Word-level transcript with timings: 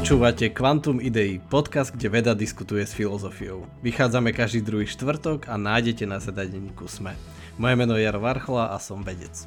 Počúvate 0.00 0.48
Quantum 0.48 0.96
Idei, 0.96 1.36
podcast, 1.36 1.92
kde 1.92 2.08
veda 2.08 2.32
diskutuje 2.32 2.80
s 2.88 2.96
filozofiou. 2.96 3.68
Vychádzame 3.84 4.32
každý 4.32 4.64
druhý 4.64 4.88
štvrtok 4.88 5.44
a 5.44 5.60
nájdete 5.60 6.08
na 6.08 6.16
sedadenníku 6.16 6.88
SME. 6.88 7.12
Moje 7.60 7.74
meno 7.76 7.92
je 8.00 8.08
Jaro 8.08 8.24
Varchola 8.24 8.72
a 8.72 8.80
som 8.80 9.04
vedec. 9.04 9.44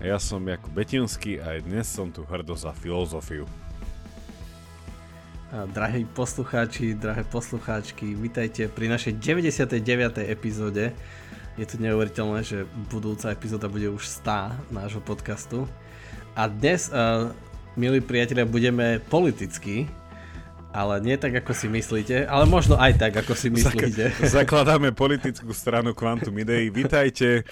Ja 0.00 0.16
som 0.16 0.40
Jakub 0.48 0.72
Betinský 0.72 1.44
a 1.44 1.60
aj 1.60 1.68
dnes 1.68 1.84
som 1.92 2.08
tu 2.08 2.24
hrdo 2.24 2.56
za 2.56 2.72
filozofiu. 2.72 3.44
Drahí 5.52 6.08
poslucháči, 6.08 6.96
drahé 6.96 7.28
poslucháčky, 7.28 8.16
vitajte 8.16 8.72
pri 8.72 8.88
našej 8.88 9.20
99. 9.20 9.76
epizóde. 10.24 10.96
Je 11.60 11.68
to 11.68 11.76
neuveriteľné, 11.76 12.40
že 12.48 12.64
budúca 12.88 13.28
epizóda 13.28 13.68
bude 13.68 13.92
už 13.92 14.08
100 14.24 14.72
nášho 14.72 15.04
podcastu. 15.04 15.68
A 16.32 16.48
dnes 16.52 16.92
uh, 16.92 17.32
milí 17.76 18.00
priatelia, 18.00 18.48
budeme 18.48 18.98
politicky, 19.12 19.84
ale 20.72 21.00
nie 21.00 21.16
tak, 21.16 21.36
ako 21.40 21.52
si 21.52 21.68
myslíte, 21.68 22.24
ale 22.24 22.44
možno 22.48 22.76
aj 22.76 22.96
tak, 23.00 23.12
ako 23.20 23.32
si 23.36 23.52
myslíte. 23.52 24.16
Zakladáme 24.40 24.92
politickú 24.96 25.52
stranu 25.52 25.92
Quantum 25.92 26.36
Idei. 26.36 26.72
Vítajte. 26.72 27.44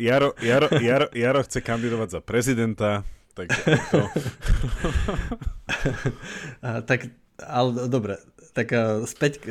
Jaro, 0.00 0.36
Jaro, 0.40 0.68
Jaro, 0.80 1.08
Jaro 1.12 1.40
chce 1.44 1.60
kandidovať 1.60 2.08
za 2.16 2.20
prezidenta. 2.20 3.04
Tak, 3.36 3.48
to... 3.92 4.00
A, 6.64 6.80
tak 6.82 7.12
ale 7.38 7.86
dobre, 7.86 8.18
tak 8.50 8.74
späť 9.06 9.44
k 9.44 9.46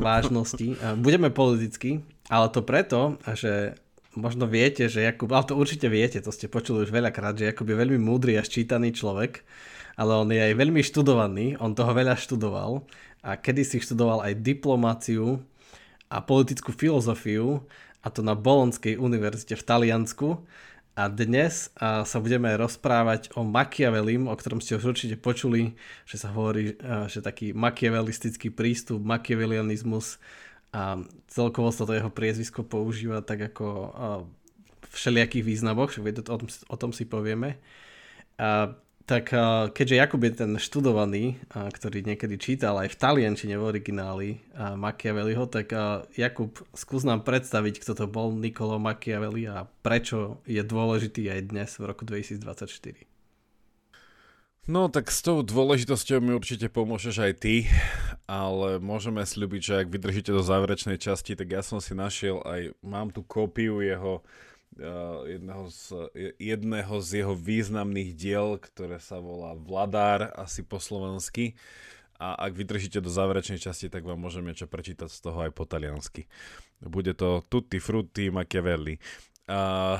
vážnosti. 0.00 0.80
Budeme 0.96 1.28
politicky, 1.28 2.00
ale 2.32 2.48
to 2.48 2.64
preto, 2.64 3.20
že 3.36 3.76
možno 4.18 4.50
viete, 4.50 4.90
že 4.90 5.06
Jakub, 5.06 5.30
ale 5.30 5.46
to 5.46 5.54
určite 5.54 5.86
viete, 5.86 6.18
to 6.18 6.34
ste 6.34 6.50
počuli 6.50 6.82
už 6.82 6.90
veľakrát, 6.90 7.38
že 7.38 7.48
Jakub 7.48 7.70
je 7.70 7.78
veľmi 7.78 8.02
múdry 8.02 8.34
a 8.34 8.42
ščítaný 8.42 8.92
človek, 8.92 9.46
ale 9.94 10.12
on 10.18 10.28
je 10.28 10.42
aj 10.42 10.54
veľmi 10.58 10.82
študovaný, 10.82 11.54
on 11.62 11.78
toho 11.78 11.94
veľa 11.94 12.18
študoval 12.18 12.82
a 13.22 13.38
kedysi 13.38 13.78
študoval 13.78 14.26
aj 14.26 14.42
diplomáciu 14.42 15.38
a 16.10 16.18
politickú 16.18 16.74
filozofiu 16.74 17.62
a 18.02 18.10
to 18.10 18.22
na 18.22 18.34
Bolonskej 18.34 18.98
univerzite 18.98 19.54
v 19.54 19.66
Taliansku. 19.66 20.28
A 20.98 21.06
dnes 21.06 21.70
sa 21.78 22.18
budeme 22.18 22.50
rozprávať 22.58 23.30
o 23.38 23.46
Machiavellim, 23.46 24.26
o 24.26 24.34
ktorom 24.34 24.58
ste 24.58 24.74
už 24.82 24.98
určite 24.98 25.14
počuli, 25.14 25.78
že 26.02 26.18
sa 26.18 26.34
hovorí, 26.34 26.74
že 27.06 27.22
taký 27.22 27.54
machiavelistický 27.54 28.50
prístup, 28.50 28.98
machiavellianizmus 29.06 30.18
a 30.72 31.00
celkovo 31.32 31.72
sa 31.72 31.88
to 31.88 31.96
jeho 31.96 32.12
priezvisko 32.12 32.64
používa 32.64 33.24
tak 33.24 33.52
ako 33.52 33.66
v 34.84 34.92
všelijakých 34.92 35.44
významoch, 35.44 35.92
o 35.96 36.36
tom, 36.38 36.48
o 36.48 36.76
tom 36.76 36.90
si 36.92 37.08
povieme. 37.08 37.56
A, 38.36 38.76
tak 39.08 39.32
keďže 39.72 39.96
Jakub 40.04 40.20
je 40.20 40.32
ten 40.36 40.52
študovaný, 40.60 41.40
ktorý 41.48 42.04
niekedy 42.04 42.36
čítal 42.36 42.76
aj 42.76 42.92
v 42.92 43.00
taliančine 43.00 43.56
v 43.56 43.64
origináli 43.64 44.44
Machiavelliho, 44.52 45.48
tak 45.48 45.72
Jakub, 46.12 46.52
skús 46.76 47.08
nám 47.08 47.24
predstaviť, 47.24 47.80
kto 47.80 47.96
to 47.96 48.04
bol 48.04 48.36
Nicolo 48.36 48.76
Machiavelli 48.76 49.48
a 49.48 49.64
prečo 49.64 50.44
je 50.44 50.60
dôležitý 50.60 51.24
aj 51.32 51.40
dnes 51.48 51.72
v 51.80 51.88
roku 51.88 52.04
2024. 52.04 53.17
No 54.68 54.92
tak 54.92 55.08
s 55.08 55.24
tou 55.24 55.40
dôležitosťou 55.40 56.20
mi 56.20 56.36
určite 56.36 56.68
pomôžeš 56.68 57.16
aj 57.24 57.32
ty, 57.40 57.64
ale 58.28 58.76
môžeme 58.76 59.24
slúbiť, 59.24 59.60
že 59.64 59.74
ak 59.80 59.88
vydržíte 59.88 60.28
do 60.28 60.44
záverečnej 60.44 61.00
časti, 61.00 61.32
tak 61.32 61.48
ja 61.48 61.64
som 61.64 61.80
si 61.80 61.96
našiel 61.96 62.44
aj, 62.44 62.76
mám 62.84 63.08
tu 63.08 63.24
kópiu 63.24 63.80
jeho 63.80 64.20
uh, 64.20 65.24
jedného, 65.24 65.72
z, 65.72 65.84
jedného 66.36 66.94
z 67.00 67.08
jeho 67.24 67.32
významných 67.32 68.12
diel, 68.12 68.60
ktoré 68.60 69.00
sa 69.00 69.24
volá 69.24 69.56
Vladár, 69.56 70.36
asi 70.36 70.60
po 70.60 70.76
slovensky. 70.76 71.56
A 72.20 72.36
ak 72.36 72.52
vydržíte 72.52 73.00
do 73.00 73.08
záverečnej 73.08 73.56
časti, 73.56 73.88
tak 73.88 74.04
vám 74.04 74.20
môžem 74.20 74.44
niečo 74.44 74.68
prečítať 74.68 75.08
z 75.08 75.18
toho 75.24 75.48
aj 75.48 75.56
po 75.56 75.64
taliansky. 75.64 76.28
Bude 76.84 77.16
to 77.16 77.40
Tutti 77.48 77.80
Frutti 77.80 78.28
Machiavelli. 78.28 79.00
Uh, 79.48 79.96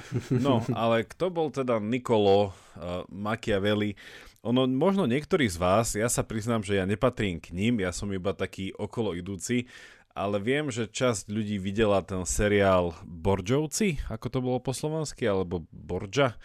No, 0.44 0.64
ale 0.72 1.04
kto 1.04 1.28
bol 1.28 1.48
teda 1.52 1.78
Nicolo 1.78 2.50
uh, 2.50 3.04
Machiavelli? 3.12 3.94
Ono, 4.42 4.66
možno 4.66 5.06
niektorí 5.06 5.46
z 5.46 5.58
vás, 5.58 5.94
ja 5.94 6.10
sa 6.10 6.26
priznám, 6.26 6.66
že 6.66 6.74
ja 6.74 6.84
nepatrím 6.88 7.38
k 7.38 7.54
ním, 7.54 7.78
ja 7.78 7.94
som 7.94 8.10
iba 8.10 8.34
taký 8.34 8.74
okolo 8.74 9.14
idúci, 9.14 9.70
ale 10.12 10.42
viem, 10.42 10.68
že 10.68 10.90
časť 10.90 11.30
ľudí 11.30 11.56
videla 11.62 12.04
ten 12.04 12.26
seriál 12.26 12.92
Borđovci, 13.06 14.02
ako 14.10 14.26
to 14.28 14.38
bolo 14.42 14.58
po 14.60 14.74
slovensky, 14.76 15.24
alebo 15.24 15.64
Borgia. 15.70 16.36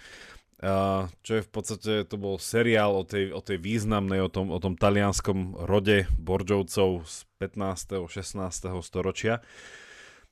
Uh, 0.57 1.05
čo 1.21 1.37
je 1.37 1.45
v 1.45 1.51
podstate, 1.53 1.91
to 2.09 2.17
bol 2.17 2.41
seriál 2.41 2.97
o 2.97 3.05
tej, 3.05 3.29
o 3.29 3.45
tej 3.45 3.61
významnej, 3.61 4.25
o 4.25 4.29
tom, 4.31 4.49
o 4.49 4.57
tom 4.57 4.73
talianskom 4.73 5.53
rode 5.69 6.09
Borđovcov 6.17 7.05
z 7.05 7.29
15. 7.37 8.09
16. 8.09 8.73
storočia. 8.81 9.45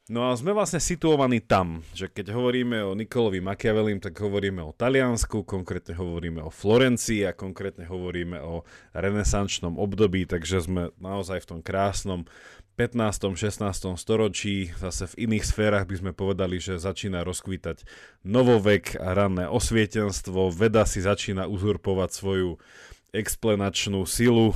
No 0.05 0.29
a 0.29 0.37
sme 0.37 0.53
vlastne 0.53 0.77
situovaní 0.77 1.41
tam, 1.41 1.81
že 1.97 2.05
keď 2.05 2.29
hovoríme 2.29 2.77
o 2.85 2.93
Nikolovi 2.93 3.41
Machiavellim, 3.41 3.97
tak 3.97 4.13
hovoríme 4.21 4.61
o 4.61 4.69
Taliansku, 4.69 5.41
konkrétne 5.41 5.97
hovoríme 5.97 6.45
o 6.45 6.53
Florencii 6.53 7.25
a 7.25 7.33
konkrétne 7.33 7.89
hovoríme 7.89 8.37
o 8.37 8.61
renesančnom 8.93 9.81
období, 9.81 10.29
takže 10.29 10.61
sme 10.61 10.93
naozaj 11.01 11.41
v 11.41 11.49
tom 11.49 11.59
krásnom 11.65 12.29
15. 12.77 13.33
16. 13.33 13.65
storočí, 13.97 14.69
zase 14.77 15.09
v 15.09 15.25
iných 15.25 15.41
sférach 15.41 15.89
by 15.89 15.97
sme 15.97 16.11
povedali, 16.13 16.61
že 16.61 16.77
začína 16.77 17.25
rozkvítať 17.25 17.81
novovek 18.21 19.01
a 19.01 19.17
ranné 19.17 19.49
osvietenstvo, 19.49 20.53
veda 20.53 20.85
si 20.85 21.01
začína 21.01 21.49
uzurpovať 21.49 22.09
svoju 22.13 22.61
explanačnú 23.09 24.05
silu 24.05 24.53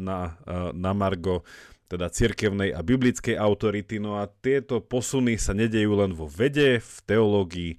na, 0.00 0.34
na 0.74 0.92
Margo 0.96 1.46
teda 1.90 2.06
cirkevnej 2.06 2.70
a 2.70 2.86
biblickej 2.86 3.34
autority. 3.34 3.98
No 3.98 4.22
a 4.22 4.30
tieto 4.30 4.78
posuny 4.78 5.34
sa 5.42 5.50
nedejú 5.50 5.98
len 5.98 6.14
vo 6.14 6.30
vede, 6.30 6.78
v 6.78 6.96
teológii 7.02 7.72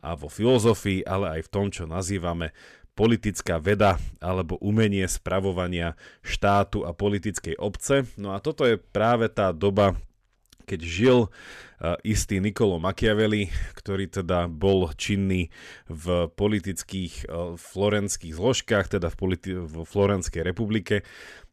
a 0.00 0.16
vo 0.16 0.32
filozofii, 0.32 1.04
ale 1.04 1.38
aj 1.38 1.40
v 1.44 1.52
tom, 1.52 1.66
čo 1.68 1.84
nazývame 1.84 2.56
politická 2.96 3.62
veda 3.62 4.00
alebo 4.18 4.58
umenie 4.58 5.06
spravovania 5.06 5.94
štátu 6.24 6.82
a 6.82 6.90
politickej 6.90 7.54
obce. 7.60 8.08
No 8.18 8.34
a 8.34 8.42
toto 8.42 8.66
je 8.66 8.74
práve 8.74 9.30
tá 9.30 9.54
doba, 9.54 9.94
keď 10.66 10.80
žil 10.82 11.18
uh, 11.28 11.94
istý 12.02 12.42
Nicolo 12.42 12.82
Machiavelli, 12.82 13.54
ktorý 13.78 14.10
teda 14.10 14.50
bol 14.50 14.90
činný 14.98 15.54
v 15.86 16.26
politických 16.34 17.30
uh, 17.30 17.54
florenských 17.54 18.34
zložkách, 18.34 18.98
teda 18.98 19.14
v, 19.14 19.16
politi- 19.16 19.54
v 19.54 19.86
Florenskej 19.86 20.42
republike. 20.42 21.06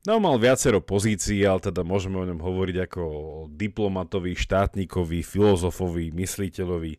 No 0.06 0.22
mal 0.22 0.38
viacero 0.38 0.86
pozícií, 0.86 1.42
ale 1.50 1.66
teda 1.66 1.82
môžeme 1.82 2.22
o 2.22 2.30
ňom 2.30 2.38
hovoriť 2.38 2.78
ako 2.86 3.04
diplomatovi, 3.50 4.38
štátnikovi, 4.38 5.26
filozofovi, 5.26 6.14
mysliteľovi 6.14 6.94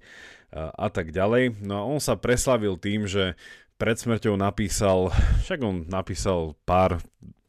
a, 0.50 0.74
a 0.74 0.88
tak 0.90 1.14
ďalej. 1.14 1.62
No 1.62 1.74
a 1.78 1.86
on 1.86 2.02
sa 2.02 2.18
preslavil 2.18 2.74
tým, 2.82 3.06
že 3.06 3.38
pred 3.78 3.94
smrťou 3.94 4.34
napísal, 4.34 5.14
však 5.46 5.62
on 5.62 5.86
napísal 5.86 6.58
pár 6.66 6.98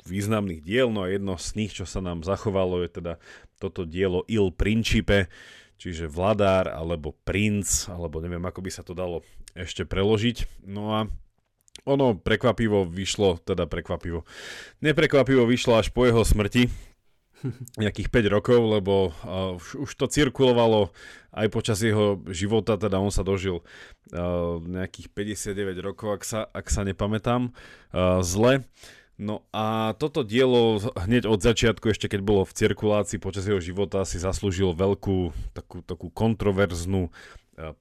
významných 0.05 0.61
diel, 0.61 0.93
no 0.93 1.09
a 1.09 1.11
jedno 1.11 1.41
z 1.41 1.49
nich, 1.57 1.73
čo 1.73 1.89
sa 1.89 2.05
nám 2.05 2.21
zachovalo, 2.21 2.85
je 2.85 2.89
teda 2.93 3.13
toto 3.57 3.81
dielo 3.81 4.29
Il 4.29 4.53
Principe, 4.53 5.25
čiže 5.81 6.05
vladár 6.05 6.69
alebo 6.69 7.17
princ, 7.25 7.89
alebo 7.89 8.21
neviem, 8.21 8.45
ako 8.45 8.61
by 8.61 8.69
sa 8.69 8.85
to 8.85 8.93
dalo 8.93 9.25
ešte 9.57 9.89
preložiť. 9.89 10.69
No 10.69 10.93
a 10.93 10.99
ono 11.87 12.19
prekvapivo 12.19 12.83
vyšlo, 12.83 13.39
teda 13.47 13.63
prekvapivo. 13.63 14.27
Neprekvapivo 14.83 15.47
vyšlo 15.47 15.79
až 15.79 15.95
po 15.95 16.03
jeho 16.03 16.27
smrti, 16.27 16.67
nejakých 17.83 18.09
5 18.09 18.35
rokov, 18.35 18.59
lebo 18.59 18.93
uh, 19.09 19.57
už, 19.57 19.87
už 19.87 19.91
to 19.95 20.05
cirkulovalo 20.09 20.91
aj 21.33 21.47
počas 21.53 21.79
jeho 21.81 22.17
života, 22.33 22.75
teda 22.75 22.97
on 22.97 23.13
sa 23.13 23.21
dožil 23.21 23.61
uh, 23.61 24.57
nejakých 24.61 25.13
59 25.13 25.87
rokov, 25.93 26.07
ak 26.17 26.23
sa, 26.25 26.39
ak 26.49 26.67
sa 26.67 26.81
nepamätám 26.81 27.53
uh, 27.53 28.19
zle. 28.25 28.65
No 29.17 29.41
a 29.49 29.97
toto 29.97 30.21
dielo 30.21 30.77
hneď 30.93 31.25
od 31.25 31.41
začiatku, 31.41 31.89
ešte 31.89 32.05
keď 32.05 32.21
bolo 32.21 32.45
v 32.45 32.53
cirkulácii 32.53 33.17
počas 33.17 33.49
jeho 33.49 33.57
života, 33.57 34.05
si 34.05 34.21
zaslúžil 34.21 34.77
veľkú 34.77 35.33
takú, 35.57 35.81
takú 35.81 36.13
kontroverznú 36.13 37.09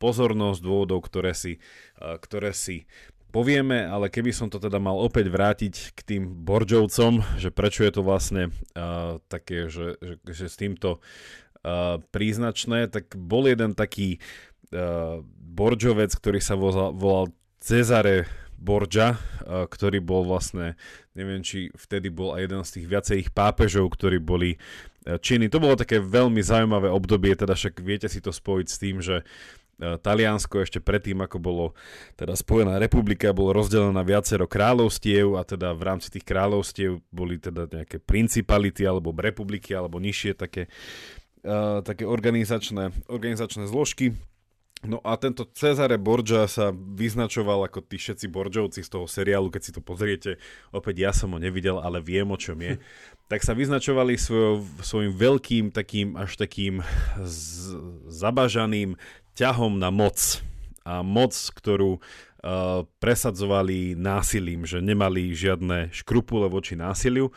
pozornosť 0.00 0.64
dôvodov, 0.64 1.04
ktoré 1.04 1.36
si, 1.36 1.60
ktoré 2.00 2.56
si 2.56 2.88
povieme, 3.36 3.84
ale 3.84 4.08
keby 4.08 4.32
som 4.32 4.48
to 4.48 4.56
teda 4.56 4.80
mal 4.80 4.96
opäť 4.96 5.28
vrátiť 5.28 5.92
k 5.92 6.00
tým 6.00 6.24
Borđovcom, 6.40 7.20
že 7.36 7.52
prečo 7.52 7.84
je 7.84 7.92
to 7.92 8.00
vlastne 8.00 8.48
uh, 8.48 9.20
také, 9.28 9.68
že, 9.68 10.00
že, 10.00 10.16
že 10.24 10.46
s 10.48 10.56
týmto 10.56 11.04
uh, 11.04 12.00
príznačné, 12.16 12.88
tak 12.88 13.12
bol 13.12 13.44
jeden 13.44 13.76
taký 13.76 14.24
uh, 14.72 15.20
Borđovec, 15.36 16.16
ktorý 16.16 16.40
sa 16.40 16.56
volal, 16.56 16.96
volal 16.96 17.28
Cezare 17.60 18.24
Borgia, 18.56 19.20
uh, 19.20 19.68
ktorý 19.68 20.00
bol 20.00 20.24
vlastne, 20.24 20.72
neviem, 21.12 21.44
či 21.44 21.68
vtedy 21.76 22.08
bol 22.08 22.32
aj 22.32 22.48
jeden 22.48 22.64
z 22.64 22.72
tých 22.80 22.86
viacerých 22.88 23.28
pápežov, 23.36 23.92
ktorí 23.92 24.16
boli 24.16 24.56
činy. 25.06 25.46
To 25.52 25.62
bolo 25.62 25.78
také 25.78 26.02
veľmi 26.02 26.42
zaujímavé 26.42 26.90
obdobie, 26.90 27.36
teda 27.38 27.54
však 27.54 27.78
viete 27.78 28.08
si 28.10 28.18
to 28.18 28.34
spojiť 28.34 28.66
s 28.66 28.80
tým, 28.80 28.96
že 28.98 29.22
Taliansko 29.76 30.64
ešte 30.64 30.80
predtým, 30.80 31.20
ako 31.20 31.36
bolo 31.36 31.64
teda 32.16 32.32
Spojená 32.32 32.80
republika, 32.80 33.36
bolo 33.36 33.52
rozdelené 33.52 33.92
na 33.92 34.00
viacero 34.00 34.48
kráľovstiev 34.48 35.36
a 35.36 35.44
teda 35.44 35.76
v 35.76 35.82
rámci 35.84 36.08
tých 36.08 36.24
kráľovstiev 36.24 37.04
boli 37.12 37.36
teda 37.36 37.68
nejaké 37.68 38.00
principality 38.00 38.88
alebo 38.88 39.12
republiky 39.12 39.76
alebo 39.76 40.00
nižšie 40.00 40.32
také, 40.32 40.72
uh, 41.44 41.84
také 41.84 42.08
organizačné, 42.08 42.96
organizačné 43.12 43.68
zložky. 43.68 44.16
No 44.84 45.00
a 45.00 45.16
tento 45.16 45.48
Cezare 45.56 45.96
Borgia 45.96 46.44
sa 46.46 46.68
vyznačoval 46.72 47.64
ako 47.64 47.80
tí 47.84 47.96
všetci 47.96 48.28
Borgiovci 48.28 48.84
z 48.84 48.92
toho 48.92 49.08
seriálu, 49.08 49.48
keď 49.48 49.62
si 49.64 49.72
to 49.72 49.80
pozriete, 49.80 50.36
opäť 50.68 50.94
ja 51.00 51.12
som 51.16 51.32
ho 51.32 51.40
nevidel, 51.40 51.80
ale 51.80 52.04
viem 52.04 52.28
o 52.28 52.36
čom 52.36 52.56
je. 52.60 52.76
tak 53.30 53.42
sa 53.42 53.58
vyznačovali 53.58 54.14
svoj, 54.14 54.62
svojim 54.86 55.12
veľkým 55.16 55.64
takým 55.74 56.14
až 56.14 56.38
takým 56.38 56.86
z, 57.18 57.74
zabažaným 58.06 58.94
ťahom 59.36 59.76
na 59.76 59.92
moc. 59.92 60.40
A 60.86 61.04
moc, 61.04 61.34
ktorú 61.34 61.98
uh, 61.98 62.88
presadzovali 62.98 63.92
násilím, 63.98 64.64
že 64.64 64.80
nemali 64.80 65.36
žiadne 65.36 65.92
škrupule 65.92 66.48
voči 66.48 66.78
násiliu. 66.78 67.30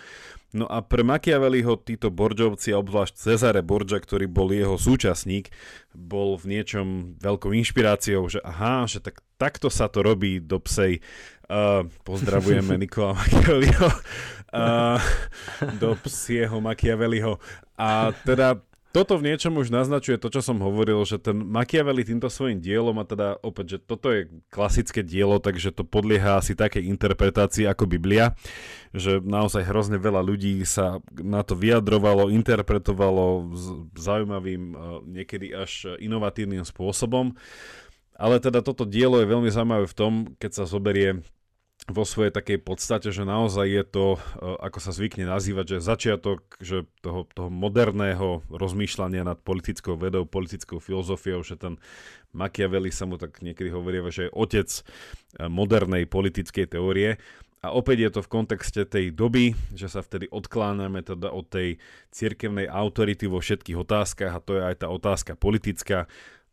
No 0.49 0.65
a 0.65 0.81
pre 0.81 1.05
Machiavelliho 1.05 1.77
títo 1.77 2.09
Borgiovci, 2.09 2.73
obzvlášť 2.73 3.13
Cezare 3.13 3.61
Borgia, 3.61 4.01
ktorý 4.01 4.25
bol 4.25 4.49
jeho 4.49 4.81
súčasník, 4.81 5.53
bol 5.93 6.41
v 6.41 6.57
niečom 6.57 7.13
veľkou 7.21 7.53
inšpiráciou, 7.53 8.25
že 8.25 8.41
aha, 8.41 8.89
že 8.89 8.97
tak, 8.97 9.21
takto 9.37 9.69
sa 9.69 9.85
to 9.85 10.01
robí 10.01 10.41
do 10.41 10.57
psej. 10.57 11.05
Uh, 11.45 11.85
pozdravujeme 12.01 12.77
Nikola 12.81 13.13
Machiavelliho. 13.13 13.89
Uh, 14.49 14.97
do 15.77 15.93
psieho 16.01 16.57
Machiavelliho. 16.57 17.37
A 17.77 18.09
teda 18.25 18.57
toto 18.89 19.21
v 19.21 19.29
niečom 19.29 19.53
už 19.53 19.69
naznačuje 19.69 20.17
to, 20.17 20.33
čo 20.33 20.41
som 20.41 20.57
hovoril, 20.65 21.05
že 21.05 21.21
ten 21.21 21.37
Machiavelli 21.37 22.01
týmto 22.01 22.25
svojim 22.25 22.57
dielom 22.57 22.97
a 22.97 23.05
teda 23.05 23.37
opäť, 23.45 23.77
že 23.77 23.85
toto 23.85 24.09
je 24.09 24.25
klasické 24.49 25.05
dielo, 25.05 25.37
takže 25.37 25.69
to 25.69 25.85
podlieha 25.85 26.41
asi 26.41 26.57
takej 26.57 26.89
interpretácii 26.89 27.69
ako 27.69 27.85
Biblia, 27.85 28.33
že 28.89 29.21
naozaj 29.21 29.61
hrozne 29.69 30.01
veľa 30.01 30.25
ľudí 30.25 30.65
sa 30.65 30.97
na 31.13 31.45
to 31.45 31.53
vyjadrovalo, 31.53 32.33
interpretovalo 32.33 33.53
zaujímavým, 33.93 34.63
e, 34.73 34.75
niekedy 35.21 35.53
až 35.53 35.93
inovatívnym 36.01 36.65
spôsobom. 36.65 37.37
Ale 38.19 38.41
teda 38.41 38.59
toto 38.65 38.83
dielo 38.83 39.21
je 39.21 39.31
veľmi 39.31 39.47
zaujímavé 39.53 39.85
v 39.87 39.95
tom, 39.95 40.13
keď 40.41 40.51
sa 40.51 40.63
zoberie 40.67 41.23
vo 41.89 42.05
svojej 42.05 42.29
takej 42.29 42.61
podstate, 42.61 43.09
že 43.09 43.25
naozaj 43.25 43.65
je 43.65 43.83
to, 43.83 44.05
e, 44.15 44.19
ako 44.61 44.79
sa 44.79 44.91
zvykne 44.93 45.25
nazývať, 45.25 45.77
že 45.77 45.85
začiatok 45.85 46.45
že 46.61 46.85
toho, 47.01 47.25
toho 47.33 47.49
moderného 47.49 48.45
rozmýšľania 48.53 49.25
nad 49.25 49.41
politickou 49.41 49.97
vedou, 49.97 50.23
politickou 50.29 50.77
filozofiou, 50.77 51.41
že 51.41 51.57
ten 51.57 51.81
Machiavelli 52.29 52.93
sa 52.93 53.09
mu 53.09 53.17
tak 53.17 53.41
niekedy 53.41 53.73
hovorí, 53.73 53.99
že 54.13 54.29
je 54.29 54.35
otec 54.37 54.69
e, 54.69 54.81
modernej 55.49 56.05
politickej 56.05 56.77
teórie. 56.77 57.17
A 57.59 57.75
opäť 57.75 57.97
je 58.07 58.11
to 58.15 58.21
v 58.23 58.31
kontexte 58.31 58.81
tej 58.87 59.11
doby, 59.11 59.51
že 59.75 59.91
sa 59.91 59.99
vtedy 59.99 60.31
odkláňame 60.31 61.03
teda 61.03 61.27
od 61.27 61.43
tej 61.43 61.75
cirkevnej 62.07 62.71
autority 62.71 63.27
vo 63.27 63.43
všetkých 63.43 63.75
otázkach 63.75 64.31
a 64.31 64.39
to 64.39 64.55
je 64.55 64.63
aj 64.63 64.75
tá 64.79 64.87
otázka 64.87 65.35
politická 65.35 66.07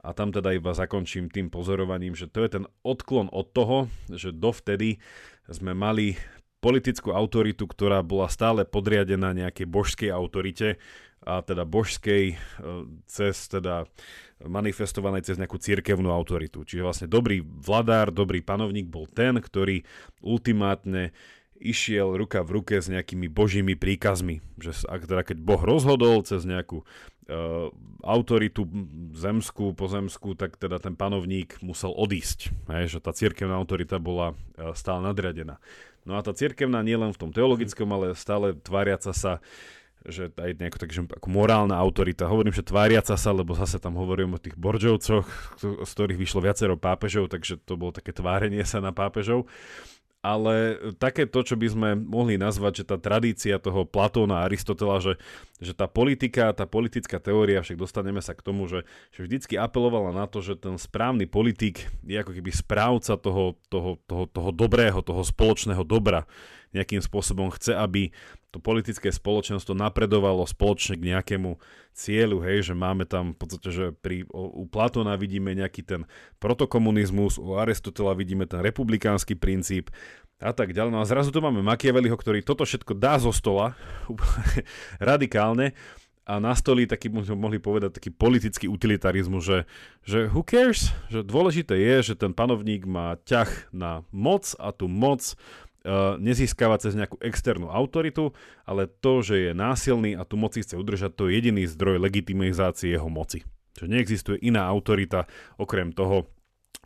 a 0.06 0.14
tam 0.14 0.30
teda 0.30 0.54
iba 0.54 0.70
zakončím 0.70 1.26
tým 1.26 1.50
pozorovaním, 1.50 2.14
že 2.14 2.30
to 2.30 2.46
je 2.46 2.62
ten 2.62 2.64
odklon 2.86 3.26
od 3.34 3.50
toho, 3.50 3.90
že 4.06 4.30
dovtedy 4.30 5.02
sme 5.50 5.74
mali 5.74 6.14
politickú 6.62 7.10
autoritu, 7.10 7.66
ktorá 7.66 8.06
bola 8.06 8.30
stále 8.30 8.62
podriadená 8.62 9.34
nejakej 9.34 9.66
božskej 9.66 10.10
autorite 10.14 10.78
a 11.26 11.42
teda 11.42 11.66
božskej 11.66 12.24
e, 12.32 12.36
cez 13.10 13.50
teda 13.50 13.90
manifestovanej 14.46 15.26
cez 15.26 15.36
nejakú 15.42 15.58
cirkevnú 15.58 16.14
autoritu. 16.14 16.62
Čiže 16.62 16.86
vlastne 16.86 17.08
dobrý 17.10 17.42
vladár, 17.42 18.14
dobrý 18.14 18.46
panovník 18.46 18.86
bol 18.86 19.10
ten, 19.10 19.42
ktorý 19.42 19.82
ultimátne 20.22 21.10
išiel 21.60 22.14
ruka 22.14 22.44
v 22.44 22.60
ruke 22.60 22.74
s 22.78 22.86
nejakými 22.86 23.26
božími 23.26 23.74
príkazmi. 23.74 24.44
Že 24.60 24.86
ak 24.86 25.02
teda 25.08 25.22
keď 25.24 25.38
Boh 25.42 25.60
rozhodol 25.60 26.22
cez 26.22 26.44
nejakú 26.44 26.82
uh, 26.82 27.68
autoritu 28.04 28.68
zemskú, 29.16 29.74
pozemskú, 29.74 30.38
tak 30.38 30.60
teda 30.60 30.78
ten 30.78 30.94
panovník 30.94 31.58
musel 31.64 31.90
odísť. 31.92 32.52
Hej, 32.70 32.96
že 32.96 32.98
tá 33.02 33.10
cirkevná 33.10 33.56
autorita 33.58 33.98
bola 33.98 34.32
uh, 34.32 34.72
stále 34.76 35.02
nadriadená. 35.02 35.58
No 36.06 36.14
a 36.14 36.22
tá 36.22 36.30
cirkevná 36.30 36.86
nielen 36.86 37.10
v 37.10 37.20
tom 37.20 37.30
teologickom, 37.34 37.90
ale 37.90 38.14
stále 38.14 38.54
tváriaca 38.54 39.10
sa 39.10 39.42
že 40.06 40.30
aj 40.38 40.62
nejako 40.62 40.78
tak, 40.78 40.90
že 40.94 41.02
ako 41.02 41.28
morálna 41.34 41.74
autorita. 41.74 42.30
Hovorím, 42.30 42.54
že 42.54 42.62
tváriaca 42.62 43.18
sa, 43.18 43.30
lebo 43.34 43.58
zase 43.58 43.82
tam 43.82 43.98
hovorím 43.98 44.38
o 44.38 44.42
tých 44.42 44.54
Boržovcoch, 44.54 45.26
z 45.58 45.90
ktorých 45.90 46.20
vyšlo 46.20 46.46
viacero 46.46 46.78
pápežov, 46.78 47.26
takže 47.26 47.58
to 47.58 47.74
bolo 47.74 47.90
také 47.90 48.14
tvárenie 48.14 48.62
sa 48.62 48.78
na 48.78 48.94
pápežov 48.94 49.50
ale 50.26 50.82
také 50.98 51.22
to, 51.22 51.46
čo 51.46 51.54
by 51.54 51.70
sme 51.70 51.88
mohli 51.94 52.34
nazvať, 52.34 52.82
že 52.82 52.84
tá 52.90 52.98
tradícia 52.98 53.62
toho 53.62 53.86
Platóna 53.86 54.42
a 54.42 54.50
Aristotela, 54.50 54.98
že, 54.98 55.22
že 55.62 55.70
tá 55.70 55.86
politika, 55.86 56.50
tá 56.50 56.66
politická 56.66 57.22
teória, 57.22 57.62
však 57.62 57.78
dostaneme 57.78 58.18
sa 58.18 58.34
k 58.34 58.42
tomu, 58.42 58.66
že, 58.66 58.82
že 59.14 59.22
vždycky 59.22 59.54
apelovala 59.54 60.10
na 60.10 60.26
to, 60.26 60.42
že 60.42 60.58
ten 60.58 60.74
správny 60.74 61.30
politik 61.30 61.86
je 62.02 62.18
ako 62.18 62.34
keby 62.34 62.50
správca 62.50 63.14
toho, 63.14 63.54
toho, 63.70 64.02
toho, 64.10 64.26
toho 64.26 64.50
dobrého, 64.50 64.98
toho 64.98 65.22
spoločného 65.22 65.86
dobra. 65.86 66.26
Nejakým 66.74 66.98
spôsobom 66.98 67.54
chce, 67.54 67.78
aby 67.78 68.10
to 68.56 68.64
politické 68.64 69.12
spoločenstvo 69.12 69.76
napredovalo 69.76 70.48
spoločne 70.48 70.96
k 70.96 71.12
nejakému 71.12 71.60
cieľu, 71.92 72.40
hej, 72.40 72.72
že 72.72 72.74
máme 72.74 73.04
tam 73.04 73.36
v 73.36 73.38
podstate, 73.44 73.68
že 73.68 73.84
pri, 73.92 74.24
u 74.32 74.64
Platona 74.64 75.12
vidíme 75.20 75.52
nejaký 75.52 75.84
ten 75.84 76.08
protokomunizmus, 76.40 77.36
u 77.36 77.60
Aristotela 77.60 78.16
vidíme 78.16 78.48
ten 78.48 78.64
republikánsky 78.64 79.36
princíp 79.36 79.92
a 80.40 80.56
tak 80.56 80.72
ďalej. 80.72 80.88
No 80.88 81.04
a 81.04 81.08
zrazu 81.08 81.36
tu 81.36 81.44
máme 81.44 81.60
Machiavelliho, 81.60 82.16
ktorý 82.16 82.40
toto 82.40 82.64
všetko 82.64 82.96
dá 82.96 83.20
zo 83.20 83.28
stola 83.28 83.76
radikálne 85.12 85.76
a 86.26 86.42
nastolí 86.42 86.88
taký, 86.88 87.12
mohli 87.12 87.60
povedať, 87.60 88.02
taký 88.02 88.10
politický 88.10 88.66
utilitarizmus, 88.72 89.46
že, 89.46 89.58
že 90.02 90.26
who 90.32 90.42
cares? 90.42 90.90
Že 91.12 91.22
dôležité 91.22 91.76
je, 91.78 92.12
že 92.12 92.14
ten 92.18 92.32
panovník 92.34 92.88
má 92.88 93.20
ťah 93.22 93.70
na 93.70 94.02
moc 94.10 94.56
a 94.58 94.72
tú 94.72 94.88
moc 94.90 95.38
nezískava 96.18 96.76
cez 96.82 96.98
nejakú 96.98 97.16
externú 97.22 97.70
autoritu, 97.70 98.34
ale 98.66 98.90
to, 98.90 99.22
že 99.22 99.50
je 99.50 99.52
násilný 99.54 100.18
a 100.18 100.26
tu 100.26 100.34
moci 100.34 100.66
chce 100.66 100.74
udržať, 100.74 101.14
to 101.14 101.30
je 101.30 101.38
jediný 101.38 101.64
zdroj 101.70 102.02
legitimizácie 102.02 102.92
jeho 102.92 103.06
moci. 103.06 103.46
Že 103.78 103.86
neexistuje 103.92 104.36
iná 104.42 104.66
autorita 104.66 105.30
okrem 105.56 105.94
toho, 105.94 106.26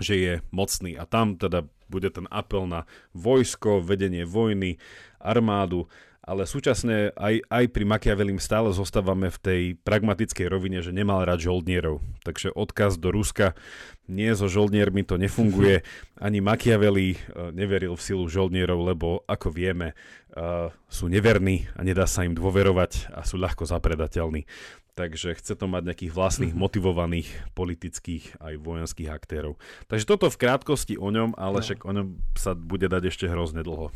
že 0.01 0.15
je 0.17 0.35
mocný. 0.51 0.97
A 1.01 1.09
tam 1.09 1.37
teda 1.41 1.65
bude 1.91 2.11
ten 2.15 2.31
apel 2.31 2.71
na 2.71 2.87
vojsko, 3.17 3.83
vedenie 3.83 4.23
vojny, 4.23 4.79
armádu, 5.19 5.91
ale 6.31 6.47
súčasne 6.47 7.11
aj, 7.19 7.43
aj 7.51 7.65
pri 7.75 7.83
Machiavellim 7.83 8.39
stále 8.39 8.71
zostávame 8.71 9.35
v 9.35 9.39
tej 9.43 9.63
pragmatickej 9.83 10.47
rovine, 10.47 10.79
že 10.79 10.95
nemal 10.95 11.27
rád 11.27 11.43
žoldnierov. 11.43 11.99
Takže 12.23 12.55
odkaz 12.55 13.03
do 13.03 13.11
Ruska 13.11 13.59
nie 14.07 14.31
so 14.39 14.47
žoldniermi 14.47 15.03
to 15.03 15.19
nefunguje. 15.19 15.83
Ani 16.23 16.39
Machiavelli 16.39 17.19
eh, 17.19 17.51
neveril 17.51 17.99
v 17.99 18.05
silu 18.07 18.31
žoldnierov, 18.31 18.79
lebo 18.79 19.27
ako 19.27 19.51
vieme, 19.51 19.99
eh, 20.31 20.71
sú 20.87 21.11
neverní 21.11 21.67
a 21.75 21.83
nedá 21.83 22.07
sa 22.07 22.23
im 22.23 22.39
dôverovať 22.39 23.11
a 23.11 23.27
sú 23.27 23.35
ľahko 23.35 23.67
zapredateľní. 23.67 24.47
Takže 24.95 25.35
chce 25.35 25.59
to 25.59 25.67
mať 25.67 25.83
nejakých 25.83 26.15
vlastných 26.15 26.55
mhm. 26.55 26.61
motivovaných 26.63 27.29
politických 27.59 28.39
aj 28.39 28.55
vojenských 28.63 29.11
aktérov. 29.11 29.59
Takže 29.91 30.07
toto 30.07 30.31
v 30.31 30.39
krátkosti 30.47 30.95
o 30.95 31.11
ňom, 31.11 31.35
ale 31.35 31.59
no. 31.59 31.65
však 31.67 31.83
o 31.83 31.91
ňom 31.91 32.07
sa 32.39 32.55
bude 32.55 32.87
dať 32.87 33.11
ešte 33.11 33.27
hrozne 33.27 33.67
dlho. 33.67 33.91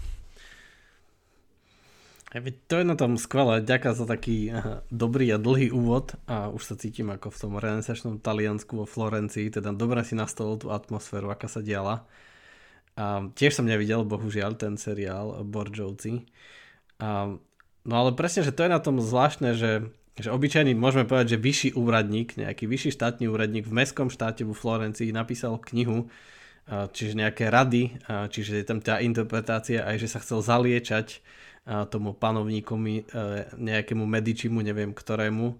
To 2.43 2.75
je 2.75 2.83
na 2.83 2.99
tom 2.99 3.15
skvelé, 3.15 3.63
ďaká 3.63 3.95
za 3.95 4.11
taký 4.11 4.51
dobrý 4.91 5.31
a 5.31 5.39
dlhý 5.39 5.71
úvod 5.71 6.19
a 6.27 6.51
už 6.51 6.67
sa 6.67 6.75
cítim 6.75 7.07
ako 7.15 7.31
v 7.31 7.39
tom 7.39 7.53
renesačnom 7.63 8.19
Taliansku 8.19 8.75
vo 8.75 8.91
Florencii, 8.91 9.55
teda 9.55 9.71
dobre 9.71 10.03
si 10.03 10.19
nastavil 10.19 10.59
tú 10.59 10.75
atmosféru, 10.75 11.31
aká 11.31 11.47
sa 11.47 11.63
diala. 11.63 12.11
A 12.99 13.31
tiež 13.39 13.55
som 13.55 13.71
nevidel, 13.71 14.03
bohužiaľ, 14.03 14.59
ten 14.59 14.75
seriál 14.75 15.47
Borjovci. 15.47 16.27
No 16.99 17.93
ale 17.95 18.11
presne, 18.19 18.43
že 18.43 18.51
to 18.51 18.67
je 18.67 18.75
na 18.75 18.83
tom 18.83 18.99
zvláštne, 18.99 19.55
že, 19.55 19.95
že 20.19 20.35
obyčajný, 20.35 20.75
môžeme 20.75 21.07
povedať, 21.07 21.39
že 21.39 21.45
vyšší 21.45 21.71
úradník, 21.79 22.35
nejaký 22.35 22.67
vyšší 22.67 22.99
štátny 22.99 23.31
úradník 23.31 23.71
v 23.71 23.79
mestskom 23.79 24.11
štáte 24.11 24.43
vo 24.43 24.59
Florencii 24.59 25.15
napísal 25.15 25.55
knihu, 25.71 26.11
čiže 26.67 27.15
nejaké 27.15 27.47
rady, 27.47 27.95
čiže 28.27 28.59
je 28.59 28.67
tam 28.67 28.83
tá 28.83 28.99
interpretácia 28.99 29.87
aj, 29.87 30.03
že 30.03 30.09
sa 30.11 30.19
chcel 30.19 30.43
zaliečať 30.43 31.23
tomu 31.65 32.13
panovníkovi, 32.13 32.95
e, 33.01 33.05
nejakému 33.57 34.05
Medičimu, 34.05 34.61
neviem 34.61 34.93
ktorému, 34.93 35.47
e, 35.49 35.57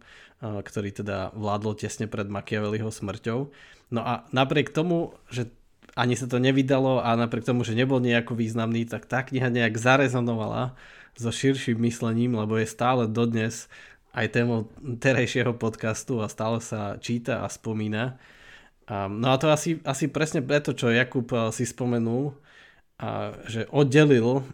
ktorý 0.61 0.93
teda 0.93 1.33
vládol 1.33 1.81
tesne 1.81 2.05
pred 2.05 2.29
Machiavelliho 2.29 2.93
smrťou. 2.93 3.49
No 3.89 4.01
a 4.05 4.29
napriek 4.29 4.69
tomu, 4.69 5.17
že 5.33 5.49
ani 5.97 6.13
sa 6.13 6.29
to 6.29 6.37
nevydalo 6.37 7.01
a 7.01 7.17
napriek 7.17 7.49
tomu, 7.49 7.65
že 7.65 7.73
nebol 7.73 8.05
nejako 8.05 8.37
významný, 8.37 8.85
tak 8.85 9.09
tá 9.09 9.25
kniha 9.25 9.49
nejak 9.49 9.81
zarezonovala 9.81 10.77
so 11.17 11.31
širším 11.31 11.81
myslením, 11.89 12.37
lebo 12.37 12.59
je 12.61 12.69
stále 12.69 13.09
dodnes 13.09 13.71
aj 14.13 14.35
témou 14.35 14.69
terajšieho 14.83 15.55
podcastu 15.57 16.21
a 16.21 16.29
stále 16.29 16.59
sa 16.59 16.99
číta 16.99 17.43
a 17.43 17.49
spomína. 17.51 18.19
no 18.91 19.27
a 19.31 19.37
to 19.39 19.51
asi, 19.51 19.79
asi 19.87 20.11
presne 20.11 20.43
preto, 20.43 20.75
čo 20.75 20.91
Jakub 20.91 21.31
si 21.55 21.67
spomenul, 21.67 22.35
že 23.51 23.67
oddelil 23.75 24.47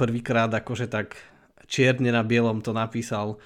prvýkrát 0.00 0.48
akože 0.48 0.88
tak 0.88 1.20
čierne 1.68 2.12
na 2.12 2.24
bielom 2.24 2.64
to 2.64 2.72
napísal, 2.72 3.36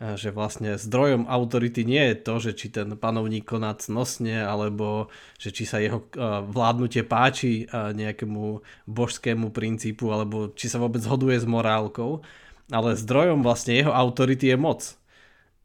že 0.00 0.32
vlastne 0.32 0.80
zdrojom 0.80 1.28
autority 1.28 1.84
nie 1.84 2.00
je 2.00 2.16
to, 2.24 2.34
že 2.40 2.56
či 2.56 2.72
ten 2.72 2.96
panovník 2.96 3.44
koná 3.44 3.76
cnosne, 3.76 4.40
alebo 4.40 5.12
že 5.36 5.52
či 5.52 5.68
sa 5.68 5.76
jeho 5.76 6.08
vládnutie 6.48 7.04
páči 7.04 7.68
nejakému 7.72 8.64
božskému 8.88 9.52
princípu, 9.52 10.08
alebo 10.08 10.56
či 10.56 10.72
sa 10.72 10.80
vôbec 10.80 11.04
zhoduje 11.04 11.36
s 11.36 11.44
morálkou, 11.44 12.24
ale 12.72 12.96
zdrojom 12.96 13.44
vlastne 13.44 13.76
jeho 13.76 13.92
autority 13.92 14.48
je 14.48 14.56
moc. 14.56 14.80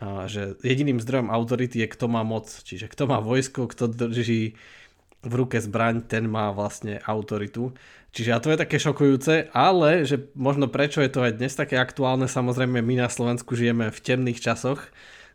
Že 0.04 0.60
jediným 0.60 1.00
zdrojom 1.00 1.32
autority 1.32 1.80
je 1.80 1.88
kto 1.96 2.12
má 2.12 2.20
moc, 2.28 2.52
čiže 2.52 2.92
kto 2.92 3.08
má 3.08 3.24
vojsko, 3.24 3.72
kto 3.72 3.88
drží 3.88 4.60
v 5.26 5.34
ruke 5.34 5.58
zbraň, 5.58 6.06
ten 6.06 6.30
má 6.30 6.54
vlastne 6.54 7.02
autoritu. 7.04 7.74
Čiže 8.16 8.32
a 8.32 8.40
to 8.40 8.54
je 8.54 8.62
také 8.62 8.78
šokujúce, 8.80 9.52
ale 9.52 10.08
že 10.08 10.32
možno 10.38 10.72
prečo 10.72 11.04
je 11.04 11.12
to 11.12 11.26
aj 11.26 11.36
dnes 11.36 11.52
také 11.52 11.76
aktuálne, 11.76 12.30
samozrejme 12.32 12.80
my 12.80 13.04
na 13.04 13.10
Slovensku 13.12 13.58
žijeme 13.60 13.92
v 13.92 14.00
temných 14.00 14.40
časoch, 14.40 14.80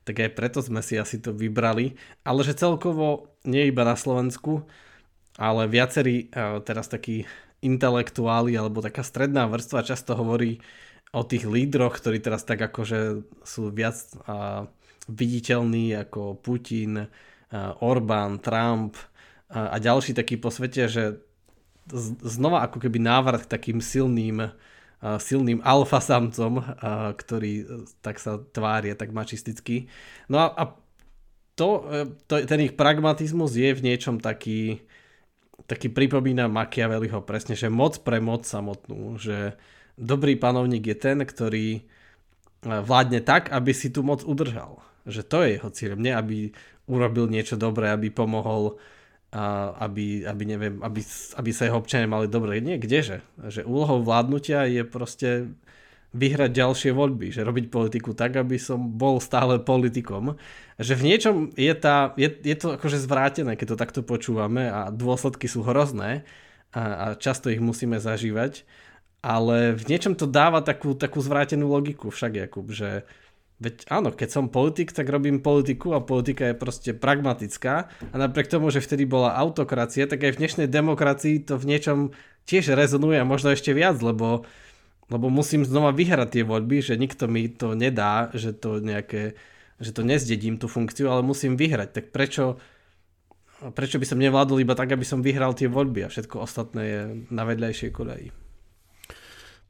tak 0.09 0.16
aj 0.16 0.32
preto 0.32 0.64
sme 0.64 0.80
si 0.80 0.97
asi 0.97 1.20
to 1.20 1.37
vybrali, 1.37 2.00
ale 2.25 2.40
že 2.40 2.56
celkovo 2.56 3.37
nie 3.44 3.68
iba 3.68 3.85
na 3.85 4.00
Slovensku, 4.00 4.64
ale 5.37 5.68
viacerí 5.68 6.32
teraz 6.64 6.88
takí 6.88 7.28
intelektuáli 7.61 8.56
alebo 8.56 8.80
taká 8.80 9.04
stredná 9.04 9.44
vrstva 9.44 9.85
často 9.85 10.16
hovorí, 10.16 10.64
o 11.11 11.26
tých 11.26 11.42
lídroch, 11.47 11.99
ktorí 11.99 12.23
teraz 12.23 12.47
tak 12.47 12.62
akože 12.62 13.26
sú 13.42 13.75
viac 13.75 13.99
a, 14.25 14.66
viditeľní 15.11 15.90
ako 16.06 16.38
Putin, 16.38 17.02
a, 17.02 17.06
Orbán, 17.82 18.38
Trump 18.38 18.94
a, 19.50 19.75
a 19.75 19.76
ďalší 19.83 20.14
takí 20.14 20.38
po 20.38 20.54
svete, 20.54 20.87
že 20.87 21.19
z, 21.90 22.07
znova 22.23 22.64
ako 22.64 22.78
keby 22.87 23.02
návrat 23.02 23.45
k 23.45 23.52
takým 23.52 23.78
silným 23.83 24.54
silným 25.00 25.64
alfa 25.64 25.97
samcom, 25.97 26.61
a, 26.61 27.16
ktorý 27.16 27.64
tak 28.04 28.21
sa 28.21 28.37
tvária 28.37 28.92
tak 28.92 29.16
mačisticky. 29.16 29.88
No 30.28 30.37
a, 30.45 30.52
a 30.52 30.62
to, 31.57 31.88
e, 31.88 32.04
to, 32.28 32.45
ten 32.45 32.61
ich 32.69 32.76
pragmatizmus 32.76 33.57
je 33.57 33.73
v 33.73 33.80
niečom 33.80 34.21
taký 34.21 34.85
taký 35.69 35.87
pripomína 35.87 36.50
Machiavelliho 36.50 37.23
presne, 37.23 37.54
že 37.54 37.71
moc 37.71 38.02
pre 38.02 38.19
moc 38.19 38.42
samotnú, 38.42 39.14
že 39.23 39.54
dobrý 39.95 40.35
panovník 40.35 40.83
je 40.83 40.97
ten, 40.99 41.23
ktorý 41.23 41.78
e, 41.78 41.83
vládne 42.66 43.23
tak, 43.23 43.54
aby 43.54 43.71
si 43.71 43.95
tu 43.95 44.02
moc 44.02 44.26
udržal. 44.26 44.83
Že 45.07 45.23
to 45.30 45.37
je 45.47 45.49
jeho 45.54 45.71
cieľom, 45.71 46.00
nie 46.02 46.11
aby 46.11 46.37
urobil 46.90 47.30
niečo 47.30 47.54
dobré, 47.54 47.95
aby 47.95 48.11
pomohol, 48.11 48.83
a 49.30 49.75
aby, 49.87 50.26
aby, 50.26 50.42
neviem, 50.42 50.75
aby, 50.82 51.00
aby 51.38 51.50
sa 51.54 51.66
jeho 51.70 51.78
občania 51.78 52.10
mali 52.10 52.26
dobre. 52.26 52.58
Nie, 52.58 52.82
kdeže? 52.82 53.22
Že 53.38 53.62
úlohou 53.62 54.02
vládnutia 54.02 54.66
je 54.66 54.82
proste 54.82 55.30
vyhrať 56.10 56.50
ďalšie 56.50 56.90
voľby, 56.90 57.30
že 57.30 57.46
robiť 57.46 57.70
politiku 57.70 58.10
tak, 58.18 58.34
aby 58.34 58.58
som 58.58 58.82
bol 58.82 59.22
stále 59.22 59.62
politikom. 59.62 60.34
Že 60.82 60.94
v 60.99 61.06
niečom 61.06 61.34
je, 61.54 61.70
tá, 61.78 62.10
je, 62.18 62.26
je 62.26 62.56
to 62.58 62.75
akože 62.75 62.99
zvrátené, 62.99 63.54
keď 63.54 63.75
to 63.75 63.80
takto 63.80 64.00
počúvame 64.02 64.66
a 64.66 64.90
dôsledky 64.90 65.46
sú 65.46 65.62
hrozné 65.62 66.26
a, 66.75 66.82
a 66.82 67.06
často 67.14 67.46
ich 67.46 67.62
musíme 67.62 68.02
zažívať 68.02 68.66
ale 69.20 69.76
v 69.76 69.84
niečom 69.84 70.16
to 70.16 70.25
dáva 70.25 70.64
takú, 70.64 70.96
takú 70.96 71.20
zvrátenú 71.20 71.68
logiku 71.68 72.08
však, 72.08 72.49
Jakub, 72.49 72.72
že 72.72 73.04
veď 73.60 73.86
áno, 73.92 74.08
keď 74.10 74.28
som 74.32 74.48
politik, 74.48 74.90
tak 74.96 75.06
robím 75.12 75.44
politiku 75.44 75.92
a 75.92 76.00
politika 76.00 76.48
je 76.48 76.56
proste 76.56 76.90
pragmatická 76.96 77.92
a 78.10 78.14
napriek 78.16 78.48
tomu, 78.48 78.72
že 78.72 78.80
vtedy 78.80 79.04
bola 79.04 79.36
autokracia, 79.36 80.08
tak 80.08 80.24
aj 80.24 80.32
v 80.34 80.40
dnešnej 80.40 80.68
demokracii 80.72 81.44
to 81.44 81.60
v 81.60 81.68
niečom 81.68 81.98
tiež 82.48 82.72
rezonuje 82.72 83.20
a 83.20 83.28
možno 83.28 83.52
ešte 83.52 83.76
viac, 83.76 84.00
lebo, 84.00 84.48
lebo 85.12 85.28
musím 85.28 85.68
znova 85.68 85.92
vyhrať 85.92 86.40
tie 86.40 86.44
voľby, 86.48 86.80
že 86.80 86.96
nikto 86.96 87.28
mi 87.28 87.52
to 87.52 87.76
nedá, 87.76 88.32
že 88.32 88.56
to 88.56 88.80
nejaké, 88.80 89.36
že 89.76 89.92
to 89.92 90.02
nezdedím 90.08 90.56
tú 90.56 90.64
funkciu, 90.64 91.12
ale 91.12 91.20
musím 91.20 91.60
vyhrať. 91.60 92.00
Tak 92.00 92.04
prečo, 92.16 92.56
prečo 93.76 94.00
by 94.00 94.06
som 94.08 94.16
nevládol 94.16 94.64
iba 94.64 94.72
tak, 94.72 94.96
aby 94.96 95.04
som 95.04 95.20
vyhral 95.20 95.52
tie 95.52 95.68
voľby 95.68 96.08
a 96.08 96.12
všetko 96.12 96.40
ostatné 96.40 96.82
je 96.82 97.00
na 97.28 97.44
vedľajšej 97.44 97.92
koleji? 97.92 98.50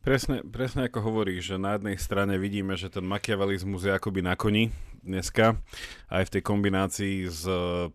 Presne, 0.00 0.40
presne 0.40 0.88
ako 0.88 1.12
hovoríš, 1.12 1.52
že 1.52 1.56
na 1.60 1.76
jednej 1.76 2.00
strane 2.00 2.40
vidíme, 2.40 2.72
že 2.72 2.88
ten 2.88 3.04
makiavalizmus 3.04 3.84
je 3.84 3.92
akoby 3.92 4.24
na 4.24 4.32
koni 4.32 4.72
dneska, 5.04 5.60
aj 6.08 6.24
v 6.24 6.32
tej 6.32 6.42
kombinácii 6.44 7.28
s 7.28 7.44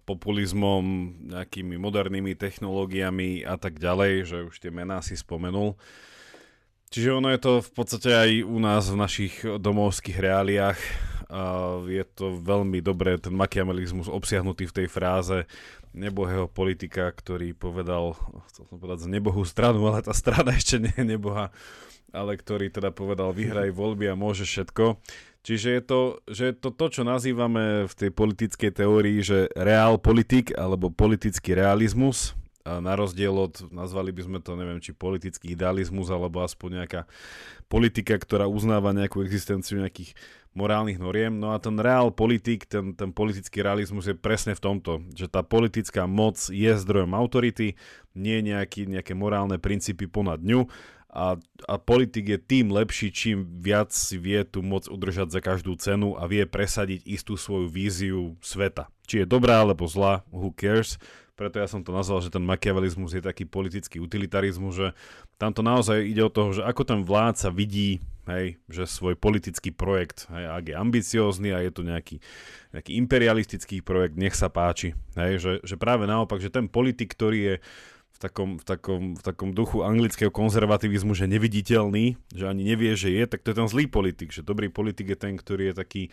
populizmom, 0.06 0.86
nejakými 1.34 1.82
modernými 1.82 2.38
technológiami 2.38 3.42
a 3.42 3.58
tak 3.58 3.82
ďalej, 3.82 4.12
že 4.22 4.38
už 4.46 4.54
tie 4.62 4.70
mená 4.70 5.02
si 5.02 5.18
spomenul. 5.18 5.82
Čiže 6.94 7.10
ono 7.10 7.34
je 7.34 7.42
to 7.42 7.54
v 7.66 7.72
podstate 7.74 8.14
aj 8.14 8.30
u 8.46 8.58
nás 8.62 8.86
v 8.86 9.02
našich 9.02 9.42
domovských 9.42 10.22
reáliách. 10.22 10.80
Je 11.90 12.06
to 12.14 12.38
veľmi 12.38 12.86
dobré, 12.86 13.18
ten 13.18 13.34
makiavalizmus 13.34 14.14
obsiahnutý 14.14 14.70
v 14.70 14.78
tej 14.78 14.88
fráze 14.94 15.50
nebohého 15.90 16.46
politika, 16.46 17.10
ktorý 17.10 17.58
povedal, 17.58 18.14
chcel 18.54 18.70
som 18.70 18.78
povedať 18.78 19.10
z 19.10 19.12
nebohú 19.16 19.42
stranu, 19.42 19.90
ale 19.90 20.06
tá 20.06 20.14
strana 20.14 20.54
ešte 20.60 20.78
nie 20.78 20.94
je 20.94 21.18
neboha 21.18 21.50
ale 22.16 22.40
ktorý 22.40 22.72
teda 22.72 22.96
povedal 22.96 23.36
vyhraj 23.36 23.76
voľby 23.76 24.08
a 24.08 24.16
môže 24.16 24.48
všetko. 24.48 25.04
Čiže 25.46 25.68
je 25.78 25.82
to, 25.86 26.02
že 26.26 26.46
to 26.58 26.74
to, 26.74 26.86
čo 26.90 27.02
nazývame 27.06 27.86
v 27.86 27.94
tej 27.94 28.10
politickej 28.10 28.72
teórii, 28.74 29.22
že 29.22 29.52
reál 29.54 30.02
politik 30.02 30.56
alebo 30.58 30.90
politický 30.90 31.54
realizmus, 31.54 32.34
a 32.66 32.82
na 32.82 32.98
rozdiel 32.98 33.30
od, 33.30 33.62
nazvali 33.70 34.10
by 34.10 34.26
sme 34.26 34.40
to, 34.42 34.58
neviem, 34.58 34.82
či 34.82 34.90
politický 34.90 35.54
idealizmus, 35.54 36.10
alebo 36.10 36.42
aspoň 36.42 36.82
nejaká 36.82 37.06
politika, 37.70 38.18
ktorá 38.18 38.50
uznáva 38.50 38.90
nejakú 38.90 39.22
existenciu 39.22 39.86
nejakých 39.86 40.18
morálnych 40.58 40.98
noriem. 40.98 41.38
No 41.38 41.54
a 41.54 41.62
ten 41.62 41.78
reál 41.78 42.10
politik, 42.10 42.66
ten, 42.66 42.98
ten 42.98 43.14
politický 43.14 43.62
realizmus 43.62 44.10
je 44.10 44.18
presne 44.18 44.58
v 44.58 44.64
tomto, 44.66 45.06
že 45.14 45.30
tá 45.30 45.46
politická 45.46 46.10
moc 46.10 46.42
je 46.50 46.74
zdrojom 46.74 47.14
autority, 47.14 47.78
nie 48.18 48.42
nejaký, 48.42 48.90
nejaké 48.90 49.14
morálne 49.14 49.62
princípy 49.62 50.10
ponad 50.10 50.42
ňu 50.42 50.66
a, 51.16 51.40
a 51.64 51.74
politik 51.80 52.28
je 52.28 52.36
tým 52.36 52.76
lepší, 52.76 53.08
čím 53.08 53.48
viac 53.64 53.96
si 53.96 54.20
vie 54.20 54.44
tu 54.44 54.60
moc 54.60 54.92
udržať 54.92 55.32
za 55.32 55.40
každú 55.40 55.80
cenu 55.80 56.20
a 56.20 56.28
vie 56.28 56.44
presadiť 56.44 57.08
istú 57.08 57.40
svoju 57.40 57.72
víziu 57.72 58.36
sveta. 58.44 58.92
Či 59.08 59.24
je 59.24 59.32
dobrá 59.32 59.64
alebo 59.64 59.88
zlá, 59.88 60.28
who 60.28 60.52
cares. 60.52 61.00
Preto 61.40 61.60
ja 61.60 61.68
som 61.68 61.84
to 61.84 61.96
nazval, 61.96 62.20
že 62.20 62.32
ten 62.32 62.44
makiavalizmus 62.44 63.16
je 63.16 63.24
taký 63.24 63.48
politický 63.48 64.00
utilitarizmus, 64.00 64.76
že 64.76 64.88
tam 65.40 65.52
to 65.52 65.64
naozaj 65.64 66.00
ide 66.04 66.24
o 66.24 66.32
toho, 66.32 66.56
že 66.56 66.64
ako 66.64 66.84
ten 66.88 67.00
vládca 67.04 67.52
vidí, 67.52 68.00
hej, 68.28 68.56
že 68.72 68.88
svoj 68.88 69.20
politický 69.20 69.72
projekt, 69.76 70.32
hej, 70.32 70.48
ak 70.48 70.64
je 70.72 70.76
ambiciózny 70.80 71.52
a 71.52 71.60
je 71.60 71.72
to 71.76 71.84
nejaký, 71.84 72.24
nejaký 72.72 72.92
imperialistický 72.96 73.84
projekt, 73.84 74.16
nech 74.16 74.32
sa 74.32 74.48
páči. 74.48 74.96
Hej, 75.20 75.34
že, 75.44 75.52
že 75.64 75.76
práve 75.76 76.08
naopak, 76.08 76.40
že 76.40 76.48
ten 76.48 76.72
politik, 76.72 77.12
ktorý 77.12 77.40
je 77.40 77.56
v 78.16 78.20
takom, 78.24 78.50
v, 78.56 78.64
takom, 78.64 79.04
v 79.20 79.22
takom 79.22 79.50
duchu 79.52 79.84
anglického 79.84 80.32
konzervativizmu, 80.32 81.12
že 81.12 81.28
neviditeľný, 81.28 82.16
že 82.32 82.48
ani 82.48 82.64
nevie, 82.64 82.96
že 82.96 83.12
je, 83.12 83.28
tak 83.28 83.44
to 83.44 83.52
je 83.52 83.60
ten 83.60 83.68
zlý 83.68 83.92
politik. 83.92 84.32
Že 84.32 84.48
dobrý 84.48 84.72
politik 84.72 85.12
je 85.12 85.18
ten, 85.20 85.36
ktorý 85.36 85.72
je 85.72 85.76
taký 85.76 86.04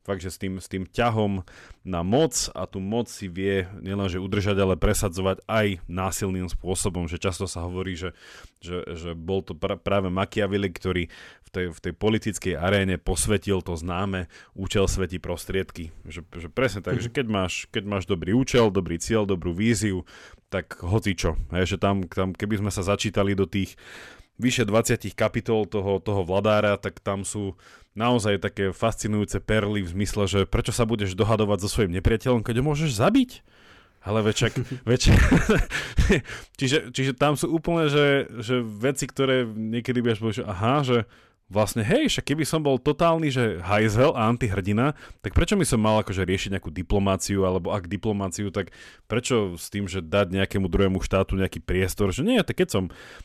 fakt, 0.00 0.24
že 0.24 0.32
s 0.32 0.40
tým, 0.40 0.56
s 0.56 0.66
tým 0.72 0.88
ťahom 0.88 1.44
na 1.84 2.00
moc 2.00 2.48
a 2.56 2.64
tú 2.64 2.80
moc 2.80 3.12
si 3.12 3.28
vie 3.28 3.68
nielenže 3.84 4.16
udržať, 4.16 4.56
ale 4.56 4.80
presadzovať 4.80 5.44
aj 5.44 5.84
násilným 5.84 6.48
spôsobom. 6.48 7.04
Že 7.04 7.20
často 7.20 7.44
sa 7.44 7.68
hovorí, 7.68 7.92
že, 7.92 8.16
že, 8.64 8.80
že 8.96 9.12
bol 9.12 9.44
to 9.44 9.52
pra, 9.52 9.76
práve 9.76 10.08
Machiavelli, 10.08 10.72
ktorý 10.72 11.12
v 11.44 11.48
tej, 11.52 11.66
v 11.76 11.78
tej 11.84 11.92
politickej 11.92 12.54
aréne 12.56 12.96
posvetil 12.96 13.60
to 13.60 13.76
známe 13.76 14.32
účel 14.56 14.88
svetí 14.88 15.20
prostriedky. 15.20 15.92
Že, 16.08 16.20
že 16.32 16.48
presne 16.48 16.80
tak, 16.80 17.04
že 17.04 17.12
keď 17.12 17.26
máš, 17.28 17.68
keď 17.68 17.84
máš 17.84 18.04
dobrý 18.08 18.32
účel, 18.32 18.72
dobrý 18.72 18.96
cieľ, 18.96 19.28
dobrú 19.28 19.52
víziu, 19.52 20.08
tak 20.50 20.82
hoci 20.82 21.14
čo. 21.14 21.38
Hej, 21.54 21.74
že 21.74 21.76
tam, 21.78 22.04
tam, 22.10 22.34
keby 22.34 22.60
sme 22.60 22.70
sa 22.74 22.82
začítali 22.82 23.38
do 23.38 23.46
tých 23.46 23.78
vyše 24.40 24.66
20 24.66 25.14
kapitol 25.14 25.68
toho, 25.70 26.02
toho 26.02 26.26
vladára, 26.26 26.74
tak 26.80 26.98
tam 26.98 27.22
sú 27.22 27.54
naozaj 27.94 28.42
také 28.42 28.74
fascinujúce 28.74 29.38
perly 29.38 29.86
v 29.86 29.92
zmysle, 29.94 30.24
že 30.26 30.40
prečo 30.48 30.74
sa 30.74 30.88
budeš 30.88 31.14
dohadovať 31.14 31.58
so 31.62 31.68
svojím 31.68 32.00
nepriateľom, 32.00 32.42
keď 32.42 32.60
ho 32.60 32.64
môžeš 32.66 32.98
zabiť? 32.98 33.30
Ale 34.00 34.24
večak, 34.24 34.56
večak. 34.90 35.20
čiže, 36.58 36.90
čiže 36.90 37.12
tam 37.12 37.36
sú 37.36 37.52
úplne, 37.52 37.92
že, 37.92 38.26
že 38.40 38.64
veci, 38.64 39.04
ktoré 39.04 39.44
niekedy 39.44 40.00
budeš 40.00 40.18
povedať, 40.18 40.38
že 40.40 40.46
aha, 40.48 40.74
že 40.82 40.98
vlastne, 41.50 41.82
hej, 41.82 42.06
však 42.06 42.30
keby 42.30 42.46
som 42.46 42.62
bol 42.62 42.78
totálny, 42.78 43.28
že 43.34 43.58
hajzel 43.58 44.14
a 44.14 44.30
antihrdina, 44.30 44.94
tak 45.18 45.34
prečo 45.34 45.58
by 45.58 45.66
som 45.66 45.82
mal 45.82 45.98
akože 46.00 46.22
riešiť 46.22 46.56
nejakú 46.56 46.70
diplomáciu, 46.70 47.42
alebo 47.42 47.74
ak 47.74 47.90
diplomáciu, 47.90 48.54
tak 48.54 48.70
prečo 49.10 49.58
s 49.58 49.66
tým, 49.66 49.90
že 49.90 49.98
dať 49.98 50.30
nejakému 50.30 50.70
druhému 50.70 51.02
štátu 51.02 51.34
nejaký 51.34 51.58
priestor, 51.58 52.14
že 52.14 52.22
nie, 52.22 52.38
tak 52.46 52.62
keď 52.62 52.68
som, 52.70 52.84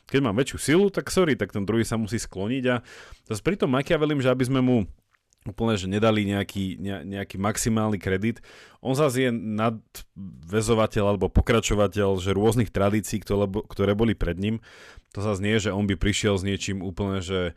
keď 0.10 0.20
mám 0.26 0.36
väčšiu 0.42 0.58
silu, 0.58 0.86
tak 0.90 1.14
sorry, 1.14 1.38
tak 1.38 1.54
ten 1.54 1.64
druhý 1.64 1.86
sa 1.86 2.02
musí 2.02 2.18
skloniť 2.18 2.64
a 2.74 2.82
zase 3.30 3.46
pri 3.46 3.62
tom 3.62 3.70
Machiavellem, 3.70 4.18
že 4.18 4.34
aby 4.34 4.44
sme 4.50 4.60
mu 4.60 4.90
úplne, 5.46 5.78
že 5.78 5.86
nedali 5.86 6.26
nejaký, 6.26 6.82
ne, 6.82 7.06
nejaký 7.06 7.38
maximálny 7.38 8.02
kredit. 8.02 8.42
On 8.82 8.98
zase 8.98 9.30
je 9.30 9.32
nadvezovateľ 9.32 11.04
alebo 11.06 11.30
pokračovateľ 11.30 12.18
že 12.18 12.34
rôznych 12.34 12.74
tradícií, 12.74 13.22
ktoré, 13.22 13.46
ktoré 13.70 13.94
boli 13.94 14.18
pred 14.18 14.42
ním. 14.42 14.58
To 15.14 15.22
zase 15.22 15.46
nie, 15.46 15.56
že 15.62 15.70
on 15.70 15.86
by 15.86 15.96
prišiel 15.96 16.42
s 16.42 16.44
niečím 16.44 16.82
úplne, 16.82 17.22
že 17.22 17.54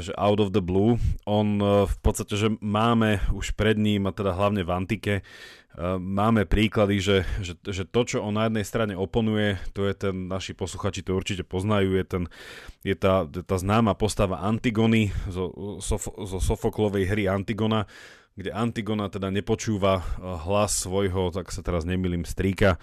že 0.00 0.16
out 0.16 0.40
of 0.40 0.56
the 0.56 0.64
blue. 0.64 0.96
On 1.28 1.60
eh, 1.60 1.84
v 1.84 1.96
podstate, 2.00 2.34
že 2.36 2.48
máme 2.64 3.20
už 3.36 3.52
pred 3.52 3.76
ním, 3.76 4.08
a 4.08 4.12
teda 4.16 4.32
hlavne 4.32 4.64
v 4.64 4.72
antike, 4.72 5.14
eh, 5.20 5.96
máme 6.00 6.48
príklady, 6.48 6.96
že, 7.00 7.18
že, 7.44 7.54
že 7.60 7.84
to, 7.84 8.00
čo 8.08 8.24
on 8.24 8.40
na 8.40 8.48
jednej 8.48 8.64
strane 8.64 8.94
oponuje, 8.96 9.60
to 9.76 9.84
je 9.84 9.94
ten, 10.08 10.32
naši 10.32 10.56
posluchači 10.56 11.04
to 11.04 11.12
určite 11.12 11.44
poznajú, 11.44 11.92
je, 11.92 12.04
ten, 12.08 12.22
je 12.80 12.96
tá, 12.96 13.28
tá 13.28 13.56
známa 13.60 13.92
postava 13.92 14.40
Antigony 14.40 15.12
zo, 15.28 15.52
zo 15.84 16.40
Sofoklovej 16.40 17.04
hry 17.04 17.28
Antigona, 17.28 17.84
kde 18.40 18.56
Antigona 18.56 19.12
teda 19.12 19.28
nepočúva 19.28 20.00
hlas 20.48 20.80
svojho, 20.80 21.28
tak 21.34 21.52
sa 21.52 21.60
teraz 21.60 21.84
nemýlim, 21.84 22.24
strýka, 22.24 22.80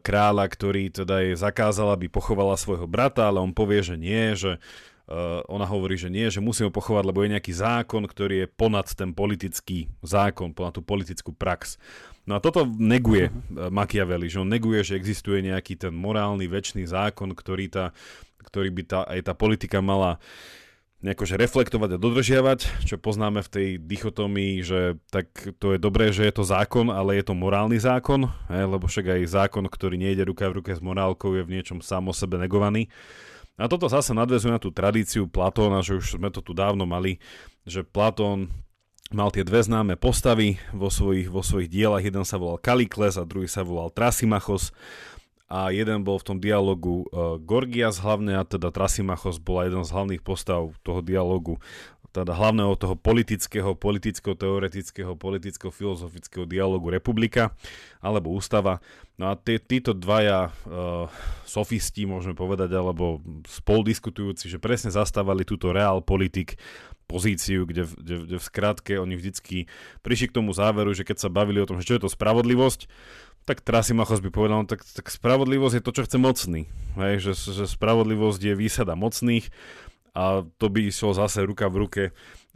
kráľa, 0.00 0.44
ktorý 0.48 0.88
teda 0.92 1.24
jej 1.24 1.36
zakázal, 1.36 1.92
aby 1.92 2.08
pochovala 2.08 2.56
svojho 2.56 2.88
brata, 2.88 3.28
ale 3.28 3.40
on 3.40 3.52
povie, 3.52 3.80
že 3.80 3.96
nie, 4.00 4.32
že 4.32 4.60
ona 5.48 5.64
hovorí, 5.64 5.96
že 5.96 6.12
nie, 6.12 6.28
že 6.28 6.44
musíme 6.44 6.68
ho 6.68 6.74
pochovať, 6.74 7.04
lebo 7.08 7.24
je 7.24 7.32
nejaký 7.32 7.52
zákon, 7.56 8.04
ktorý 8.04 8.44
je 8.44 8.46
ponad 8.48 8.84
ten 8.92 9.16
politický 9.16 9.88
zákon, 10.04 10.52
ponad 10.52 10.76
tú 10.76 10.84
politickú 10.84 11.32
prax. 11.32 11.80
No 12.28 12.36
a 12.36 12.44
toto 12.44 12.68
neguje 12.68 13.32
uh, 13.32 13.72
Machiavelli, 13.72 14.28
že 14.28 14.44
on 14.44 14.52
neguje, 14.52 14.84
že 14.84 15.00
existuje 15.00 15.40
nejaký 15.40 15.80
ten 15.80 15.96
morálny 15.96 16.44
väčší 16.44 16.84
zákon, 16.84 17.32
ktorý, 17.32 17.72
tá, 17.72 17.96
ktorý 18.44 18.68
by 18.68 18.82
tá, 18.84 19.00
aj 19.08 19.20
tá 19.24 19.32
politika 19.32 19.80
mala 19.80 20.20
nejako 20.98 21.30
reflektovať 21.38 21.94
a 21.94 22.02
dodržiavať, 22.02 22.60
čo 22.82 22.98
poznáme 22.98 23.38
v 23.46 23.52
tej 23.54 23.68
dichotomii, 23.78 24.66
že 24.66 24.98
tak 25.14 25.30
to 25.62 25.72
je 25.72 25.78
dobré, 25.78 26.10
že 26.10 26.26
je 26.26 26.34
to 26.34 26.44
zákon, 26.44 26.90
ale 26.90 27.22
je 27.22 27.24
to 27.30 27.38
morálny 27.38 27.78
zákon, 27.78 28.26
he, 28.50 28.60
lebo 28.66 28.90
však 28.90 29.14
aj 29.14 29.30
zákon, 29.30 29.62
ktorý 29.70 29.94
nejde 29.94 30.26
ruka 30.26 30.50
v 30.50 30.58
ruke 30.58 30.74
s 30.74 30.82
morálkou, 30.82 31.38
je 31.38 31.46
v 31.46 31.54
niečom 31.54 31.78
sám 31.78 32.10
o 32.10 32.14
sebe 32.14 32.34
negovaný. 32.34 32.90
A 33.58 33.66
toto 33.66 33.90
zase 33.90 34.14
nadvezuje 34.14 34.54
na 34.54 34.62
tú 34.62 34.70
tradíciu 34.70 35.26
Platóna, 35.26 35.82
že 35.82 35.98
už 35.98 36.16
sme 36.16 36.30
to 36.30 36.38
tu 36.38 36.54
dávno 36.54 36.86
mali, 36.86 37.18
že 37.66 37.82
Platón 37.82 38.54
mal 39.10 39.34
tie 39.34 39.42
dve 39.42 39.58
známe 39.64 39.98
postavy 39.98 40.62
vo 40.70 40.88
svojich, 40.92 41.26
vo 41.26 41.42
svojich 41.42 41.66
dielach. 41.66 42.04
Jeden 42.06 42.22
sa 42.22 42.38
volal 42.38 42.62
Kalikles 42.62 43.18
a 43.18 43.26
druhý 43.26 43.50
sa 43.50 43.66
volal 43.66 43.90
Trasimachos. 43.90 44.70
A 45.48 45.72
jeden 45.72 46.04
bol 46.04 46.20
v 46.20 46.26
tom 46.28 46.38
dialogu 46.38 47.08
uh, 47.08 47.40
Gorgias 47.40 48.04
hlavne, 48.04 48.36
a 48.36 48.44
teda 48.44 48.68
Trasimachos 48.68 49.40
bola 49.40 49.64
jeden 49.64 49.80
z 49.80 49.90
hlavných 49.96 50.20
postav 50.20 50.76
toho 50.84 51.00
dialogu 51.00 51.56
teda 52.18 52.34
hlavného 52.34 52.74
toho 52.74 52.98
politického, 52.98 53.78
politicko-teoretického, 53.78 55.14
politicko-filozofického 55.14 56.44
dialogu 56.50 56.90
Republika 56.90 57.54
alebo 58.02 58.34
Ústava. 58.34 58.82
No 59.18 59.30
a 59.30 59.38
tí, 59.38 59.58
títo 59.58 59.94
dvaja 59.94 60.50
uh, 60.50 61.06
sofisti, 61.42 62.06
môžeme 62.06 62.38
povedať, 62.38 62.74
alebo 62.74 63.22
spoldiskutujúci, 63.46 64.46
že 64.46 64.62
presne 64.62 64.94
zastávali 64.94 65.42
túto 65.42 65.74
reál 65.74 66.02
politik 66.02 66.58
pozíciu, 67.08 67.64
kde, 67.64 67.88
kde, 67.88 68.14
kde 68.28 68.36
v 68.36 68.44
skratke 68.44 68.92
oni 69.00 69.16
vždycky 69.16 69.66
prišli 70.04 70.28
k 70.28 70.36
tomu 70.38 70.52
záveru, 70.52 70.92
že 70.92 71.08
keď 71.08 71.24
sa 71.24 71.32
bavili 71.32 71.58
o 71.58 71.66
tom, 71.66 71.80
že 71.80 71.88
čo 71.88 71.96
je 71.96 72.04
to 72.04 72.12
spravodlivosť, 72.12 72.86
tak 73.48 73.64
Trasimachos 73.64 74.20
by 74.20 74.28
povedal, 74.28 74.60
no, 74.60 74.68
tak, 74.68 74.84
tak 74.84 75.08
spravodlivosť 75.08 75.80
je 75.80 75.84
to, 75.88 75.92
čo 75.96 76.04
chce 76.04 76.18
mocný. 76.20 76.68
Hej, 77.00 77.32
že, 77.32 77.32
že 77.32 77.64
spravodlivosť 77.64 78.40
je 78.44 78.54
výsada 78.54 78.92
mocných 78.92 79.48
a 80.18 80.42
to 80.58 80.66
by 80.66 80.90
išlo 80.90 81.14
zase 81.14 81.46
ruka 81.46 81.70
v 81.70 81.76
ruke 81.86 82.02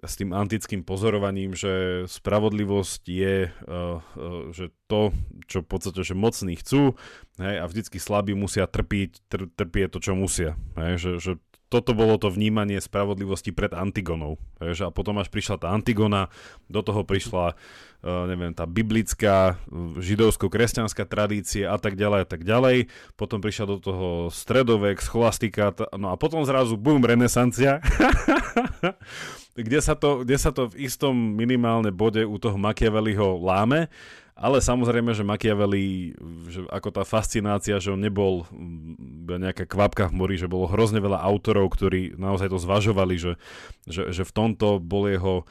s 0.03 0.19
tým 0.19 0.35
antickým 0.35 0.83
pozorovaním, 0.83 1.55
že 1.55 2.05
spravodlivosť 2.11 3.03
je 3.07 3.37
uh, 3.47 4.03
uh, 4.03 4.51
že 4.51 4.75
to, 4.91 5.15
čo 5.47 5.63
v 5.63 5.69
podstate 5.71 6.03
že 6.03 6.19
mocní 6.19 6.59
chcú 6.59 6.99
hej, 7.39 7.57
a 7.63 7.65
vždycky 7.71 8.03
slabí 8.03 8.35
musia 8.35 8.67
trpiť, 8.67 9.11
tr- 9.31 9.51
trpieť 9.55 9.95
to, 9.95 9.99
čo 10.03 10.19
musia. 10.19 10.59
Hej, 10.75 10.95
že, 10.99 11.13
že 11.23 11.33
toto 11.73 11.97
bolo 11.97 12.21
to 12.21 12.29
vnímanie 12.29 12.77
spravodlivosti 12.77 13.49
pred 13.57 13.73
Antigonou. 13.73 14.37
A 14.61 14.93
potom 14.93 15.17
až 15.17 15.33
prišla 15.33 15.57
tá 15.57 15.73
Antigona, 15.73 16.29
do 16.69 16.85
toho 16.85 17.01
prišla 17.01 17.57
uh, 17.57 18.29
neviem, 18.29 18.53
tá 18.53 18.69
biblická, 18.69 19.57
židovsko-kresťanská 19.97 21.09
tradícia 21.09 21.73
a 21.73 21.81
tak 21.81 21.97
ďalej 21.97 22.21
a 22.21 22.29
tak 22.29 22.45
ďalej. 22.45 22.93
Potom 23.17 23.41
prišla 23.41 23.65
do 23.65 23.79
toho 23.81 24.09
stredovek, 24.29 25.01
scholastika, 25.01 25.73
no 25.97 26.13
a 26.13 26.21
potom 26.21 26.45
zrazu 26.45 26.77
bum, 26.77 27.01
renesancia. 27.01 27.81
kde, 29.57 29.79
sa 29.81 29.97
to, 29.97 30.29
kde 30.29 30.37
sa 30.37 30.53
to 30.53 30.69
v 30.69 30.85
istom 30.85 31.17
minimálne 31.17 31.89
bode 31.89 32.21
u 32.21 32.37
toho 32.37 32.61
Machiavelliho 32.61 33.41
láme 33.41 33.89
ale 34.43 34.59
samozrejme, 34.59 35.15
že 35.15 35.23
Machiavelli, 35.23 36.19
že 36.51 36.67
ako 36.67 36.91
tá 36.91 37.07
fascinácia, 37.07 37.79
že 37.79 37.95
on 37.95 38.03
nebol 38.03 38.43
mm, 38.51 39.39
nejaká 39.39 39.71
kvapka 39.71 40.11
v 40.11 40.19
mori, 40.19 40.35
že 40.35 40.51
bolo 40.51 40.67
hrozne 40.67 40.99
veľa 40.99 41.23
autorov, 41.23 41.71
ktorí 41.71 42.19
naozaj 42.19 42.51
to 42.51 42.59
zvažovali, 42.59 43.15
že, 43.23 43.33
že, 43.87 44.11
že 44.11 44.27
v 44.27 44.35
tomto 44.35 44.83
bol 44.83 45.07
jeho 45.07 45.47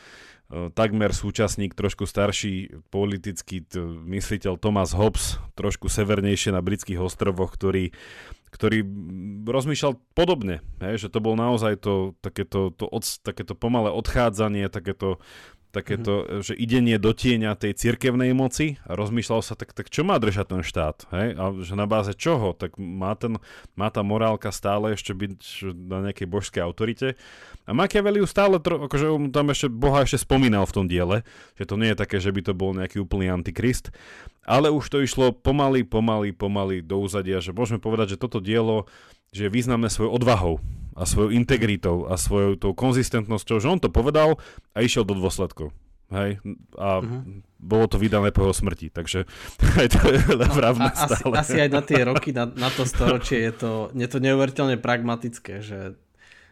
e, 0.51 0.67
takmer 0.75 1.15
súčasník, 1.15 1.71
trošku 1.71 2.03
starší 2.03 2.83
politický 2.91 3.63
t- 3.63 3.79
mysliteľ 4.11 4.59
Thomas 4.59 4.91
Hobbes, 4.91 5.39
trošku 5.55 5.87
severnejšie 5.87 6.51
na 6.51 6.59
britských 6.59 6.99
ostrovoch, 6.99 7.55
ktorý, 7.55 7.95
ktorý 8.51 8.83
rozmýšľal 9.47 9.95
podobne, 10.11 10.59
hej, 10.83 11.07
že 11.07 11.07
to 11.07 11.23
bol 11.23 11.39
naozaj 11.39 11.79
to, 11.79 12.11
takéto, 12.19 12.75
to 12.75 12.91
od, 12.91 13.07
takéto 13.23 13.55
pomalé 13.55 13.87
odchádzanie, 13.87 14.67
takéto 14.67 15.23
takéto, 15.71 16.21
mm-hmm. 16.21 16.41
že 16.43 16.53
idenie 16.53 16.99
do 16.99 17.15
tieňa 17.15 17.55
tej 17.55 17.73
cirkevnej 17.79 18.35
moci 18.35 18.77
a 18.83 18.93
rozmýšľal 18.93 19.41
sa, 19.41 19.55
tak, 19.55 19.71
tak 19.71 19.87
čo 19.87 20.03
má 20.03 20.19
držať 20.19 20.45
ten 20.51 20.61
štát? 20.61 21.07
Hej? 21.15 21.27
A 21.39 21.43
že 21.63 21.73
na 21.79 21.87
báze 21.87 22.11
čoho? 22.13 22.51
Tak 22.51 22.75
má, 22.75 23.15
ten, 23.15 23.39
má 23.79 23.87
tá 23.87 24.03
morálka 24.03 24.51
stále 24.51 24.93
ešte 24.93 25.15
byť 25.15 25.33
na 25.87 26.11
nejakej 26.11 26.27
božskej 26.27 26.61
autorite. 26.61 27.15
A 27.63 27.71
Machiavelli 27.71 28.19
stále, 28.27 28.59
tro, 28.59 28.85
akože 28.85 29.07
on 29.07 29.31
tam 29.31 29.49
ešte 29.49 29.71
Boha 29.71 30.03
ešte 30.03 30.19
spomínal 30.21 30.67
v 30.67 30.75
tom 30.75 30.85
diele, 30.91 31.23
že 31.55 31.63
to 31.63 31.79
nie 31.79 31.95
je 31.95 32.01
také, 32.03 32.19
že 32.19 32.35
by 32.35 32.41
to 32.43 32.53
bol 32.53 32.75
nejaký 32.75 32.99
úplný 32.99 33.31
antikrist, 33.31 33.89
ale 34.43 34.67
už 34.67 34.91
to 34.91 34.99
išlo 34.99 35.31
pomaly, 35.31 35.87
pomaly, 35.87 36.35
pomaly 36.35 36.83
do 36.83 36.99
úzadia, 36.99 37.39
že 37.39 37.55
môžeme 37.55 37.79
povedať, 37.79 38.15
že 38.15 38.21
toto 38.21 38.43
dielo 38.43 38.85
že 39.31 39.47
je 39.47 39.55
významné 39.55 39.87
svojou 39.87 40.11
odvahou 40.11 40.59
a 40.95 41.07
svojou 41.07 41.31
integritou 41.31 42.07
a 42.07 42.19
svojou 42.19 42.59
tou 42.59 42.71
konzistentnosťou, 42.75 43.57
že 43.63 43.67
on 43.71 43.79
to 43.79 43.87
povedal 43.87 44.39
a 44.75 44.83
išiel 44.83 45.07
do 45.07 45.15
dôsledkov. 45.15 45.71
Hej, 46.11 46.43
a 46.75 46.99
uh-huh. 46.99 47.39
bolo 47.55 47.87
to 47.87 47.95
vydané 47.95 48.35
po 48.35 48.43
jeho 48.43 48.51
smrti, 48.51 48.91
takže 48.91 49.23
aj 49.79 49.87
to 49.95 49.99
je 50.11 50.19
vravné 50.35 50.91
a, 50.91 50.95
stále. 51.07 51.39
Asi, 51.39 51.55
asi 51.55 51.57
aj 51.63 51.69
na 51.71 51.81
tie 51.87 52.03
roky, 52.03 52.35
na, 52.35 52.51
na 52.51 52.67
to 52.67 52.83
storočie 52.83 53.39
je 53.47 53.53
to, 53.55 53.71
je 53.95 54.07
to 54.11 54.19
neuveriteľne 54.19 54.75
pragmatické, 54.75 55.63
že, 55.63 55.95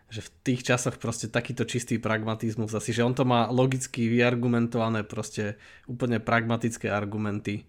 že 0.08 0.20
v 0.24 0.30
tých 0.48 0.64
časoch 0.64 0.96
proste 0.96 1.28
takýto 1.28 1.68
čistý 1.68 2.00
pragmatizmus 2.00 2.72
asi, 2.72 2.96
že 2.96 3.04
on 3.04 3.12
to 3.12 3.28
má 3.28 3.52
logicky 3.52 4.08
vyargumentované 4.08 5.04
proste 5.04 5.60
úplne 5.92 6.24
pragmatické 6.24 6.88
argumenty. 6.88 7.68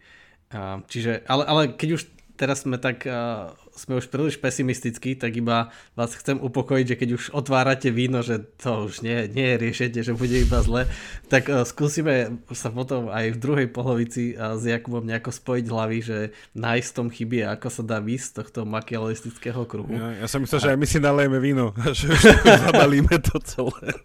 A, 0.54 0.87
čiže, 0.87 1.26
ale, 1.26 1.42
ale 1.42 1.62
keď 1.74 1.88
už 1.98 2.02
teraz 2.38 2.62
sme 2.62 2.78
tak 2.78 3.02
uh, 3.02 3.50
sme 3.81 3.97
už 3.97 4.12
príliš 4.12 4.37
pesimistickí, 4.37 5.16
tak 5.16 5.33
iba 5.40 5.73
vás 5.97 6.12
chcem 6.12 6.37
upokojiť, 6.37 6.87
že 6.93 6.99
keď 7.01 7.09
už 7.16 7.25
otvárate 7.33 7.88
víno, 7.88 8.21
že 8.21 8.45
to 8.61 8.93
už 8.93 9.01
nie, 9.01 9.25
nie 9.33 9.57
je 9.57 9.57
riešenie, 9.57 10.01
že 10.05 10.12
bude 10.12 10.37
iba 10.37 10.61
zle, 10.61 10.85
tak 11.33 11.49
uh, 11.49 11.64
skúsime 11.64 12.45
sa 12.53 12.69
potom 12.69 13.09
aj 13.09 13.33
v 13.33 13.40
druhej 13.40 13.69
polovici 13.73 14.37
uh, 14.37 14.61
s 14.61 14.69
Jakubom 14.69 15.09
nejako 15.09 15.33
spojiť 15.33 15.64
hlavy, 15.64 15.99
že 16.05 16.19
nájsť 16.53 16.90
tom 16.93 17.09
chyby 17.09 17.49
a 17.49 17.57
ako 17.57 17.69
sa 17.73 17.83
dá 17.83 17.99
výsť 18.05 18.27
z 18.29 18.35
tohto 18.45 18.61
makialistického 18.69 19.64
kruhu. 19.64 19.97
Ja, 19.97 20.21
ja 20.21 20.27
som 20.29 20.45
myslel, 20.45 20.61
a... 20.61 20.64
že 20.69 20.71
aj 20.77 20.79
my 20.79 20.87
si 20.87 20.99
nalejeme 21.01 21.38
víno, 21.40 21.73
že 21.97 22.12
už 22.12 22.23
zabalíme 22.69 23.16
to 23.25 23.40
celé. 23.40 23.97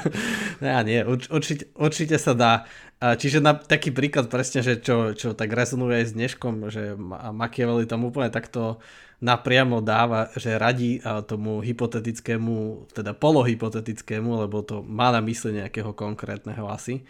ja 0.74 0.82
nie, 0.82 1.06
urč, 1.06 1.30
určite, 1.30 1.70
určite 1.78 2.18
sa 2.18 2.34
dá. 2.34 2.66
Čiže 3.02 3.42
na 3.42 3.58
taký 3.58 3.90
príklad 3.90 4.30
presne, 4.30 4.62
že 4.62 4.78
čo, 4.78 5.10
čo 5.18 5.34
tak 5.34 5.50
rezonuje 5.50 5.98
aj 5.98 6.06
s 6.06 6.14
dneškom, 6.14 6.54
že 6.70 6.94
Machiavelli 7.34 7.90
tam 7.90 8.06
úplne 8.06 8.30
takto 8.30 8.78
napriamo 9.22 9.78
dáva, 9.78 10.34
že 10.34 10.58
radí 10.58 10.98
tomu 11.30 11.62
hypotetickému, 11.62 12.90
teda 12.90 13.14
polohypotetickému, 13.14 14.42
lebo 14.44 14.66
to 14.66 14.82
má 14.82 15.14
na 15.14 15.22
mysli 15.22 15.62
nejakého 15.62 15.94
konkrétneho 15.94 16.66
asi, 16.66 17.06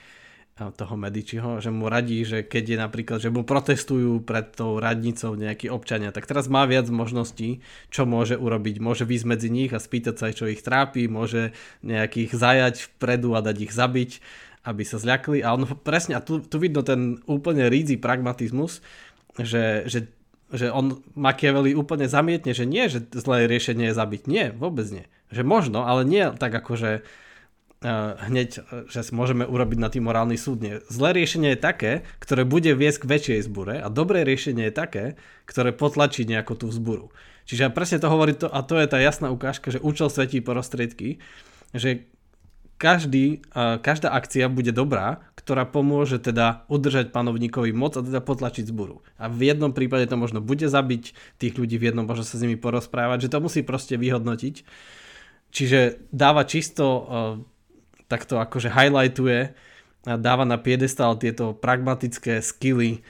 toho 0.53 0.95
Medičiho, 1.01 1.59
že 1.59 1.73
mu 1.73 1.89
radí, 1.89 2.23
že 2.29 2.45
keď 2.45 2.65
je 2.69 2.79
napríklad, 2.79 3.19
že 3.19 3.33
mu 3.33 3.43
protestujú 3.43 4.21
pred 4.23 4.53
tou 4.53 4.77
radnicou 4.77 5.33
nejakí 5.35 5.73
občania, 5.73 6.13
tak 6.13 6.29
teraz 6.29 6.47
má 6.47 6.69
viac 6.69 6.87
možností, 6.93 7.65
čo 7.89 8.05
môže 8.05 8.37
urobiť. 8.37 8.77
Môže 8.79 9.09
výsť 9.09 9.27
medzi 9.27 9.49
nich 9.49 9.73
a 9.73 9.81
spýtať 9.81 10.15
sa, 10.21 10.29
čo 10.31 10.47
ich 10.47 10.61
trápi, 10.61 11.09
môže 11.09 11.57
nejakých 11.81 12.37
zajať 12.37 12.75
vpredu 12.95 13.33
a 13.33 13.41
dať 13.41 13.57
ich 13.65 13.73
zabiť, 13.73 14.11
aby 14.69 14.83
sa 14.85 15.01
zľakli. 15.01 15.41
A 15.41 15.57
on 15.57 15.65
presne, 15.81 16.15
a 16.15 16.23
tu, 16.23 16.45
tu 16.45 16.61
vidno 16.61 16.85
ten 16.85 17.19
úplne 17.25 17.67
rídzy 17.73 17.97
pragmatizmus, 17.97 18.85
že, 19.41 19.89
že 19.89 20.13
že 20.53 20.69
on 20.69 21.01
Machiavelli 21.17 21.73
úplne 21.73 22.07
zamietne, 22.07 22.53
že 22.53 22.69
nie, 22.69 22.87
že 22.93 23.03
zlé 23.17 23.49
riešenie 23.49 23.91
je 23.91 23.99
zabiť. 23.99 24.23
Nie, 24.29 24.53
vôbec 24.53 24.85
nie. 24.93 25.09
Že 25.33 25.43
možno, 25.49 25.89
ale 25.89 26.05
nie 26.05 26.29
tak 26.37 26.53
ako, 26.53 26.73
že 26.77 26.91
hneď, 28.31 28.63
že 28.87 29.01
si 29.03 29.11
môžeme 29.11 29.43
urobiť 29.43 29.79
na 29.83 29.91
tým 29.91 30.07
morálny 30.07 30.39
súd. 30.39 30.63
Nie. 30.63 30.79
Zlé 30.87 31.19
riešenie 31.19 31.59
je 31.59 31.61
také, 31.61 31.93
ktoré 32.23 32.47
bude 32.47 32.71
viesť 32.79 33.03
k 33.03 33.11
väčšej 33.11 33.51
zbure 33.51 33.83
a 33.83 33.91
dobré 33.91 34.23
riešenie 34.23 34.71
je 34.71 34.75
také, 34.75 35.05
ktoré 35.51 35.75
potlačí 35.75 36.23
nejakú 36.23 36.55
tú 36.55 36.71
vzburu. 36.71 37.11
Čiže 37.43 37.75
presne 37.75 37.99
to 37.99 38.07
hovorí 38.07 38.39
to, 38.39 38.47
a 38.47 38.63
to 38.63 38.79
je 38.79 38.87
tá 38.87 39.03
jasná 39.03 39.35
ukážka, 39.35 39.75
že 39.75 39.83
účel 39.83 40.07
svetí 40.15 40.39
prostriedky, 40.39 41.19
že 41.75 42.07
každý, 42.79 43.43
každá 43.83 44.15
akcia 44.15 44.47
bude 44.47 44.71
dobrá, 44.71 45.27
ktorá 45.43 45.67
pomôže 45.67 46.23
teda 46.23 46.63
udržať 46.71 47.11
panovníkovi 47.11 47.75
moc 47.75 47.99
a 47.99 48.07
teda 48.07 48.23
potlačiť 48.23 48.71
zburu. 48.71 49.03
A 49.19 49.27
v 49.27 49.51
jednom 49.51 49.75
prípade 49.75 50.07
to 50.07 50.15
možno 50.15 50.39
bude 50.39 50.71
zabiť 50.71 51.15
tých 51.43 51.55
ľudí, 51.59 51.83
v 51.83 51.91
jednom 51.91 52.07
možno 52.07 52.23
sa 52.23 52.39
s 52.39 52.43
nimi 52.47 52.55
porozprávať, 52.55 53.27
že 53.27 53.33
to 53.35 53.43
musí 53.43 53.67
proste 53.67 53.99
vyhodnotiť. 53.99 54.63
Čiže 55.53 56.09
dáva 56.15 56.47
čisto 56.47 56.85
takto 58.07 58.39
akože 58.39 58.71
highlightuje 58.71 59.57
a 60.07 60.15
dáva 60.19 60.47
na 60.47 60.61
piedestal 60.61 61.19
tieto 61.19 61.57
pragmatické 61.57 62.39
skily, 62.45 63.03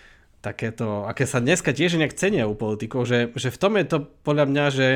takéto, 0.43 1.07
aké 1.07 1.25
sa 1.25 1.39
dneska 1.39 1.71
tiež 1.71 1.97
nejak 1.99 2.19
cenia 2.19 2.51
u 2.51 2.59
politikov, 2.59 3.07
že, 3.07 3.31
že 3.39 3.49
v 3.55 3.61
tom 3.61 3.79
je 3.79 3.87
to 3.87 3.99
podľa 4.27 4.47
mňa, 4.51 4.65
že 4.75 4.89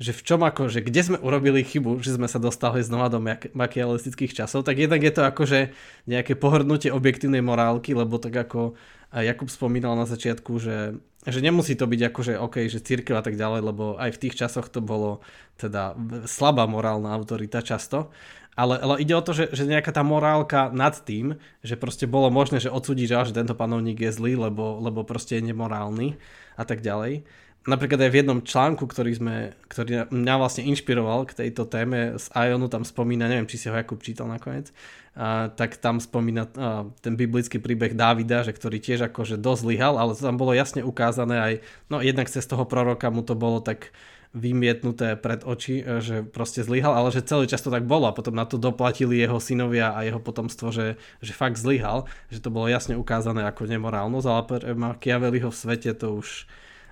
že 0.00 0.16
v 0.16 0.24
čom 0.24 0.40
ako, 0.40 0.72
že 0.72 0.80
kde 0.80 1.00
sme 1.04 1.18
urobili 1.20 1.60
chybu, 1.60 2.00
že 2.00 2.16
sme 2.16 2.24
sa 2.24 2.40
dostali 2.40 2.80
znova 2.80 3.12
do 3.12 3.20
makialistických 3.52 4.32
časov, 4.32 4.64
tak 4.64 4.80
jednak 4.80 5.04
je 5.04 5.12
to 5.12 5.22
akože 5.28 5.76
nejaké 6.08 6.40
pohrdnutie 6.40 6.88
objektívnej 6.88 7.44
morálky, 7.44 7.92
lebo 7.92 8.16
tak 8.16 8.32
ako 8.32 8.80
Jakub 9.12 9.52
spomínal 9.52 10.00
na 10.00 10.08
začiatku, 10.08 10.56
že, 10.56 10.96
že 11.28 11.38
nemusí 11.44 11.76
to 11.76 11.84
byť 11.84 12.00
akože 12.14 12.32
OK, 12.40 12.64
že 12.72 12.80
církev 12.80 13.12
a 13.12 13.20
tak 13.20 13.36
ďalej, 13.36 13.60
lebo 13.60 13.84
aj 14.00 14.16
v 14.16 14.20
tých 14.24 14.40
časoch 14.40 14.72
to 14.72 14.80
bolo 14.80 15.20
teda 15.60 15.92
slabá 16.24 16.64
morálna 16.64 17.12
autorita 17.12 17.60
často, 17.60 18.08
ale, 18.56 18.80
ale 18.80 19.04
ide 19.04 19.12
o 19.12 19.20
to, 19.20 19.36
že, 19.36 19.52
že 19.52 19.68
nejaká 19.68 19.92
tá 19.92 20.00
morálka 20.00 20.72
nad 20.72 20.96
tým, 20.96 21.36
že 21.60 21.76
proste 21.76 22.08
bolo 22.08 22.32
možné, 22.32 22.56
že 22.56 22.72
odsúdiť, 22.72 23.20
že 23.28 23.36
tento 23.36 23.52
panovník 23.52 24.00
je 24.00 24.16
zlý, 24.16 24.32
lebo, 24.48 24.80
lebo 24.80 25.04
proste 25.04 25.36
je 25.36 25.44
nemorálny 25.44 26.16
a 26.56 26.64
tak 26.64 26.80
ďalej 26.80 27.26
napríklad 27.68 28.00
aj 28.00 28.10
v 28.12 28.18
jednom 28.24 28.40
článku, 28.40 28.88
ktorý, 28.88 29.12
sme, 29.16 29.36
ktorý 29.68 30.08
mňa 30.08 30.34
vlastne 30.40 30.64
inšpiroval 30.68 31.28
k 31.28 31.44
tejto 31.44 31.68
téme 31.68 32.16
z 32.16 32.26
Ionu, 32.32 32.72
tam 32.72 32.86
spomína, 32.86 33.28
neviem, 33.28 33.48
či 33.48 33.60
si 33.60 33.66
ho 33.68 33.76
Jakub 33.76 34.00
čítal 34.00 34.28
nakoniec, 34.32 34.72
a, 35.12 35.52
tak 35.52 35.76
tam 35.76 36.00
spomína 36.00 36.48
a, 36.56 36.88
ten 37.04 37.20
biblický 37.20 37.60
príbeh 37.60 37.92
Dávida, 37.92 38.46
že 38.46 38.56
ktorý 38.56 38.80
tiež 38.80 39.12
akože 39.12 39.36
dosť 39.36 39.60
zlyhal, 39.60 39.94
ale 40.00 40.16
to 40.16 40.24
tam 40.24 40.40
bolo 40.40 40.56
jasne 40.56 40.80
ukázané 40.80 41.36
aj, 41.36 41.54
no 41.92 42.00
jednak 42.00 42.32
cez 42.32 42.48
toho 42.48 42.64
proroka 42.64 43.12
mu 43.12 43.20
to 43.20 43.36
bolo 43.36 43.60
tak 43.60 43.92
vymietnuté 44.30 45.18
pred 45.18 45.42
oči, 45.42 45.82
e, 45.82 45.98
že 45.98 46.22
proste 46.22 46.62
zlyhal, 46.62 46.94
ale 46.94 47.10
že 47.10 47.26
celý 47.26 47.50
čas 47.50 47.66
to 47.66 47.74
tak 47.74 47.82
bolo 47.82 48.06
a 48.06 48.14
potom 48.14 48.32
na 48.32 48.46
to 48.46 48.62
doplatili 48.62 49.18
jeho 49.18 49.42
synovia 49.42 49.90
a 49.90 50.06
jeho 50.06 50.22
potomstvo, 50.22 50.70
že, 50.70 50.94
že 51.18 51.32
fakt 51.34 51.58
zlyhal, 51.58 52.06
že 52.30 52.38
to 52.38 52.48
bolo 52.48 52.70
jasne 52.70 52.94
ukázané 52.94 53.42
ako 53.44 53.66
nemorálnosť, 53.66 54.26
ale 54.30 54.42
pre 54.46 54.72
Machiavelliho 54.78 55.50
v 55.50 55.60
svete 55.60 55.92
to 55.98 56.22
už 56.22 56.46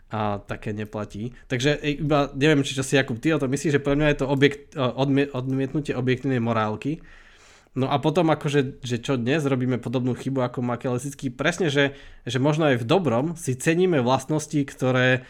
a 0.08 0.40
také 0.40 0.72
neplatí. 0.72 1.36
Takže 1.52 1.76
iba, 2.00 2.32
neviem, 2.32 2.64
či 2.64 2.72
čo 2.72 2.84
si 2.84 2.96
Jakub, 2.96 3.20
ty 3.20 3.32
o 3.32 3.40
to 3.40 3.44
myslíš, 3.44 3.76
že 3.76 3.84
pre 3.84 3.92
mňa 3.92 4.08
je 4.12 4.18
to 4.24 4.26
objekt, 4.26 4.72
odmie, 4.74 5.28
odmietnutie 5.28 5.92
objektívnej 5.92 6.40
morálky. 6.40 7.04
No 7.76 7.92
a 7.92 8.00
potom 8.00 8.32
akože, 8.32 8.80
že 8.80 8.98
čo 8.98 9.20
dnes 9.20 9.44
robíme 9.44 9.76
podobnú 9.76 10.16
chybu 10.16 10.42
ako 10.42 10.64
Machiavellický, 10.64 11.30
presne, 11.30 11.68
že, 11.68 11.94
že 12.24 12.40
možno 12.40 12.72
aj 12.72 12.80
v 12.80 12.88
dobrom 12.88 13.26
si 13.36 13.54
ceníme 13.54 14.00
vlastnosti, 14.00 14.58
ktoré 14.64 15.28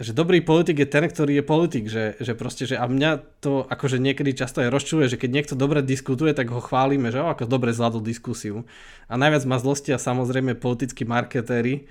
že 0.00 0.16
dobrý 0.16 0.40
politik 0.40 0.80
je 0.80 0.88
ten, 0.88 1.04
ktorý 1.04 1.40
je 1.40 1.44
politik, 1.44 1.84
že, 1.92 2.16
že 2.16 2.32
proste, 2.32 2.64
že 2.64 2.80
a 2.80 2.88
mňa 2.88 3.20
to 3.44 3.68
akože 3.68 4.00
niekedy 4.00 4.32
často 4.32 4.64
aj 4.64 4.72
rozčuje, 4.72 5.12
že 5.12 5.20
keď 5.20 5.28
niekto 5.28 5.54
dobre 5.60 5.84
diskutuje, 5.84 6.32
tak 6.32 6.48
ho 6.48 6.64
chválime, 6.64 7.12
že 7.12 7.20
o, 7.20 7.28
ako 7.28 7.44
dobre 7.44 7.76
zvládol 7.76 8.00
diskusiu. 8.00 8.64
A 9.12 9.20
najviac 9.20 9.44
ma 9.44 9.60
zlostia 9.60 10.00
samozrejme 10.00 10.56
politickí 10.56 11.04
marketéri, 11.04 11.84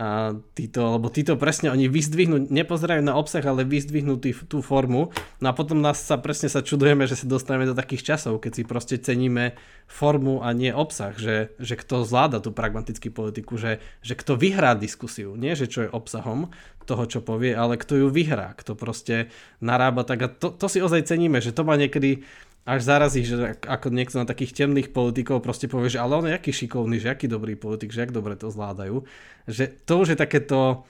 a 0.00 0.32
títo, 0.56 0.96
lebo 0.96 1.12
títo 1.12 1.36
presne, 1.36 1.68
oni 1.68 1.84
vyzdvihnú, 1.84 2.48
nepozerajú 2.48 3.04
na 3.04 3.12
obsah, 3.12 3.44
ale 3.44 3.68
vyzdvihnú 3.68 4.16
tý, 4.16 4.32
tú 4.48 4.64
formu. 4.64 5.12
No 5.38 5.46
a 5.46 5.52
potom 5.52 5.84
nás 5.84 6.00
sa 6.00 6.16
presne 6.16 6.48
sa 6.48 6.64
čudujeme, 6.64 7.04
že 7.04 7.20
sa 7.20 7.28
dostaneme 7.28 7.68
do 7.68 7.76
takých 7.76 8.16
časov, 8.16 8.40
keď 8.40 8.52
si 8.56 8.62
proste 8.64 8.96
ceníme 8.96 9.52
formu 9.84 10.40
a 10.40 10.56
nie 10.56 10.72
obsah, 10.72 11.12
že, 11.14 11.52
že 11.60 11.76
kto 11.76 12.08
zvláda 12.08 12.40
tú 12.40 12.56
pragmatickú 12.56 13.12
politiku, 13.12 13.60
že, 13.60 13.84
že 14.00 14.16
kto 14.16 14.34
vyhrá 14.40 14.72
diskusiu, 14.74 15.36
nie 15.36 15.52
že 15.52 15.68
čo 15.68 15.84
je 15.84 15.92
obsahom 15.92 16.48
toho, 16.88 17.04
čo 17.06 17.20
povie, 17.22 17.54
ale 17.54 17.78
kto 17.78 17.94
ju 17.94 18.08
vyhrá, 18.10 18.56
kto 18.58 18.74
proste 18.74 19.30
narába 19.62 20.02
tak 20.02 20.18
a 20.24 20.28
to, 20.32 20.50
to 20.50 20.66
si 20.66 20.82
ozaj 20.82 21.06
ceníme, 21.06 21.38
že 21.38 21.54
to 21.54 21.62
má 21.62 21.78
niekedy 21.78 22.26
až 22.62 22.80
zarazí, 22.86 23.26
že 23.26 23.58
ako 23.66 23.90
niekto 23.90 24.22
na 24.22 24.26
takých 24.26 24.54
temných 24.54 24.94
politikov 24.94 25.42
proste 25.42 25.66
povie, 25.66 25.90
že 25.90 25.98
ale 25.98 26.14
on 26.14 26.26
je 26.30 26.38
aký 26.38 26.54
šikovný, 26.54 27.02
že 27.02 27.10
aký 27.10 27.26
dobrý 27.26 27.58
politik, 27.58 27.90
že 27.90 28.06
ak 28.06 28.14
dobre 28.14 28.38
to 28.38 28.54
zvládajú. 28.54 29.02
Že 29.50 29.64
to 29.82 29.92
už 29.98 30.14
je 30.14 30.18
takéto, 30.18 30.86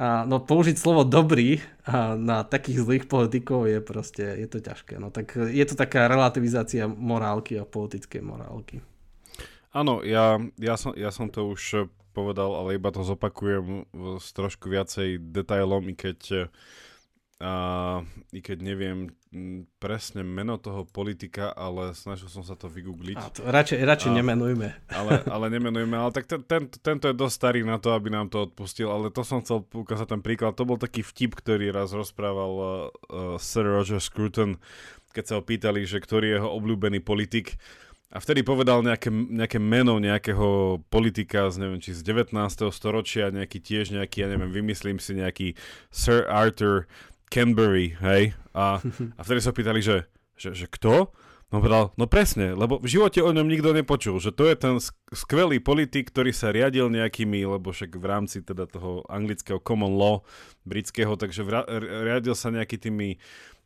no 0.00 0.36
použiť 0.42 0.74
slovo 0.74 1.06
dobrý 1.06 1.62
na 2.18 2.42
takých 2.42 2.82
zlých 2.82 3.04
politikov 3.06 3.70
je 3.70 3.78
proste, 3.78 4.26
je 4.26 4.48
to 4.50 4.58
ťažké. 4.58 4.98
No 4.98 5.14
tak 5.14 5.38
je 5.38 5.62
to 5.62 5.78
taká 5.78 6.10
relativizácia 6.10 6.90
morálky 6.90 7.62
a 7.62 7.68
politickej 7.68 8.22
morálky. 8.22 8.82
Áno, 9.70 10.02
ja, 10.02 10.42
ja, 10.58 10.74
som, 10.74 10.94
ja 10.98 11.14
som 11.14 11.30
to 11.30 11.50
už 11.50 11.90
povedal, 12.14 12.54
ale 12.58 12.78
iba 12.78 12.94
to 12.94 13.02
zopakujem 13.02 13.90
s 14.22 14.30
trošku 14.34 14.70
viacej 14.70 15.18
detailom, 15.18 15.90
i 15.90 15.94
keď 15.98 16.50
a 17.42 17.52
i 18.30 18.38
keď 18.38 18.62
neviem 18.62 19.10
presne 19.82 20.22
meno 20.22 20.54
toho 20.54 20.86
politika, 20.86 21.50
ale 21.50 21.90
snažil 21.90 22.30
som 22.30 22.46
sa 22.46 22.54
to 22.54 22.70
vygoogliť. 22.70 23.18
A 23.18 23.26
to 23.34 23.42
radšej, 23.42 23.78
radšej 23.82 24.10
a, 24.10 24.16
nemenujme. 24.22 24.68
Ale, 24.94 25.12
ale 25.26 25.46
nemenujme, 25.50 25.98
ale 25.98 26.14
tak 26.14 26.30
ten, 26.30 26.40
ten, 26.46 26.70
tento 26.70 27.10
je 27.10 27.16
dosť 27.18 27.34
starý 27.34 27.60
na 27.66 27.82
to, 27.82 27.90
aby 27.90 28.14
nám 28.14 28.30
to 28.30 28.46
odpustil, 28.46 28.94
ale 28.94 29.10
to 29.10 29.26
som 29.26 29.42
chcel 29.42 29.66
ukázať 29.66 30.14
ten 30.14 30.22
príklad. 30.22 30.54
To 30.54 30.62
bol 30.62 30.78
taký 30.78 31.02
vtip, 31.02 31.34
ktorý 31.34 31.74
raz 31.74 31.90
rozprával 31.90 32.52
uh, 32.54 32.66
uh, 33.10 33.36
Sir 33.42 33.66
Roger 33.66 33.98
Scruton, 33.98 34.62
keď 35.10 35.24
sa 35.26 35.34
ho 35.38 35.42
pýtali, 35.42 35.82
že 35.82 35.98
ktorý 35.98 36.26
je 36.30 36.36
jeho 36.38 36.50
obľúbený 36.54 37.02
politik. 37.02 37.58
A 38.14 38.22
vtedy 38.22 38.46
povedal 38.46 38.86
nejaké, 38.86 39.10
nejaké 39.10 39.58
meno 39.58 39.98
nejakého 39.98 40.78
politika 40.86 41.50
z 41.50 41.58
neviem, 41.58 41.82
či 41.82 41.98
z 41.98 42.06
19. 42.06 42.30
storočia, 42.70 43.34
nejaký 43.34 43.58
tiež 43.58 43.90
nejaký, 43.90 44.22
ja 44.22 44.30
neviem, 44.30 44.54
vymyslím 44.54 45.02
si 45.02 45.18
nejaký 45.18 45.58
Sir 45.90 46.22
Arthur 46.30 46.86
Canberry, 47.34 47.98
hej? 47.98 48.38
A, 48.54 48.78
a 49.18 49.20
vtedy 49.26 49.42
sa 49.42 49.50
pýtali, 49.50 49.82
že, 49.82 50.06
že, 50.38 50.54
že 50.54 50.70
kto? 50.70 51.10
No 51.52 51.62
povedal, 51.62 51.94
no 51.94 52.10
presne, 52.10 52.50
lebo 52.50 52.82
v 52.82 52.90
živote 52.90 53.22
o 53.22 53.30
ňom 53.30 53.46
nikto 53.46 53.70
nepočul, 53.70 54.18
že 54.18 54.34
to 54.34 54.42
je 54.50 54.58
ten 54.58 54.74
skvelý 55.14 55.62
politik, 55.62 56.10
ktorý 56.10 56.34
sa 56.34 56.50
riadil 56.50 56.90
nejakými, 56.90 57.46
lebo 57.46 57.70
však 57.70 57.94
v 57.94 58.06
rámci 58.10 58.42
teda 58.42 58.66
toho 58.66 59.06
anglického 59.06 59.62
common 59.62 59.94
law 59.94 60.26
britského, 60.66 61.14
takže 61.14 61.46
vra, 61.46 61.62
riadil 61.78 62.34
sa 62.34 62.50
nejaký 62.50 62.82
tými 62.82 63.22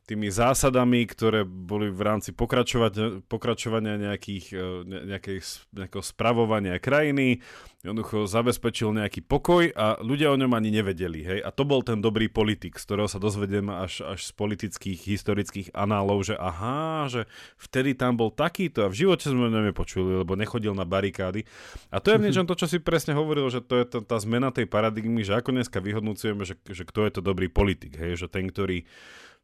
tými 0.09 0.33
zásadami, 0.33 1.05
ktoré 1.05 1.45
boli 1.45 1.93
v 1.93 2.01
rámci 2.01 2.33
pokračovania 2.33 4.01
nejakých, 4.01 4.47
e, 4.57 4.69
nejakej, 4.89 5.39
nejakého 5.77 6.01
spravovania 6.01 6.81
krajiny, 6.81 7.45
jednoducho 7.85 8.27
zabezpečil 8.27 8.91
nejaký 8.91 9.23
pokoj 9.23 9.71
a 9.77 10.01
ľudia 10.03 10.35
o 10.35 10.41
ňom 10.41 10.51
ani 10.51 10.73
nevedeli. 10.73 11.23
Hej? 11.23 11.39
A 11.45 11.55
to 11.55 11.63
bol 11.63 11.85
ten 11.85 12.03
dobrý 12.03 12.27
politik, 12.27 12.81
z 12.81 12.85
ktorého 12.89 13.07
sa 13.07 13.23
dozvedieme 13.23 13.71
až, 13.71 14.03
až 14.03 14.27
z 14.27 14.33
politických, 14.35 14.99
historických 14.99 15.69
análov, 15.77 16.27
že 16.27 16.35
aha, 16.35 17.07
že 17.07 17.31
vtedy 17.61 17.95
tam 17.95 18.19
bol 18.19 18.35
takýto 18.35 18.83
a 18.83 18.91
v 18.91 19.07
živote 19.07 19.31
sme 19.31 19.47
ho 19.47 19.63
nepočuli, 19.63 20.25
lebo 20.25 20.35
nechodil 20.35 20.75
na 20.75 20.83
barikády. 20.83 21.47
A 21.95 22.03
to 22.03 22.11
je 22.11 22.19
v 22.19 22.25
niečom 22.27 22.49
to, 22.51 22.59
čo 22.59 22.67
si 22.67 22.83
presne 22.83 23.15
hovoril, 23.15 23.47
že 23.53 23.63
to 23.63 23.79
je 23.79 23.85
tá, 23.87 24.01
tá 24.03 24.17
zmena 24.19 24.51
tej 24.51 24.67
paradigmy, 24.67 25.23
že 25.23 25.39
ako 25.39 25.55
dneska 25.55 25.79
vyhodnocujeme, 25.79 26.43
že, 26.43 26.59
že 26.67 26.83
kto 26.83 27.07
je 27.07 27.13
to 27.15 27.21
dobrý 27.23 27.47
politik, 27.47 27.95
hej? 27.95 28.19
že 28.19 28.27
ten, 28.27 28.51
ktorý 28.51 28.89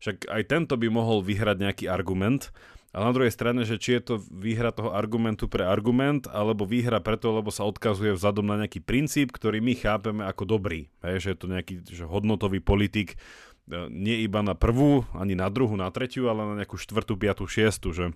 však 0.04 0.28
aj 0.28 0.42
tento 0.52 0.76
by 0.76 0.92
mohol 0.92 1.24
vyhrať 1.24 1.56
nejaký 1.64 1.84
argument, 1.88 2.52
ale 2.92 3.08
na 3.08 3.16
druhej 3.16 3.32
strane, 3.32 3.64
že 3.64 3.80
či 3.80 3.96
je 3.96 4.02
to 4.04 4.14
výhra 4.20 4.68
toho 4.68 4.92
argumentu 4.92 5.48
pre 5.48 5.64
argument, 5.64 6.28
alebo 6.28 6.68
výhra 6.68 7.00
preto, 7.00 7.32
lebo 7.32 7.48
sa 7.48 7.64
odkazuje 7.64 8.12
vzadom 8.12 8.44
na 8.44 8.60
nejaký 8.60 8.84
princíp, 8.84 9.32
ktorý 9.32 9.64
my 9.64 9.74
chápeme 9.74 10.22
ako 10.28 10.44
dobrý. 10.46 10.92
Hej, 11.02 11.24
že 11.24 11.28
je 11.32 11.38
to 11.40 11.46
nejaký 11.48 11.74
že 11.88 12.04
hodnotový 12.04 12.60
politik, 12.60 13.16
e, 13.66 13.88
nie 13.88 14.22
iba 14.22 14.44
na 14.44 14.52
prvú, 14.52 15.08
ani 15.16 15.34
na 15.34 15.48
druhú, 15.48 15.74
na 15.74 15.88
tretiu, 15.88 16.28
ale 16.28 16.46
na 16.46 16.54
nejakú 16.62 16.76
štvrtú, 16.76 17.18
piatú, 17.18 17.50
šiestu, 17.50 17.90
že, 17.90 18.12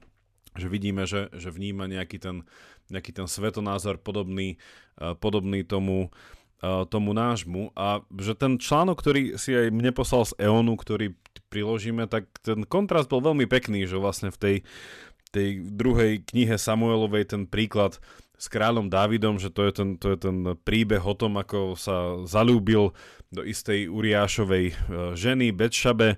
že 0.55 0.71
vidíme, 0.71 1.11
že, 1.11 1.27
že 1.35 1.51
vníma 1.51 1.91
nejaký 1.91 2.23
ten, 2.23 2.47
nejaký 2.93 3.17
ten 3.17 3.27
svetonázor 3.27 3.99
podobný, 3.99 4.63
e, 5.01 5.17
podobný 5.19 5.67
tomu, 5.67 6.15
tomu 6.63 7.15
nášmu 7.15 7.71
a 7.79 8.03
že 8.19 8.35
ten 8.35 8.59
článok, 8.59 8.99
ktorý 8.99 9.23
si 9.39 9.55
aj 9.55 9.71
mne 9.71 9.95
poslal 9.95 10.27
z 10.27 10.35
EONu, 10.43 10.75
ktorý 10.75 11.15
priložíme, 11.49 12.11
tak 12.11 12.29
ten 12.43 12.67
kontrast 12.67 13.07
bol 13.07 13.23
veľmi 13.23 13.47
pekný, 13.47 13.87
že 13.87 13.97
vlastne 13.97 14.35
v 14.35 14.39
tej, 14.39 14.57
tej 15.31 15.49
druhej 15.63 16.27
knihe 16.27 16.59
Samuelovej 16.59 17.31
ten 17.31 17.43
príklad 17.47 18.03
s 18.39 18.47
kráľom 18.47 18.87
Dávidom, 18.87 19.43
že 19.43 19.51
to 19.51 19.67
je, 19.67 19.73
ten, 19.75 19.89
to 19.99 20.15
je 20.15 20.19
ten 20.19 20.55
príbeh 20.63 21.03
o 21.03 21.15
tom, 21.15 21.39
ako 21.43 21.75
sa 21.75 22.23
zalúbil 22.23 22.95
do 23.35 23.43
istej 23.43 23.91
Uriášovej 23.91 24.65
e, 24.71 24.75
ženy 25.19 25.51
Betšabe 25.51 26.17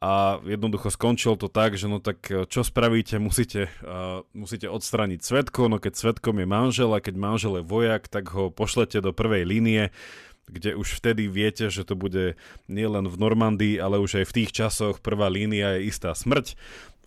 a 0.00 0.40
jednoducho 0.48 0.88
skončil 0.88 1.36
to 1.36 1.52
tak, 1.52 1.76
že 1.76 1.84
no 1.84 2.00
tak 2.00 2.24
e, 2.32 2.48
čo 2.48 2.64
spravíte, 2.64 3.20
musíte, 3.20 3.68
uh, 3.84 4.24
musíte 4.32 4.64
odstraniť 4.64 5.20
svetko, 5.20 5.68
no 5.68 5.76
keď 5.76 5.92
svetkom 5.92 6.40
je 6.40 6.48
manžel 6.48 6.90
a 6.96 7.04
keď 7.04 7.20
manžel 7.20 7.60
je 7.60 7.68
vojak, 7.68 8.08
tak 8.08 8.32
ho 8.32 8.48
pošlete 8.48 9.04
do 9.04 9.12
prvej 9.12 9.44
línie, 9.44 9.92
kde 10.48 10.74
už 10.74 10.98
vtedy 10.98 11.28
viete, 11.28 11.68
že 11.68 11.84
to 11.84 11.94
bude 11.94 12.34
nielen 12.66 13.06
v 13.06 13.16
Normandii, 13.20 13.76
ale 13.76 14.00
už 14.02 14.24
aj 14.24 14.26
v 14.32 14.36
tých 14.42 14.50
časoch 14.56 15.04
prvá 15.04 15.30
línia 15.30 15.78
je 15.78 15.92
istá 15.92 16.16
smrť. 16.16 16.56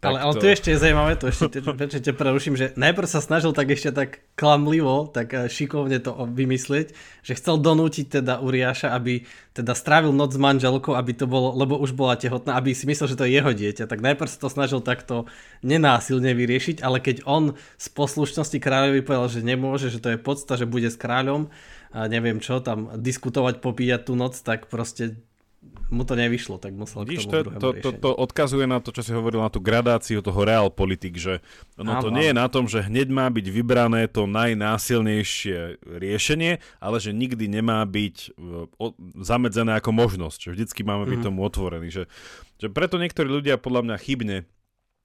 Ale, 0.03 0.19
ale 0.19 0.33
to... 0.35 0.43
tu 0.43 0.47
ešte 0.51 0.69
je 0.75 0.77
zaujímavé, 0.77 1.15
to 1.15 1.31
ešte, 1.31 1.63
ešte 1.63 2.11
preruším, 2.11 2.59
že 2.59 2.75
najprv 2.75 3.07
sa 3.07 3.23
snažil 3.23 3.55
tak 3.55 3.71
ešte 3.71 3.95
tak 3.95 4.09
klamlivo, 4.35 5.07
tak 5.07 5.31
eh, 5.31 5.47
šikovne 5.47 5.97
to 6.03 6.11
vymyslieť, 6.27 6.91
že 7.23 7.33
chcel 7.39 7.57
donútiť 7.63 8.19
teda 8.19 8.43
Uriáša, 8.43 8.91
aby 8.91 9.23
teda 9.55 9.71
strávil 9.77 10.11
noc 10.11 10.35
s 10.35 10.41
manželkou, 10.41 10.97
aby 10.97 11.13
to 11.15 11.29
bolo, 11.29 11.53
lebo 11.53 11.79
už 11.79 11.93
bola 11.93 12.19
tehotná, 12.19 12.59
aby 12.59 12.75
si 12.75 12.89
myslel, 12.89 13.07
že 13.13 13.17
to 13.17 13.25
je 13.29 13.37
jeho 13.37 13.51
dieťa. 13.53 13.85
Tak 13.87 14.01
najprv 14.01 14.29
sa 14.29 14.37
to 14.41 14.49
snažil 14.49 14.81
takto 14.81 15.29
nenásilne 15.61 16.33
vyriešiť, 16.33 16.81
ale 16.81 16.99
keď 16.99 17.23
on 17.23 17.55
z 17.77 17.87
poslušnosti 17.93 18.57
kráľovi 18.57 19.05
povedal, 19.05 19.29
že 19.29 19.45
nemôže, 19.45 19.93
že 19.93 20.01
to 20.01 20.11
je 20.13 20.19
podsta, 20.19 20.57
že 20.57 20.67
bude 20.67 20.89
s 20.89 20.97
kráľom 20.97 21.53
a 21.93 22.09
neviem 22.09 22.41
čo, 22.41 22.57
tam 22.59 22.89
diskutovať, 22.97 23.61
popíjať 23.61 24.09
tú 24.09 24.17
noc, 24.17 24.41
tak 24.41 24.65
proste 24.67 25.21
mu 25.93 26.03
to 26.03 26.17
nevyšlo, 26.17 26.57
tak 26.57 26.73
musel 26.73 27.05
Vidíš, 27.05 27.29
k 27.29 27.45
tomu 27.45 27.53
to, 27.59 27.59
to, 27.61 27.69
to, 27.77 27.89
to 27.93 28.09
odkazuje 28.09 28.65
na 28.65 28.81
to, 28.81 28.89
čo 28.89 29.05
si 29.05 29.13
hovoril, 29.13 29.45
na 29.45 29.53
tú 29.53 29.61
gradáciu 29.61 30.25
toho 30.25 30.41
realpolitik, 30.41 31.15
že 31.21 31.45
ono 31.77 32.01
to 32.01 32.09
nie 32.09 32.33
je 32.33 32.35
na 32.35 32.49
tom, 32.49 32.65
že 32.65 32.81
hneď 32.81 33.13
má 33.13 33.29
byť 33.29 33.45
vybrané 33.53 34.09
to 34.09 34.25
najnásilnejšie 34.25 35.85
riešenie, 35.85 36.57
ale 36.81 36.97
že 36.97 37.13
nikdy 37.13 37.45
nemá 37.45 37.85
byť 37.85 38.15
e, 38.17 38.29
zamedzené 39.21 39.77
ako 39.77 39.93
možnosť, 39.93 40.49
že 40.49 40.53
vždycky 40.57 40.81
máme 40.81 41.05
byť 41.05 41.19
mm. 41.21 41.25
tomu 41.29 41.45
otvorení. 41.45 41.93
Že, 41.93 42.09
že 42.57 42.67
preto 42.73 42.97
niektorí 42.97 43.29
ľudia 43.29 43.61
podľa 43.61 43.85
mňa 43.85 43.97
chybne 44.01 44.37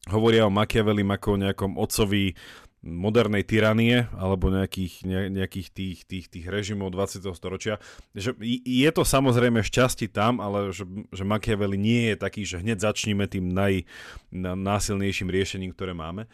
hovoria 0.09 0.49
o 0.49 0.55
Machiavellim 0.55 1.11
ako 1.13 1.29
o 1.37 1.41
nejakom 1.45 1.73
otcovi 1.77 2.33
modernej 2.83 3.43
tyranie 3.43 4.07
alebo 4.15 4.55
nejakých, 4.55 4.95
ne, 5.03 5.21
nejakých 5.31 5.69
tých, 5.75 5.99
tých, 6.07 6.27
tých 6.31 6.47
režimov 6.47 6.95
20. 6.95 7.27
storočia. 7.35 7.83
Že 8.15 8.39
je 8.65 8.91
to 8.95 9.03
samozrejme 9.03 9.61
šťastí 9.63 10.07
tam, 10.11 10.39
ale 10.39 10.71
že, 10.71 10.87
že 11.11 11.27
Machiavelli 11.27 11.79
nie 11.79 12.03
je 12.15 12.17
taký, 12.17 12.43
že 12.47 12.63
hneď 12.63 12.83
začníme 12.83 13.27
tým 13.27 13.51
najnásilnejším 14.31 15.29
riešením, 15.29 15.75
ktoré 15.75 15.95
máme. 15.95 16.31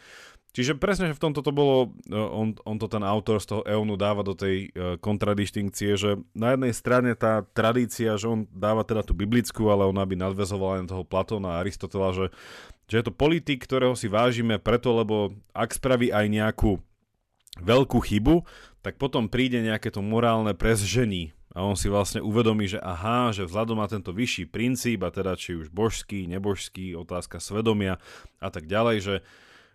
Čiže 0.55 0.79
presne, 0.79 1.11
že 1.11 1.19
v 1.19 1.23
tomto 1.27 1.43
to 1.43 1.51
bolo, 1.51 1.91
e, 2.07 2.15
on, 2.15 2.55
on 2.63 2.79
to 2.79 2.87
ten 2.87 3.03
autor 3.03 3.43
z 3.43 3.51
toho 3.51 3.61
Eonu 3.67 3.99
dáva 3.99 4.23
do 4.23 4.31
tej 4.31 4.71
uh, 4.71 4.95
kontradistinkcie, 5.03 5.99
že 5.99 6.15
na 6.31 6.55
jednej 6.55 6.71
strane 6.71 7.11
tá 7.11 7.43
tradícia, 7.51 8.15
že 8.15 8.31
on 8.31 8.47
dáva 8.55 8.87
teda 8.87 9.03
tú 9.03 9.11
biblickú, 9.11 9.67
ale 9.67 9.83
ona 9.83 10.07
by 10.07 10.15
nadvezovala 10.15 10.87
na 10.87 10.87
toho 10.87 11.03
Platóna 11.03 11.59
a 11.59 11.59
Aristotela, 11.59 12.15
že 12.15 12.31
že 12.85 13.01
je 13.01 13.05
to 13.05 13.13
politik, 13.13 13.65
ktorého 13.65 13.97
si 13.97 14.05
vážime 14.11 14.61
preto, 14.61 14.93
lebo 14.93 15.33
ak 15.55 15.73
spraví 15.73 16.13
aj 16.13 16.25
nejakú 16.29 16.77
veľkú 17.61 17.99
chybu, 18.03 18.45
tak 18.85 19.01
potom 19.01 19.31
príde 19.31 19.63
nejaké 19.63 19.89
to 19.89 20.03
morálne 20.03 20.53
prezžení 20.53 21.35
a 21.55 21.63
on 21.63 21.79
si 21.79 21.87
vlastne 21.87 22.19
uvedomí, 22.19 22.67
že 22.67 22.83
aha, 22.83 23.31
že 23.31 23.47
vzhľadom 23.47 23.79
na 23.79 23.87
tento 23.87 24.11
vyšší 24.11 24.51
princíp, 24.51 25.07
a 25.07 25.09
teda 25.09 25.39
či 25.39 25.55
už 25.55 25.71
božský, 25.71 26.27
nebožský, 26.27 26.99
otázka 26.99 27.39
svedomia 27.39 27.95
a 28.43 28.51
tak 28.51 28.67
ďalej, 28.67 28.97
že, 28.99 29.15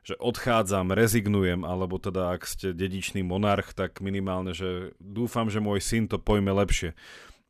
že 0.05 0.14
odchádzam, 0.20 0.92
rezignujem, 0.92 1.64
alebo 1.64 1.96
teda 1.96 2.37
ak 2.37 2.44
ste 2.44 2.77
dedičný 2.77 3.25
monarch, 3.25 3.73
tak 3.73 4.05
minimálne, 4.05 4.53
že 4.53 4.92
dúfam, 5.01 5.49
že 5.49 5.64
môj 5.64 5.81
syn 5.81 6.05
to 6.05 6.20
pojme 6.20 6.53
lepšie. 6.53 6.92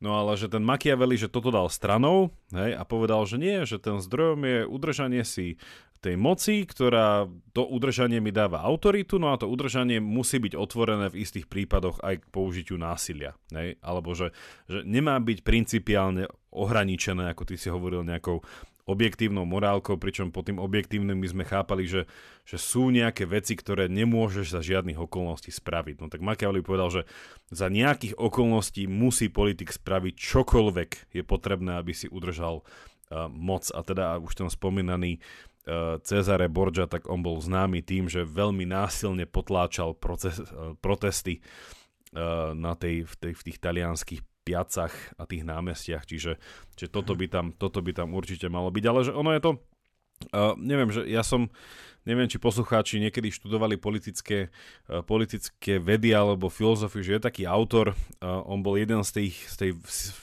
No 0.01 0.17
ale 0.17 0.41
že 0.41 0.49
ten 0.49 0.65
Machiavelli, 0.65 1.21
že 1.21 1.29
toto 1.29 1.53
dal 1.53 1.69
stranou 1.69 2.33
hej, 2.57 2.73
a 2.73 2.83
povedal, 2.89 3.29
že 3.29 3.37
nie, 3.37 3.69
že 3.69 3.77
ten 3.77 4.01
zdrojom 4.01 4.41
je 4.49 4.59
udržanie 4.65 5.23
si 5.29 5.61
tej 6.01 6.17
moci, 6.17 6.65
ktorá 6.65 7.29
to 7.53 7.69
udržanie 7.69 8.25
mi 8.25 8.33
dáva 8.33 8.65
autoritu, 8.65 9.21
no 9.21 9.37
a 9.37 9.37
to 9.37 9.45
udržanie 9.45 10.01
musí 10.01 10.41
byť 10.41 10.57
otvorené 10.57 11.13
v 11.13 11.21
istých 11.21 11.45
prípadoch 11.45 12.01
aj 12.01 12.25
k 12.25 12.31
použitiu 12.33 12.81
násilia. 12.81 13.37
Hej? 13.53 13.77
Alebo 13.85 14.17
že, 14.17 14.33
že 14.65 14.81
nemá 14.89 15.21
byť 15.21 15.45
principiálne 15.45 16.25
ohraničené, 16.51 17.29
ako 17.31 17.45
ty 17.45 17.61
si 17.61 17.69
hovoril, 17.69 18.03
nejakou 18.03 18.41
objektívnou 18.89 19.45
morálkou, 19.45 20.01
pričom 20.01 20.33
pod 20.33 20.49
tým 20.49 20.61
objektívnym 20.61 21.17
my 21.19 21.29
sme 21.29 21.45
chápali, 21.45 21.85
že, 21.85 22.09
že 22.49 22.57
sú 22.57 22.89
nejaké 22.89 23.29
veci, 23.29 23.57
ktoré 23.57 23.89
nemôžeš 23.89 24.53
za 24.55 24.61
žiadnych 24.61 24.97
okolností 24.97 25.53
spraviť. 25.53 26.01
No 26.01 26.07
tak 26.09 26.25
Machiavelli 26.25 26.65
povedal, 26.65 26.89
že 26.91 27.03
za 27.53 27.69
nejakých 27.69 28.17
okolností 28.17 28.89
musí 28.89 29.29
politik 29.29 29.75
spraviť 29.75 30.15
čokoľvek 30.17 30.91
je 31.13 31.23
potrebné, 31.27 31.77
aby 31.77 31.93
si 31.93 32.07
udržal 32.09 32.63
uh, 32.63 33.27
moc. 33.29 33.69
A 33.75 33.81
teda 33.85 34.17
už 34.23 34.33
ten 34.39 34.49
spomínaný 34.49 35.21
uh, 35.21 35.99
Cezare 36.01 36.49
Borgia, 36.49 36.89
tak 36.89 37.11
on 37.11 37.21
bol 37.21 37.41
známy 37.41 37.85
tým, 37.85 38.09
že 38.09 38.29
veľmi 38.29 38.65
násilne 38.65 39.27
potláčal 39.27 39.97
proces, 39.99 40.41
uh, 40.41 40.79
protesty 40.79 41.43
na 42.11 42.75
tej, 42.75 43.07
v, 43.07 43.15
tej, 43.23 43.33
v 43.39 43.43
tých 43.47 43.59
talianských 43.63 44.19
piacach 44.45 44.93
a 45.21 45.29
tých 45.29 45.45
námestiach, 45.45 46.09
čiže, 46.09 46.41
čiže 46.77 46.89
toto, 46.91 47.13
by 47.15 47.27
tam, 47.29 47.47
toto 47.53 47.85
by 47.85 47.93
tam 47.93 48.17
určite 48.17 48.49
malo 48.49 48.73
byť, 48.73 48.85
ale 48.89 49.01
že 49.05 49.13
ono 49.13 49.31
je 49.37 49.41
to, 49.45 49.51
uh, 50.33 50.55
neviem, 50.57 50.91
že 50.93 51.05
ja 51.09 51.21
som, 51.25 51.49
neviem, 52.05 52.29
či 52.29 52.41
poslucháči 52.41 53.01
niekedy 53.01 53.33
študovali 53.33 53.77
politické, 53.77 54.49
uh, 54.89 55.05
politické 55.05 55.77
vedy 55.81 56.13
alebo 56.17 56.53
filozofiu, 56.53 57.05
že 57.05 57.17
je 57.17 57.27
taký 57.27 57.43
autor, 57.45 57.93
uh, 57.93 58.41
on 58.49 58.65
bol 58.65 58.77
jeden 58.77 59.05
z, 59.05 59.11
tých, 59.23 59.35
z 59.49 59.55
tej 59.57 59.71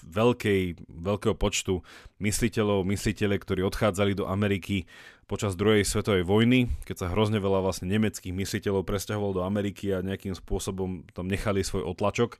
veľkej, 0.05 0.61
veľkého 0.89 1.35
počtu 1.37 1.81
mysliteľov, 2.21 2.85
mysliteľe, 2.89 3.35
ktorí 3.37 3.61
odchádzali 3.65 4.17
do 4.17 4.25
Ameriky 4.25 4.89
počas 5.27 5.59
druhej 5.59 5.83
svetovej 5.83 6.23
vojny, 6.23 6.71
keď 6.87 7.03
sa 7.03 7.11
hrozne 7.11 7.43
veľa 7.43 7.59
vlastne 7.59 7.91
nemeckých 7.91 8.31
mysliteľov 8.31 8.87
presťahovalo 8.87 9.43
do 9.43 9.43
Ameriky 9.43 9.91
a 9.91 9.99
nejakým 9.99 10.31
spôsobom 10.31 11.03
tam 11.11 11.27
nechali 11.27 11.67
svoj 11.67 11.83
otlačok 11.83 12.39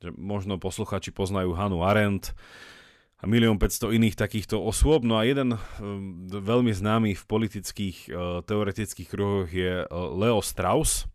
že 0.00 0.10
možno 0.14 0.60
posluchači 0.60 1.12
poznajú 1.12 1.56
Hanu 1.56 1.82
Arendt 1.82 2.36
a 3.16 3.24
milión 3.24 3.56
500 3.56 3.96
iných 3.96 4.16
takýchto 4.16 4.60
osôb. 4.60 5.02
No 5.02 5.16
a 5.16 5.24
jeden 5.24 5.56
um, 5.56 6.28
veľmi 6.28 6.72
známy 6.72 7.16
v 7.16 7.24
politických 7.24 7.98
uh, 8.12 8.44
teoretických 8.44 9.08
kruhoch 9.08 9.48
je 9.48 9.84
uh, 9.84 9.90
Leo 10.12 10.44
Strauss. 10.44 11.08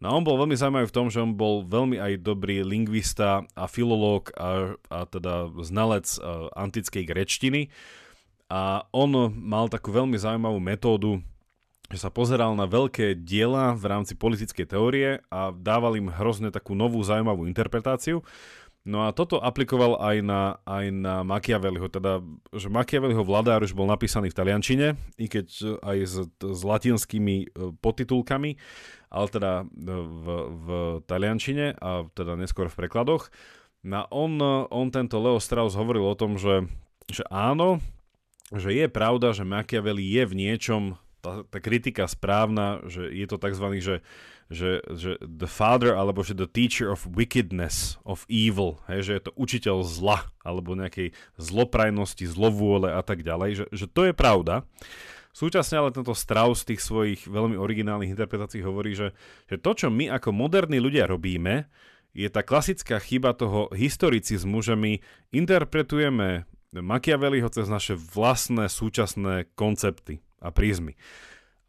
No 0.00 0.10
a 0.10 0.16
on 0.16 0.24
bol 0.24 0.36
veľmi 0.36 0.56
zaujímavý 0.56 0.88
v 0.88 0.96
tom, 0.96 1.08
že 1.08 1.22
on 1.22 1.32
bol 1.32 1.64
veľmi 1.64 1.96
aj 1.96 2.20
dobrý 2.20 2.60
lingvista 2.60 3.46
a 3.56 3.64
filológ 3.64 4.32
a, 4.36 4.76
a 4.92 5.08
teda 5.08 5.48
znalec 5.64 6.04
antickej 6.52 7.08
grečtiny. 7.08 7.72
A 8.52 8.84
on 8.92 9.32
mal 9.32 9.72
takú 9.72 9.96
veľmi 9.96 10.20
zaujímavú 10.20 10.60
metódu, 10.60 11.24
že 11.94 12.02
sa 12.02 12.10
pozeral 12.10 12.58
na 12.58 12.66
veľké 12.66 13.22
diela 13.22 13.70
v 13.78 13.86
rámci 13.86 14.18
politickej 14.18 14.66
teórie 14.66 15.22
a 15.30 15.54
dával 15.54 15.94
im 15.94 16.10
hrozne 16.10 16.50
takú 16.50 16.74
novú 16.74 16.98
zaujímavú 17.06 17.46
interpretáciu. 17.46 18.26
No 18.84 19.06
a 19.06 19.16
toto 19.16 19.40
aplikoval 19.40 19.96
aj 19.96 20.16
na, 20.20 20.60
aj 20.68 20.86
na 20.92 21.14
Machiavelliho, 21.24 21.88
teda, 21.88 22.20
že 22.52 22.68
Machiavelliho 22.68 23.24
vladár 23.24 23.64
už 23.64 23.72
bol 23.72 23.88
napísaný 23.88 24.28
v 24.28 24.36
taliančine, 24.36 24.86
i 25.16 25.26
keď 25.30 25.46
aj 25.80 25.98
s, 26.04 26.16
s 26.28 26.60
latinskými 26.66 27.36
e, 27.40 27.72
podtitulkami, 27.80 28.60
ale 29.08 29.26
teda 29.32 29.64
v, 29.72 30.26
v 30.52 30.68
taliančine 31.08 31.80
a 31.80 32.04
teda 32.12 32.36
neskôr 32.36 32.68
v 32.68 32.76
prekladoch. 32.84 33.32
No 33.86 34.04
on, 34.12 34.36
on 34.68 34.92
tento 34.92 35.16
Leo 35.16 35.40
Strauss 35.40 35.78
hovoril 35.78 36.04
o 36.04 36.18
tom, 36.18 36.36
že, 36.36 36.68
že 37.08 37.24
áno, 37.32 37.80
že 38.52 38.68
je 38.74 38.84
pravda, 38.92 39.32
že 39.32 39.48
Machiavelli 39.48 40.04
je 40.04 40.22
v 40.28 40.34
niečom 40.36 40.82
tá, 41.24 41.32
tá 41.48 41.58
kritika 41.64 42.04
správna, 42.04 42.84
že 42.84 43.08
je 43.08 43.24
to 43.24 43.40
tzv. 43.40 43.66
Že, 43.80 43.96
že, 44.52 44.70
že 44.92 45.10
the 45.24 45.48
father 45.48 45.96
alebo 45.96 46.20
že 46.20 46.36
the 46.36 46.44
teacher 46.44 46.92
of 46.92 47.08
wickedness, 47.08 47.96
of 48.04 48.28
evil, 48.28 48.84
hej, 48.92 49.08
že 49.08 49.12
je 49.16 49.22
to 49.24 49.32
učiteľ 49.40 49.80
zla 49.88 50.28
alebo 50.44 50.76
nejakej 50.76 51.16
zloprajnosti, 51.40 52.28
zlovôle 52.28 52.92
a 52.92 53.00
tak 53.00 53.24
ďalej, 53.24 53.64
že, 53.64 53.66
že 53.72 53.86
to 53.88 54.04
je 54.04 54.12
pravda. 54.12 54.68
Súčasne 55.34 55.82
ale 55.82 55.90
tento 55.90 56.14
Strauss 56.14 56.62
tých 56.62 56.78
svojich 56.78 57.26
veľmi 57.26 57.58
originálnych 57.58 58.12
interpretácií 58.14 58.62
hovorí, 58.62 58.94
že, 58.94 59.10
že 59.50 59.58
to, 59.58 59.74
čo 59.74 59.88
my 59.90 60.06
ako 60.12 60.30
moderní 60.30 60.78
ľudia 60.78 61.10
robíme, 61.10 61.66
je 62.14 62.30
tá 62.30 62.46
klasická 62.46 63.02
chyba 63.02 63.34
toho 63.34 63.66
historicizmu, 63.74 64.62
že 64.62 64.78
my 64.78 65.02
interpretujeme 65.34 66.46
Machiavelliho 66.70 67.50
cez 67.50 67.66
naše 67.66 67.98
vlastné 67.98 68.70
súčasné 68.70 69.50
koncepty 69.58 70.22
a 70.44 70.52
prízmy. 70.52 71.00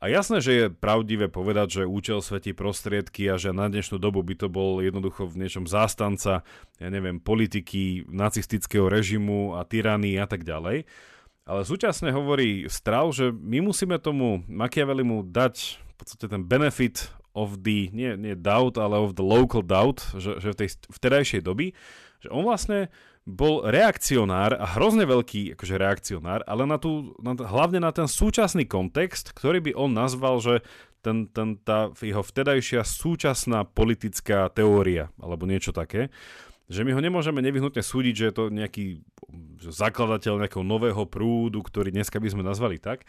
A 0.03 0.11
jasné, 0.11 0.43
že 0.43 0.51
je 0.53 0.65
pravdivé 0.67 1.31
povedať, 1.31 1.81
že 1.81 1.83
účel 1.87 2.19
svetí 2.19 2.51
prostriedky 2.51 3.31
a 3.31 3.39
že 3.39 3.55
na 3.55 3.71
dnešnú 3.71 3.95
dobu 3.95 4.21
by 4.21 4.35
to 4.35 4.51
bol 4.51 4.83
jednoducho 4.83 5.25
v 5.25 5.39
niečom 5.47 5.65
zástanca, 5.65 6.43
ja 6.77 6.89
neviem, 6.91 7.23
politiky, 7.23 8.03
nacistického 8.11 8.91
režimu 8.91 9.55
a 9.55 9.63
tyranii 9.63 10.19
a 10.19 10.27
tak 10.27 10.43
ďalej. 10.43 10.83
Ale 11.47 11.61
súčasne 11.63 12.11
hovorí 12.11 12.67
Strau, 12.67 13.15
že 13.15 13.31
my 13.31 13.63
musíme 13.63 13.95
tomu 13.97 14.43
Machiavellimu 14.51 15.31
dať 15.31 15.79
v 15.79 15.93
podstate 15.95 16.27
ten 16.27 16.43
benefit 16.43 17.09
of 17.31 17.63
the, 17.63 17.87
nie, 17.95 18.19
nie 18.19 18.35
doubt, 18.35 18.75
ale 18.75 18.99
of 18.99 19.15
the 19.15 19.23
local 19.23 19.63
doubt, 19.63 20.03
že, 20.19 20.43
že 20.43 20.51
v 20.51 20.59
tej 20.59 20.69
vtedajšej 20.91 21.41
doby, 21.41 21.71
že 22.19 22.29
on 22.29 22.43
vlastne 22.43 22.91
bol 23.25 23.65
reakcionár 23.65 24.53
a 24.53 24.77
hrozne 24.77 25.09
veľký 25.09 25.57
akože 25.57 25.75
reakcionár, 25.81 26.45
ale 26.45 26.69
na 26.69 26.77
tú, 26.77 27.17
na, 27.17 27.33
hlavne 27.33 27.81
na 27.81 27.89
ten 27.89 28.05
súčasný 28.05 28.69
kontext, 28.69 29.33
ktorý 29.33 29.65
by 29.65 29.71
on 29.73 29.91
nazval, 29.97 30.37
že 30.37 30.61
ten, 31.01 31.25
ten, 31.29 31.57
tá 31.57 31.89
jeho 32.01 32.21
vtedajšia 32.21 32.85
súčasná 32.85 33.65
politická 33.65 34.49
teória, 34.53 35.09
alebo 35.17 35.49
niečo 35.49 35.73
také, 35.73 36.13
že 36.65 36.81
my 36.81 36.97
ho 36.97 37.01
nemôžeme 37.01 37.41
nevyhnutne 37.45 37.81
súdiť, 37.81 38.13
že 38.13 38.25
je 38.29 38.33
to 38.33 38.43
nejaký 38.49 39.05
zakladateľ 39.61 40.45
nejakého 40.45 40.65
nového 40.65 41.05
prúdu, 41.05 41.61
ktorý 41.61 41.93
dneska 41.93 42.17
by 42.17 42.29
sme 42.29 42.41
nazvali 42.45 42.81
tak. 42.81 43.05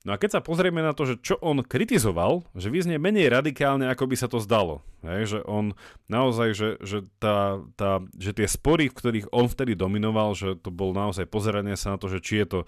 No 0.00 0.16
a 0.16 0.20
keď 0.20 0.40
sa 0.40 0.40
pozrieme 0.40 0.80
na 0.80 0.96
to, 0.96 1.04
že 1.04 1.20
čo 1.20 1.36
on 1.44 1.60
kritizoval, 1.60 2.48
že 2.56 2.72
vyznie 2.72 2.96
menej 2.96 3.28
radikálne, 3.28 3.84
ako 3.84 4.08
by 4.08 4.16
sa 4.16 4.32
to 4.32 4.40
zdalo. 4.40 4.80
Hej, 5.04 5.36
že 5.36 5.38
on 5.44 5.76
naozaj, 6.08 6.56
že, 6.56 6.68
že, 6.80 7.04
tá, 7.20 7.60
tá, 7.76 8.00
že 8.16 8.32
tie 8.32 8.48
spory, 8.48 8.88
v 8.88 8.96
ktorých 8.96 9.26
on 9.28 9.44
vtedy 9.44 9.76
dominoval, 9.76 10.32
že 10.32 10.56
to 10.56 10.72
bol 10.72 10.96
naozaj 10.96 11.28
pozeranie 11.28 11.76
sa 11.76 11.94
na 11.94 11.98
to, 12.00 12.08
že 12.08 12.24
či 12.24 12.40
je 12.40 12.46
to 12.48 12.60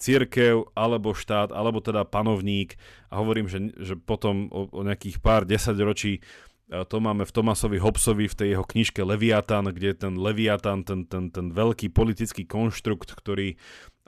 církev, 0.00 0.72
alebo 0.72 1.12
štát, 1.12 1.52
alebo 1.52 1.84
teda 1.84 2.08
panovník. 2.08 2.80
A 3.12 3.20
hovorím, 3.20 3.52
že, 3.52 3.76
že 3.76 4.00
potom 4.00 4.48
o, 4.48 4.64
o 4.72 4.80
nejakých 4.80 5.20
pár 5.20 5.44
desaťročí 5.44 6.24
to 6.70 7.02
máme 7.02 7.26
v 7.26 7.34
Tomasovi 7.34 7.82
Hobsovi 7.82 8.30
v 8.30 8.38
tej 8.38 8.48
jeho 8.54 8.62
knižke 8.62 9.02
Leviatan, 9.02 9.74
kde 9.74 9.90
ten 9.90 10.14
Leviatan, 10.14 10.86
ten, 10.86 11.02
ten, 11.02 11.26
ten 11.26 11.50
veľký 11.50 11.90
politický 11.90 12.46
konštrukt, 12.46 13.10
ktorý 13.10 13.58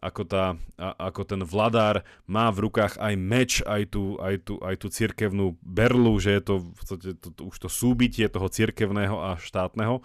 ako, 0.03 0.23
tá, 0.27 0.59
a, 0.75 0.89
ako 1.09 1.23
ten 1.23 1.41
vladár 1.47 2.03
má 2.27 2.51
v 2.51 2.67
rukách 2.67 2.99
aj 2.99 3.15
meč, 3.15 3.53
aj 3.63 3.95
tú, 3.95 4.19
aj 4.19 4.43
tú, 4.43 4.59
aj 4.59 4.75
tú 4.83 4.91
cirkevnú 4.91 5.55
berlu, 5.63 6.19
že 6.19 6.37
je 6.37 6.43
to, 6.43 6.55
to, 6.83 6.95
to, 6.99 7.29
to 7.31 7.43
už 7.47 7.57
to 7.63 7.69
súbitie 7.71 8.27
toho 8.27 8.51
cirkevného 8.51 9.15
a 9.15 9.39
štátneho, 9.39 10.03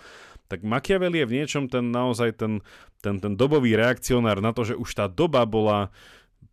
tak 0.47 0.63
Machiavelli 0.63 1.25
je 1.25 1.27
v 1.27 1.35
niečom 1.41 1.67
ten 1.67 1.91
naozaj 1.91 2.39
ten, 2.39 2.63
ten, 3.03 3.19
ten 3.19 3.33
dobový 3.35 3.75
reakcionár 3.75 4.39
na 4.39 4.55
to, 4.55 4.63
že 4.63 4.79
už 4.79 4.89
tá 4.95 5.05
doba 5.11 5.43
bola 5.43 5.91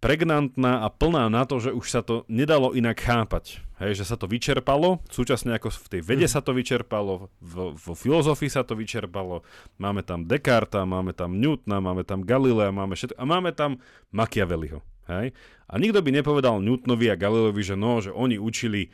pregnantná 0.04 0.84
a 0.84 0.92
plná 0.92 1.32
na 1.32 1.48
to, 1.48 1.56
že 1.56 1.72
už 1.72 1.88
sa 1.88 2.04
to 2.04 2.28
nedalo 2.28 2.76
inak 2.76 3.00
chápať. 3.00 3.64
Hej, 3.80 4.04
že 4.04 4.12
sa 4.12 4.20
to 4.20 4.28
vyčerpalo, 4.28 5.00
súčasne 5.08 5.56
ako 5.56 5.72
v 5.72 5.88
tej 5.96 6.02
vede 6.04 6.28
sa 6.28 6.44
to 6.44 6.52
vyčerpalo, 6.52 7.32
vo, 7.40 7.64
vo 7.72 7.92
filozofii 7.96 8.52
sa 8.52 8.68
to 8.68 8.76
vyčerpalo, 8.76 9.40
máme 9.80 10.04
tam 10.04 10.28
Descartes, 10.28 10.84
máme 10.84 11.16
tam 11.16 11.40
Newtona, 11.40 11.80
máme 11.80 12.04
tam 12.04 12.20
Galilea, 12.20 12.68
máme 12.68 13.00
všetko, 13.00 13.16
a 13.16 13.24
máme 13.24 13.56
tam 13.56 13.80
Machiavelliho. 14.12 14.84
Hej? 15.08 15.32
A 15.72 15.74
nikto 15.80 16.04
by 16.04 16.10
nepovedal 16.20 16.60
Newtonovi 16.60 17.08
a 17.08 17.16
Galileovi, 17.16 17.62
že 17.64 17.74
no, 17.74 18.04
že 18.04 18.12
oni 18.12 18.36
učili 18.36 18.92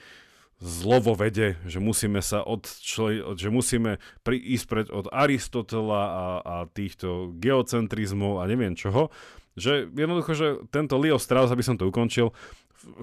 zlo 0.63 1.01
vo 1.01 1.19
vede, 1.19 1.57
že 1.67 1.83
musíme 1.83 2.23
sa 2.23 2.45
od, 2.45 2.69
že 3.35 3.49
musíme 3.49 3.97
pri, 4.23 4.37
ísť 4.37 4.67
pred 4.69 4.87
od 4.93 5.09
Aristotela 5.11 6.03
a, 6.07 6.27
a 6.41 6.57
týchto 6.69 7.35
geocentrizmov 7.41 8.39
a 8.39 8.47
neviem 8.47 8.77
čoho, 8.77 9.09
že 9.59 9.91
jednoducho, 9.91 10.33
že 10.35 10.49
tento 10.71 10.99
Leo 10.99 11.19
Strauss, 11.19 11.51
aby 11.51 11.65
som 11.65 11.75
to 11.75 11.89
ukončil, 11.89 12.35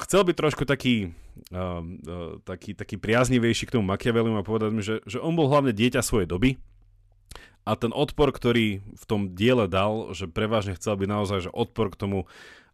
chcel 0.03 0.25
byť 0.25 0.35
trošku 0.35 0.63
taký, 0.65 1.13
uh, 1.53 1.81
uh, 1.83 2.41
taký, 2.41 2.73
taký 2.73 2.95
priaznivejší 2.97 3.69
k 3.69 3.77
tomu 3.77 3.85
Machiavellimu 3.87 4.41
a 4.41 4.47
povedať 4.47 4.69
mi, 4.73 4.81
že, 4.81 5.03
že 5.05 5.21
on 5.21 5.37
bol 5.37 5.51
hlavne 5.51 5.75
dieťa 5.75 6.01
svojej 6.01 6.25
doby 6.29 6.57
a 7.67 7.75
ten 7.75 7.91
odpor, 7.91 8.31
ktorý 8.31 8.79
v 8.79 9.03
tom 9.03 9.35
diele 9.35 9.67
dal, 9.67 10.15
že 10.15 10.31
prevažne 10.31 10.79
chcel 10.79 10.95
byť 10.95 11.09
naozaj 11.11 11.39
že 11.47 11.51
odpor 11.51 11.91
k 11.91 11.99
tomu 11.99 12.19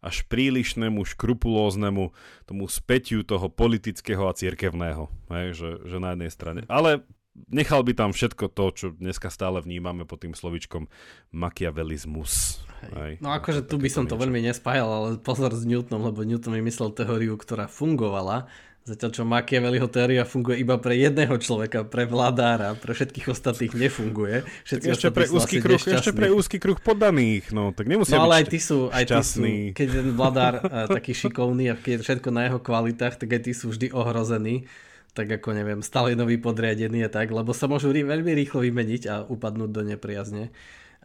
až 0.04 0.22
prílišnému, 0.30 1.02
škrupulóznemu 1.02 2.14
tomu 2.44 2.64
spätiu 2.68 3.24
toho 3.24 3.48
politického 3.50 4.28
a 4.28 4.36
cirkevného, 4.36 5.08
hej, 5.32 5.56
že, 5.56 5.70
že 5.88 5.96
na 5.98 6.12
jednej 6.14 6.30
strane. 6.30 6.60
Ale 6.70 7.02
nechal 7.50 7.82
by 7.82 7.92
tam 7.94 8.10
všetko 8.14 8.50
to, 8.54 8.64
čo 8.74 8.86
dneska 8.94 9.28
stále 9.28 9.58
vnímame 9.58 10.06
pod 10.06 10.22
tým 10.22 10.32
slovičkom 10.32 10.86
makiavelizmus. 11.34 12.62
Hej. 12.94 13.18
No 13.18 13.34
akože 13.34 13.66
tu 13.66 13.80
by 13.80 13.90
som 13.90 14.04
to 14.06 14.14
veľmi 14.14 14.44
nespájal, 14.44 14.88
ale 14.88 15.08
pozor 15.18 15.50
s 15.56 15.64
Newtonom, 15.66 16.10
lebo 16.12 16.22
Newton 16.22 16.54
vymyslel 16.54 16.92
teóriu, 16.92 17.34
ktorá 17.34 17.64
fungovala, 17.64 18.46
zatiaľ 18.84 19.10
čo 19.16 19.22
Machiavelliho 19.24 19.88
teória 19.88 20.28
funguje 20.28 20.60
iba 20.60 20.76
pre 20.76 20.92
jedného 21.00 21.32
človeka, 21.40 21.88
pre 21.88 22.04
vládára, 22.04 22.76
pre 22.76 22.92
všetkých 22.92 23.32
ostatných 23.32 23.72
nefunguje. 23.72 24.44
Všetci 24.68 24.86
ešte 24.92 25.08
pre 25.08 25.24
úzky 25.32 25.56
kruh, 25.64 25.80
ešte 25.80 26.12
pre 26.12 26.28
úzky 26.28 26.60
kruh 26.60 26.76
podaných, 26.76 27.48
no 27.56 27.72
tak 27.72 27.88
nemusia 27.88 28.20
No 28.20 28.28
ale 28.28 28.44
aj 28.44 28.52
ty 28.52 28.60
sú, 28.60 28.92
aj 28.92 29.04
ty 29.08 29.22
sú, 29.24 29.40
keď 29.72 29.88
ten 29.88 30.08
vladár 30.12 30.60
taký 30.92 31.16
šikovný 31.16 31.72
a 31.72 31.80
keď 31.80 31.98
je 31.98 32.00
všetko 32.04 32.28
na 32.28 32.52
jeho 32.52 32.60
kvalitách, 32.60 33.16
tak 33.16 33.28
aj 33.32 33.40
ty 33.48 33.52
sú 33.56 33.72
vždy 33.72 33.96
ohrození 33.96 34.68
tak 35.14 35.30
ako 35.30 35.54
neviem, 35.54 35.80
Stalinový 35.80 36.42
podriadený 36.42 37.06
a 37.06 37.10
tak, 37.10 37.30
lebo 37.30 37.54
sa 37.54 37.70
môžu 37.70 37.94
veľmi 37.94 38.34
rýchlo 38.34 38.66
vymeniť 38.66 39.02
a 39.06 39.14
upadnúť 39.22 39.70
do 39.70 39.82
nepriazne. 39.86 40.50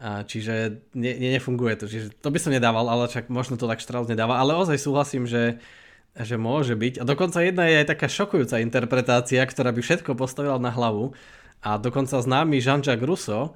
A 0.00 0.26
čiže 0.26 0.82
ne, 0.96 1.12
ne, 1.14 1.28
nefunguje 1.38 1.78
to. 1.78 1.86
Čiže 1.86 2.18
to 2.18 2.28
by 2.34 2.42
som 2.42 2.50
nedával, 2.50 2.90
ale 2.90 3.06
však 3.06 3.30
možno 3.30 3.54
to 3.54 3.70
tak 3.70 3.78
Strauss 3.78 4.10
nedáva. 4.10 4.42
Ale 4.42 4.56
ozaj 4.56 4.80
súhlasím, 4.80 5.28
že, 5.28 5.60
že 6.16 6.40
môže 6.40 6.74
byť. 6.74 6.98
A 6.98 7.06
dokonca 7.06 7.44
jedna 7.44 7.68
je 7.70 7.84
aj 7.84 7.86
taká 7.94 8.08
šokujúca 8.10 8.58
interpretácia, 8.64 9.44
ktorá 9.44 9.70
by 9.70 9.80
všetko 9.84 10.16
postavila 10.16 10.58
na 10.58 10.72
hlavu. 10.72 11.14
A 11.60 11.76
dokonca 11.76 12.16
známy 12.16 12.58
Jean-Jacques 12.64 13.04
Rousseau 13.04 13.54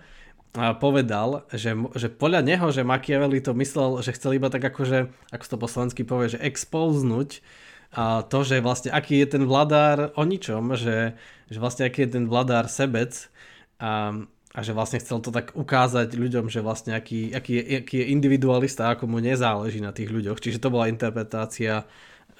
povedal, 0.54 1.48
že, 1.50 1.74
že 1.98 2.06
podľa 2.12 2.46
neho, 2.46 2.70
že 2.70 2.86
Machiavelli 2.86 3.42
to 3.42 3.56
myslel, 3.58 4.04
že 4.06 4.14
chcel 4.14 4.38
iba 4.38 4.46
tak 4.52 4.62
akože, 4.62 5.10
ako 5.34 5.44
to 5.50 5.56
po 5.58 5.66
slovensky 5.66 6.06
povie, 6.06 6.30
že 6.30 6.38
expóznuť 6.38 7.42
a 7.94 8.26
to, 8.26 8.42
že 8.42 8.58
vlastne 8.58 8.90
aký 8.90 9.22
je 9.22 9.38
ten 9.38 9.44
vladár 9.46 10.10
o 10.18 10.22
ničom, 10.26 10.74
že, 10.74 11.14
že 11.46 11.58
vlastne 11.62 11.86
aký 11.86 12.04
je 12.04 12.18
ten 12.18 12.24
vladár 12.26 12.66
sebec 12.66 13.30
a, 13.78 14.10
a 14.50 14.60
že 14.60 14.74
vlastne 14.74 14.98
chcel 14.98 15.22
to 15.22 15.30
tak 15.30 15.54
ukázať 15.54 16.10
ľuďom, 16.18 16.50
že 16.50 16.58
vlastne 16.58 16.98
aký, 16.98 17.30
aký, 17.30 17.54
je, 17.54 17.62
aký 17.86 17.96
je 18.02 18.10
individualista, 18.10 18.90
ako 18.90 19.06
mu 19.06 19.22
nezáleží 19.22 19.78
na 19.78 19.94
tých 19.94 20.10
ľuďoch. 20.10 20.42
Čiže 20.42 20.58
to 20.58 20.74
bola 20.74 20.90
interpretácia 20.90 21.86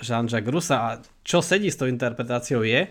Jean-Jacques 0.02 0.50
Rusa 0.50 0.76
a 0.82 0.90
čo 1.22 1.38
sedí 1.38 1.70
s 1.70 1.78
tou 1.78 1.86
interpretáciou 1.86 2.66
je, 2.66 2.90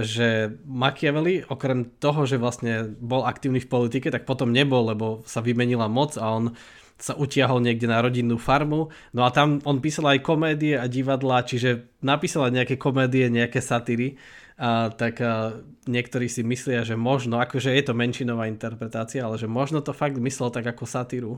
že 0.00 0.48
Machiavelli, 0.64 1.44
okrem 1.44 1.92
toho, 2.00 2.24
že 2.24 2.40
vlastne 2.40 2.88
bol 2.98 3.28
aktívny 3.28 3.60
v 3.60 3.68
politike, 3.68 4.08
tak 4.08 4.24
potom 4.24 4.48
nebol, 4.48 4.88
lebo 4.88 5.20
sa 5.28 5.44
vymenila 5.44 5.92
moc 5.92 6.16
a 6.16 6.24
on 6.24 6.56
sa 6.98 7.14
utiahol 7.14 7.62
niekde 7.62 7.86
na 7.86 8.02
rodinnú 8.02 8.42
farmu. 8.42 8.90
No 9.14 9.22
a 9.22 9.30
tam 9.30 9.62
on 9.62 9.78
písal 9.78 10.10
aj 10.10 10.26
komédie 10.26 10.74
a 10.74 10.90
divadla, 10.90 11.46
čiže 11.46 11.86
napísal 12.02 12.50
aj 12.50 12.52
nejaké 12.62 12.74
komédie, 12.74 13.30
nejaké 13.30 13.62
satíry. 13.62 14.18
A, 14.58 14.90
tak 14.90 15.22
a, 15.22 15.54
niektorí 15.86 16.26
si 16.26 16.42
myslia, 16.42 16.82
že 16.82 16.98
možno, 16.98 17.38
akože 17.38 17.70
je 17.70 17.84
to 17.86 17.94
menšinová 17.94 18.50
interpretácia, 18.50 19.22
ale 19.22 19.38
že 19.38 19.46
možno 19.46 19.78
to 19.78 19.94
fakt 19.94 20.18
myslel 20.18 20.50
tak 20.50 20.66
ako 20.66 20.84
satíru 20.84 21.32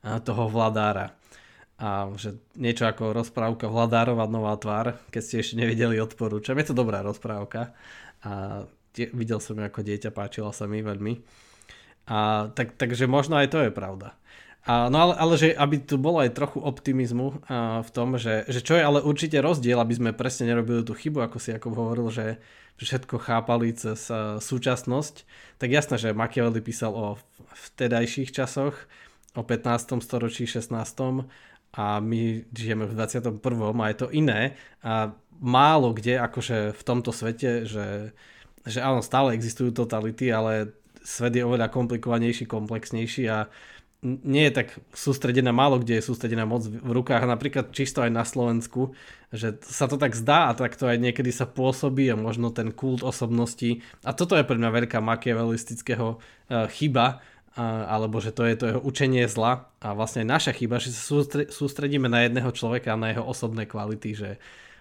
toho 0.00 0.48
vladára. 0.48 1.12
A 1.80 2.12
že 2.14 2.36
niečo 2.60 2.84
ako 2.84 3.16
rozprávka 3.16 3.66
Vladárova 3.66 4.28
nová 4.28 4.52
tvár, 4.60 5.00
keď 5.08 5.22
ste 5.24 5.40
ešte 5.40 5.58
nevideli, 5.58 5.96
odporúčam. 5.96 6.54
Je 6.60 6.70
to 6.70 6.76
dobrá 6.76 7.00
rozprávka. 7.00 7.72
A 8.20 8.64
tie, 8.92 9.08
videl 9.10 9.40
som 9.40 9.56
ju 9.56 9.64
ako 9.64 9.80
dieťa, 9.80 10.12
páčila 10.12 10.52
sa 10.52 10.68
mi 10.68 10.84
veľmi. 10.84 11.24
A, 12.06 12.52
tak, 12.52 12.76
takže 12.76 13.08
možno 13.08 13.40
aj 13.40 13.48
to 13.50 13.64
je 13.64 13.72
pravda. 13.72 14.19
No 14.68 14.96
ale, 15.08 15.14
ale 15.16 15.34
že 15.40 15.48
aby 15.56 15.80
tu 15.80 15.96
bolo 15.96 16.20
aj 16.20 16.36
trochu 16.36 16.60
optimizmu 16.60 17.40
a, 17.48 17.80
v 17.80 17.90
tom, 17.96 18.20
že, 18.20 18.44
že 18.44 18.60
čo 18.60 18.76
je 18.76 18.84
ale 18.84 19.00
určite 19.00 19.40
rozdiel, 19.40 19.80
aby 19.80 19.96
sme 19.96 20.10
presne 20.12 20.52
nerobili 20.52 20.84
tú 20.84 20.92
chybu, 20.92 21.24
ako 21.24 21.36
si 21.40 21.56
ako 21.56 21.72
hovoril, 21.72 22.12
že 22.12 22.36
všetko 22.76 23.16
chápali 23.24 23.72
cez 23.72 24.12
a, 24.12 24.36
súčasnosť, 24.36 25.24
tak 25.56 25.72
jasné, 25.72 25.96
že 25.96 26.12
Machiavelli 26.12 26.60
písal 26.60 26.92
o 26.92 27.16
vtedajších 27.72 28.36
časoch, 28.36 28.76
o 29.32 29.40
15. 29.40 29.96
storočí, 30.04 30.44
16. 30.44 30.76
a 31.72 31.84
my 32.04 32.44
žijeme 32.52 32.84
v 32.84 32.92
21. 32.92 33.40
a 33.40 33.84
je 33.88 33.96
to 33.96 34.12
iné 34.12 34.60
a 34.84 35.16
málo 35.40 35.96
kde, 35.96 36.20
akože 36.20 36.76
v 36.76 36.82
tomto 36.84 37.16
svete, 37.16 37.64
že, 37.64 38.12
že 38.68 38.78
áno, 38.84 39.00
stále 39.00 39.32
existujú 39.32 39.72
totality, 39.72 40.28
ale 40.28 40.76
svet 41.00 41.32
je 41.32 41.48
oveľa 41.48 41.72
komplikovanejší, 41.72 42.44
komplexnejší 42.44 43.24
a 43.32 43.48
nie 44.00 44.48
je 44.48 44.52
tak 44.64 44.68
sústredená, 44.96 45.52
málo 45.52 45.76
kde 45.76 46.00
je 46.00 46.08
sústredená 46.08 46.48
moc 46.48 46.64
v 46.64 46.90
rukách, 46.90 47.28
napríklad 47.28 47.68
čisto 47.76 48.00
aj 48.00 48.08
na 48.08 48.24
Slovensku, 48.24 48.96
že 49.28 49.60
sa 49.60 49.86
to 49.86 50.00
tak 50.00 50.16
zdá 50.16 50.48
a 50.48 50.56
tak 50.56 50.74
to 50.74 50.88
aj 50.88 50.96
niekedy 50.96 51.28
sa 51.28 51.44
pôsobí 51.44 52.08
a 52.08 52.16
možno 52.16 52.48
ten 52.48 52.72
kult 52.72 53.04
osobností 53.04 53.84
a 54.00 54.16
toto 54.16 54.40
je 54.40 54.48
pre 54.48 54.56
mňa 54.56 54.70
veľká 54.72 54.98
makiavelistického 55.04 56.16
uh, 56.16 56.66
chyba, 56.72 57.20
uh, 57.54 57.92
alebo 57.92 58.24
že 58.24 58.32
to 58.32 58.48
je 58.48 58.56
to 58.56 58.64
jeho 58.72 58.80
učenie 58.80 59.28
zla. 59.28 59.68
A 59.84 59.92
vlastne 59.92 60.24
naša 60.24 60.56
chyba, 60.56 60.80
že 60.80 60.96
sa 60.96 61.20
sústredíme 61.52 62.08
na 62.08 62.24
jedného 62.24 62.50
človeka 62.56 62.96
a 62.96 63.00
na 63.00 63.12
jeho 63.12 63.24
osobné 63.24 63.68
kvality, 63.68 64.16
že 64.16 64.30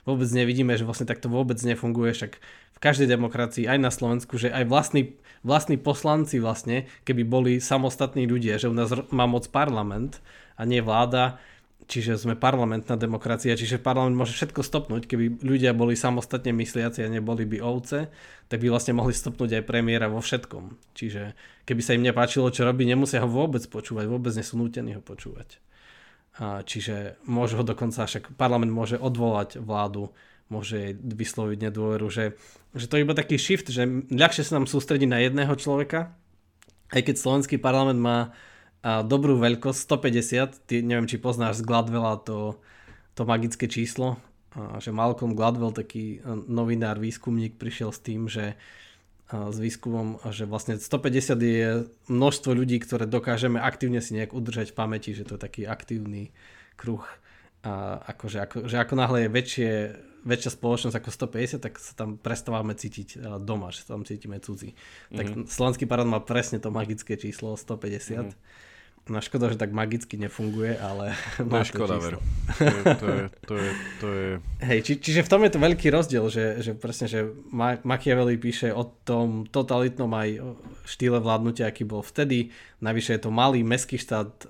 vôbec 0.08 0.32
nevidíme, 0.32 0.74
že 0.80 0.88
vlastne 0.88 1.06
takto 1.06 1.28
vôbec 1.28 1.60
nefunguje, 1.60 2.16
však 2.16 2.34
v 2.76 2.80
každej 2.80 3.12
demokracii, 3.12 3.68
aj 3.68 3.80
na 3.84 3.92
Slovensku, 3.92 4.40
že 4.40 4.50
aj 4.50 4.64
vlastní, 4.66 5.20
vlastní 5.46 5.80
poslanci 5.80 6.40
vlastne, 6.40 6.90
keby 7.08 7.24
boli 7.24 7.52
samostatní 7.64 8.28
ľudia, 8.28 8.60
že 8.60 8.68
u 8.68 8.76
nás 8.76 8.92
má 9.12 9.24
moc 9.26 9.48
parlament 9.48 10.20
a 10.60 10.68
nie 10.68 10.84
vláda, 10.84 11.40
čiže 11.90 12.22
sme 12.22 12.38
parlamentná 12.38 12.94
demokracia, 13.00 13.58
čiže 13.58 13.82
parlament 13.82 14.14
môže 14.14 14.38
všetko 14.38 14.62
stopnúť, 14.62 15.10
keby 15.10 15.42
ľudia 15.42 15.74
boli 15.74 15.98
samostatne 15.98 16.54
mysliaci 16.54 17.02
a 17.02 17.10
neboli 17.10 17.50
by 17.50 17.66
ovce, 17.66 18.14
tak 18.46 18.62
by 18.62 18.70
vlastne 18.70 18.94
mohli 18.94 19.16
stopnúť 19.16 19.58
aj 19.58 19.64
premiéra 19.66 20.06
vo 20.06 20.22
všetkom. 20.22 20.94
Čiže 20.94 21.34
keby 21.66 21.82
sa 21.82 21.98
im 21.98 22.06
nepáčilo, 22.06 22.54
čo 22.54 22.68
robí, 22.68 22.86
nemusia 22.86 23.26
ho 23.26 23.30
vôbec 23.30 23.66
počúvať, 23.66 24.06
vôbec 24.06 24.34
nie 24.38 24.46
sú 24.46 24.62
nútení 24.62 24.94
ho 24.94 25.02
počúvať. 25.02 25.58
Čiže 26.40 27.20
môže 27.28 27.60
ho 27.60 27.66
dokonca, 27.66 28.06
však 28.06 28.38
parlament 28.38 28.72
môže 28.72 28.96
odvolať 28.96 29.60
vládu, 29.60 30.14
môže 30.50 30.98
vysloviť 30.98 31.70
nedôveru, 31.70 32.10
že, 32.10 32.36
že 32.74 32.90
to 32.90 32.98
je 32.98 33.06
iba 33.06 33.14
taký 33.14 33.38
shift, 33.38 33.70
že 33.70 33.86
ľahšie 34.10 34.44
sa 34.44 34.58
nám 34.58 34.66
sústredí 34.66 35.06
na 35.06 35.22
jedného 35.22 35.54
človeka, 35.56 36.14
aj 36.90 37.02
keď 37.06 37.16
slovenský 37.22 37.62
parlament 37.62 38.02
má 38.02 38.34
dobrú 38.84 39.38
veľkosť, 39.38 39.80
150, 39.86 40.66
ty, 40.66 40.82
neviem 40.82 41.06
či 41.06 41.22
poznáš 41.22 41.62
z 41.62 41.68
Gladwella 41.68 42.18
to, 42.18 42.58
to 43.14 43.28
magické 43.28 43.70
číslo, 43.70 44.18
že 44.82 44.90
Malcolm 44.90 45.38
Gladwell, 45.38 45.76
taký 45.76 46.24
novinár, 46.50 46.98
výskumník, 46.98 47.62
prišiel 47.62 47.94
s 47.94 48.00
tým, 48.02 48.26
že 48.26 48.58
s 49.30 49.58
výskumom, 49.62 50.18
že 50.34 50.50
vlastne 50.50 50.82
150 50.82 51.38
je 51.38 51.86
množstvo 52.10 52.50
ľudí, 52.50 52.82
ktoré 52.82 53.06
dokážeme 53.06 53.62
aktívne 53.62 54.02
si 54.02 54.18
nejak 54.18 54.34
udržať 54.34 54.74
v 54.74 54.78
pamäti, 54.80 55.14
že 55.14 55.22
to 55.22 55.38
je 55.38 55.46
taký 55.46 55.62
aktívny 55.70 56.34
kruh. 56.74 57.06
A 57.62 58.02
akože, 58.10 58.42
ako, 58.42 58.58
že 58.66 58.82
ako 58.82 58.94
náhle 58.98 59.28
je 59.28 59.30
väčšie, 59.30 59.72
väčšia 60.26 60.52
spoločnosť 60.56 60.96
ako 61.00 61.10
150, 61.10 61.64
tak 61.64 61.74
sa 61.80 61.94
tam 61.96 62.20
prestávame 62.20 62.76
cítiť 62.76 63.40
doma, 63.44 63.72
že 63.72 63.84
sa 63.84 63.96
tam 63.96 64.04
cítime 64.04 64.40
cudzí. 64.40 64.74
Mm-hmm. 64.74 65.18
Tak 65.18 65.26
mhm. 65.26 65.42
slovenský 65.48 65.86
parad 65.88 66.08
má 66.08 66.20
presne 66.24 66.60
to 66.60 66.72
magické 66.72 67.16
číslo 67.16 67.56
150. 67.56 68.34
Mm-hmm 68.34 68.68
No 69.10 69.18
škoda, 69.26 69.50
že 69.50 69.58
tak 69.58 69.74
magicky 69.74 70.22
nefunguje, 70.22 70.78
ale... 70.78 71.18
To 71.42 71.58
je 71.58 71.66
škoda, 71.66 71.98
veru. 71.98 72.22
To 72.62 72.64
je, 72.64 72.84
to 72.86 73.08
je, 73.10 73.24
to 73.42 73.54
je, 73.58 73.70
to 73.98 74.08
je... 74.14 74.28
Hej, 74.62 74.80
či, 74.86 74.94
čiže 75.02 75.26
v 75.26 75.32
tom 75.34 75.42
je 75.42 75.52
to 75.58 75.60
veľký 75.60 75.88
rozdiel, 75.90 76.30
že, 76.30 76.62
že 76.62 76.72
presne, 76.78 77.10
že 77.10 77.26
Machiavelli 77.82 78.38
píše 78.38 78.70
o 78.70 78.86
tom 78.86 79.50
totalitnom 79.50 80.14
aj 80.14 80.30
štýle 80.86 81.18
vládnutia, 81.18 81.66
aký 81.66 81.90
bol 81.90 82.06
vtedy. 82.06 82.54
Navyše 82.86 83.18
je 83.18 83.22
to 83.26 83.34
malý 83.34 83.66
meský 83.66 83.98
štát, 83.98 84.46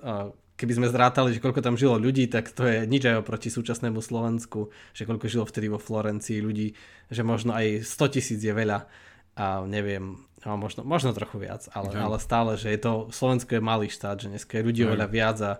keby 0.60 0.76
sme 0.76 0.92
zrátali, 0.92 1.32
že 1.32 1.40
koľko 1.40 1.64
tam 1.64 1.80
žilo 1.80 1.96
ľudí, 1.96 2.28
tak 2.28 2.52
to 2.52 2.68
je 2.68 2.84
nič 2.84 3.08
aj 3.08 3.24
oproti 3.24 3.48
súčasnému 3.48 4.04
Slovensku, 4.04 4.68
že 4.92 5.08
koľko 5.08 5.24
žilo 5.32 5.48
vtedy 5.48 5.72
vo 5.72 5.80
Florencii 5.80 6.44
ľudí, 6.44 6.76
že 7.08 7.24
možno 7.24 7.56
aj 7.56 7.88
100 7.88 8.14
tisíc 8.20 8.40
je 8.44 8.52
veľa 8.52 8.84
a 9.40 9.64
neviem, 9.64 10.20
No, 10.40 10.56
možno, 10.56 10.88
možno 10.88 11.12
trochu 11.12 11.36
viac, 11.36 11.68
ale, 11.76 11.92
ale 11.92 12.16
stále, 12.16 12.56
že 12.56 12.72
je 12.72 12.80
to, 12.80 13.12
Slovensko 13.12 13.60
je 13.60 13.60
malý 13.60 13.92
štát, 13.92 14.24
že 14.24 14.32
dneska 14.32 14.56
je 14.56 14.64
ľudí 14.64 14.88
oveľa 14.88 15.06
viac 15.12 15.36
a 15.44 15.52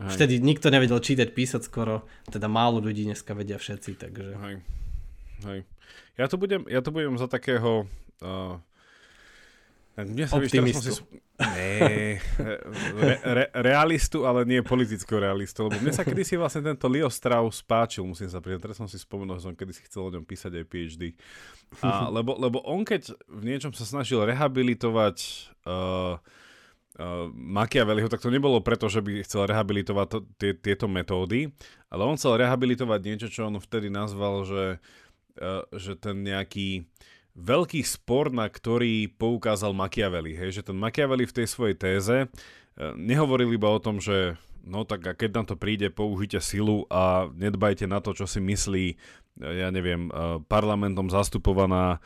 Hej. 0.00 0.16
vtedy 0.16 0.40
nikto 0.40 0.72
nevedel 0.72 1.04
čítať, 1.04 1.36
písať 1.36 1.60
skoro, 1.68 2.08
teda 2.32 2.48
málo 2.48 2.80
ľudí 2.80 3.04
dneska 3.04 3.36
vedia 3.36 3.60
všetci, 3.60 3.90
takže... 4.00 4.24
Hej. 4.40 4.56
Hej. 5.44 5.60
Ja 6.16 6.32
to 6.32 6.40
budem, 6.40 6.64
ja 6.64 6.80
to 6.80 6.88
budem 6.88 7.20
za 7.20 7.28
takého 7.28 7.84
uh, 8.24 8.56
mne 10.00 10.24
sa 10.24 10.40
Optimistu. 10.40 10.88
Víš. 10.88 11.22
Nie, 11.42 12.22
re, 12.96 13.16
re, 13.18 13.44
realistu, 13.50 14.24
ale 14.24 14.46
nie 14.46 14.62
politického 14.62 15.18
realistu, 15.18 15.66
lebo 15.66 15.76
mne 15.82 15.90
sa 15.90 16.06
kedysi 16.06 16.38
vlastne 16.38 16.62
tento 16.62 16.86
Leo 16.86 17.10
Strauss 17.10 17.60
páčil, 17.66 18.06
musím 18.06 18.30
sa 18.30 18.38
priznať. 18.38 18.62
Teraz 18.62 18.76
som 18.78 18.86
si 18.86 18.96
spomenul, 18.96 19.42
že 19.42 19.50
som 19.50 19.56
kedysi 19.58 19.82
chcel 19.84 20.06
o 20.06 20.12
ňom 20.14 20.24
písať 20.24 20.62
aj 20.62 20.64
PhD. 20.70 21.02
A, 21.82 22.06
lebo, 22.12 22.36
lebo 22.38 22.62
on 22.62 22.86
keď 22.86 23.16
v 23.26 23.42
niečom 23.42 23.74
sa 23.74 23.82
snažil 23.82 24.22
rehabilitovať 24.22 25.16
uh, 25.66 26.20
uh, 26.20 27.26
Machiavelliho, 27.32 28.12
tak 28.12 28.22
to 28.22 28.30
nebolo 28.30 28.62
preto, 28.62 28.86
že 28.86 29.02
by 29.02 29.24
chcel 29.26 29.50
rehabilitovať 29.50 30.06
to, 30.08 30.18
tie, 30.38 30.52
tieto 30.54 30.86
metódy, 30.86 31.50
ale 31.90 32.02
on 32.06 32.14
chcel 32.14 32.38
rehabilitovať 32.38 33.00
niečo, 33.02 33.28
čo 33.32 33.50
on 33.50 33.58
vtedy 33.58 33.90
nazval, 33.90 34.46
že, 34.46 34.64
uh, 35.42 35.64
že 35.74 35.98
ten 35.98 36.22
nejaký 36.22 36.86
veľký 37.32 37.80
spor, 37.84 38.28
na 38.28 38.48
ktorý 38.48 39.08
poukázal 39.16 39.72
Machiavelli. 39.72 40.36
Hej, 40.36 40.60
že 40.60 40.66
ten 40.68 40.76
Machiavelli 40.76 41.24
v 41.24 41.36
tej 41.42 41.46
svojej 41.48 41.76
téze 41.76 42.16
e, 42.24 42.26
nehovoril 42.96 43.48
iba 43.56 43.72
o 43.72 43.80
tom, 43.80 43.98
že 43.98 44.36
no 44.62 44.84
tak 44.84 45.00
a 45.08 45.12
keď 45.16 45.30
nám 45.40 45.46
to 45.48 45.56
príde, 45.56 45.88
použite 45.88 46.38
silu 46.44 46.84
a 46.92 47.32
nedbajte 47.32 47.88
na 47.88 48.04
to, 48.04 48.12
čo 48.12 48.28
si 48.28 48.38
myslí, 48.38 48.86
e, 48.92 48.96
ja 49.48 49.72
neviem, 49.72 50.08
e, 50.08 50.40
parlamentom 50.46 51.08
zastupovaná 51.08 52.00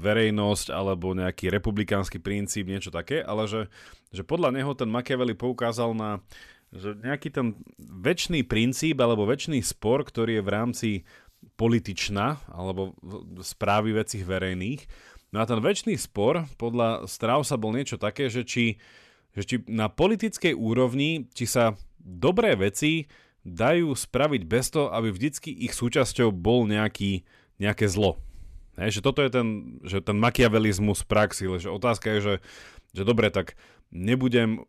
verejnosť 0.00 0.72
alebo 0.72 1.12
nejaký 1.12 1.52
republikánsky 1.52 2.16
princíp, 2.16 2.72
niečo 2.72 2.88
také, 2.88 3.20
ale 3.20 3.44
že, 3.44 3.68
že 4.08 4.24
podľa 4.24 4.48
neho 4.48 4.72
ten 4.72 4.88
Machiavelli 4.88 5.36
poukázal 5.36 5.92
na 5.92 6.24
že 6.72 6.96
nejaký 6.96 7.28
ten 7.28 7.60
väčší 7.76 8.48
princíp 8.48 8.96
alebo 9.04 9.28
väčší 9.28 9.60
spor, 9.60 10.08
ktorý 10.08 10.40
je 10.40 10.42
v 10.42 10.52
rámci 10.56 10.90
političná 11.56 12.42
alebo 12.50 12.96
správy 13.42 13.94
vecí 13.94 14.22
verejných. 14.22 14.82
No 15.32 15.40
a 15.40 15.48
ten 15.48 15.60
väčší 15.64 15.96
spor 15.96 16.44
podľa 16.60 17.08
Straussa 17.08 17.56
bol 17.56 17.72
niečo 17.72 17.96
také, 17.96 18.28
že 18.28 18.44
či, 18.44 18.76
že 19.32 19.42
či 19.46 19.56
na 19.64 19.88
politickej 19.88 20.52
úrovni, 20.52 21.28
či 21.32 21.48
sa 21.48 21.78
dobré 21.98 22.52
veci 22.58 23.08
dajú 23.42 23.96
spraviť 23.96 24.42
bez 24.46 24.70
toho, 24.70 24.92
aby 24.94 25.10
vždycky 25.10 25.50
ich 25.50 25.74
súčasťou 25.74 26.30
bol 26.30 26.68
nejaký, 26.68 27.26
nejaké 27.58 27.90
zlo. 27.90 28.22
Hej, 28.78 29.00
že 29.00 29.04
toto 29.04 29.20
je 29.20 29.30
ten, 29.30 29.48
že 29.84 30.00
ten 30.00 30.16
makiavelizmus 30.16 31.04
praxi, 31.04 31.44
že 31.60 31.68
otázka 31.68 32.16
je, 32.16 32.20
že, 32.20 32.34
že 32.96 33.02
dobre, 33.04 33.28
tak 33.28 33.58
nebudem 33.92 34.64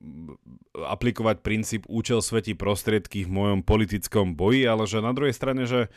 aplikovať 0.76 1.40
princíp 1.40 1.82
účel 1.88 2.20
svetí 2.20 2.52
prostriedky 2.52 3.24
v 3.24 3.32
mojom 3.32 3.60
politickom 3.64 4.36
boji, 4.36 4.68
ale 4.68 4.84
že 4.84 5.00
na 5.00 5.16
druhej 5.16 5.32
strane, 5.32 5.64
že 5.64 5.88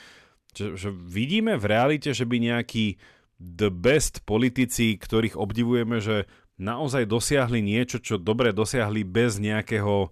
že, 0.57 0.75
že 0.75 0.89
vidíme 0.91 1.61
v 1.61 1.69
realite, 1.69 2.17
že 2.17 2.25
by 2.25 2.41
nejakí 2.41 2.97
the 3.37 3.69
best 3.69 4.25
politici, 4.25 4.97
ktorých 4.97 5.37
obdivujeme, 5.37 6.01
že 6.01 6.25
naozaj 6.57 7.05
dosiahli 7.05 7.61
niečo, 7.61 8.01
čo 8.01 8.17
dobre 8.17 8.57
dosiahli 8.57 9.05
bez 9.05 9.37
nejakého 9.37 10.09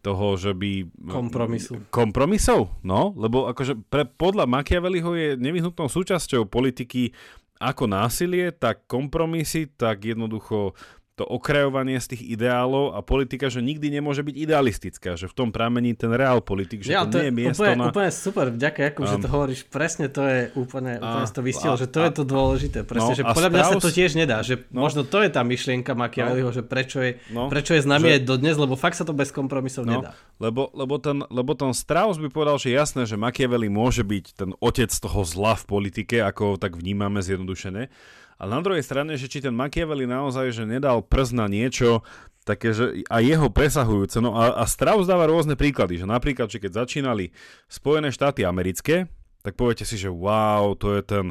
toho, 0.00 0.26
že 0.34 0.56
by... 0.56 0.88
Kompromisu. 1.06 1.86
Kompromisov, 1.92 2.72
no, 2.82 3.12
lebo 3.14 3.46
akože 3.46 3.78
pre, 3.86 4.08
podľa 4.08 4.48
Machiavelliho 4.48 5.12
je 5.14 5.28
nevyhnutnou 5.38 5.86
súčasťou 5.86 6.48
politiky 6.48 7.12
ako 7.60 7.84
násilie, 7.84 8.56
tak 8.56 8.88
kompromisy, 8.88 9.68
tak 9.76 10.08
jednoducho 10.08 10.72
to 11.20 11.28
okrajovanie 11.28 12.00
z 12.00 12.16
tých 12.16 12.32
ideálov 12.32 12.96
a 12.96 13.04
politika, 13.04 13.52
že 13.52 13.60
nikdy 13.60 13.92
nemôže 13.92 14.24
byť 14.24 14.36
idealistická, 14.40 15.20
že 15.20 15.28
v 15.28 15.34
tom 15.36 15.48
pramení 15.52 15.92
ten 15.92 16.08
reál 16.08 16.40
politik, 16.40 16.80
že 16.80 16.96
ja, 16.96 17.04
to, 17.04 17.12
to 17.12 17.16
nie 17.20 17.28
je 17.28 17.34
miesto 17.44 17.60
úplne, 17.60 17.76
na... 17.76 17.84
Úplne 17.92 18.10
super, 18.10 18.46
vďaka 18.48 18.78
Jakub, 18.88 19.04
um, 19.04 19.10
že 19.12 19.16
to 19.20 19.28
hovoríš, 19.28 19.60
presne 19.68 20.08
to 20.08 20.24
je 20.24 20.48
úplne, 20.56 20.96
úplne 20.96 21.28
a, 21.28 21.36
to 21.36 21.44
vystihol, 21.44 21.76
že 21.76 21.92
to 21.92 22.00
a, 22.00 22.08
je 22.08 22.12
to 22.16 22.24
dôležité, 22.24 22.78
presne, 22.88 23.12
no, 23.12 23.18
že 23.20 23.24
podľa 23.28 23.50
mňa 23.52 23.64
sa 23.68 23.76
to 23.76 23.90
tiež 23.92 24.16
nedá, 24.16 24.40
že 24.40 24.64
no, 24.72 24.80
možno 24.80 25.04
to 25.04 25.20
je 25.20 25.28
tá 25.28 25.44
myšlienka 25.44 25.92
Machiavelliho, 25.92 26.48
no, 26.48 26.56
že 26.56 26.64
prečo 26.64 27.04
je, 27.04 27.20
no, 27.28 27.52
prečo 27.52 27.76
je 27.76 27.84
známy 27.84 28.16
aj 28.16 28.20
dodnes, 28.24 28.56
lebo 28.56 28.80
fakt 28.80 28.96
sa 28.96 29.04
to 29.04 29.12
bez 29.12 29.28
kompromisov 29.28 29.84
no, 29.84 30.00
nedá. 30.00 30.16
Lebo, 30.40 30.72
lebo, 30.72 30.96
ten, 30.96 31.20
lebo 31.28 31.52
ten 31.52 31.76
Strauss 31.76 32.16
by 32.16 32.32
povedal, 32.32 32.56
že 32.56 32.72
jasné, 32.72 33.04
že 33.04 33.20
Machiavelli 33.20 33.68
môže 33.68 34.00
byť 34.00 34.24
ten 34.40 34.56
otec 34.56 34.88
toho 34.88 35.20
zla 35.28 35.52
v 35.52 35.68
politike, 35.68 36.24
ako 36.24 36.56
tak 36.56 36.80
vnímame 36.80 37.20
zjednodušené, 37.20 37.92
ale 38.40 38.56
na 38.56 38.64
druhej 38.64 38.80
strane, 38.80 39.20
že 39.20 39.28
či 39.28 39.44
ten 39.44 39.52
Machiavelli 39.52 40.08
naozaj 40.08 40.56
že 40.56 40.64
nedal 40.64 41.04
prst 41.04 41.36
na 41.36 41.44
niečo, 41.44 42.00
také, 42.48 42.72
že 42.72 43.04
a 43.12 43.20
jeho 43.20 43.52
presahujúce. 43.52 44.18
No 44.18 44.32
a, 44.32 44.56
a 44.56 44.64
Strauss 44.64 45.04
dáva 45.04 45.28
rôzne 45.28 45.54
príklady, 45.60 46.00
že 46.00 46.06
napríklad, 46.08 46.48
že 46.48 46.58
keď 46.58 46.84
začínali 46.84 47.36
Spojené 47.68 48.08
štáty 48.08 48.48
americké, 48.48 49.06
tak 49.44 49.56
poviete 49.56 49.84
si, 49.84 50.00
že 50.00 50.08
wow, 50.08 50.72
to 50.76 50.96
je 50.96 51.02
ten 51.04 51.26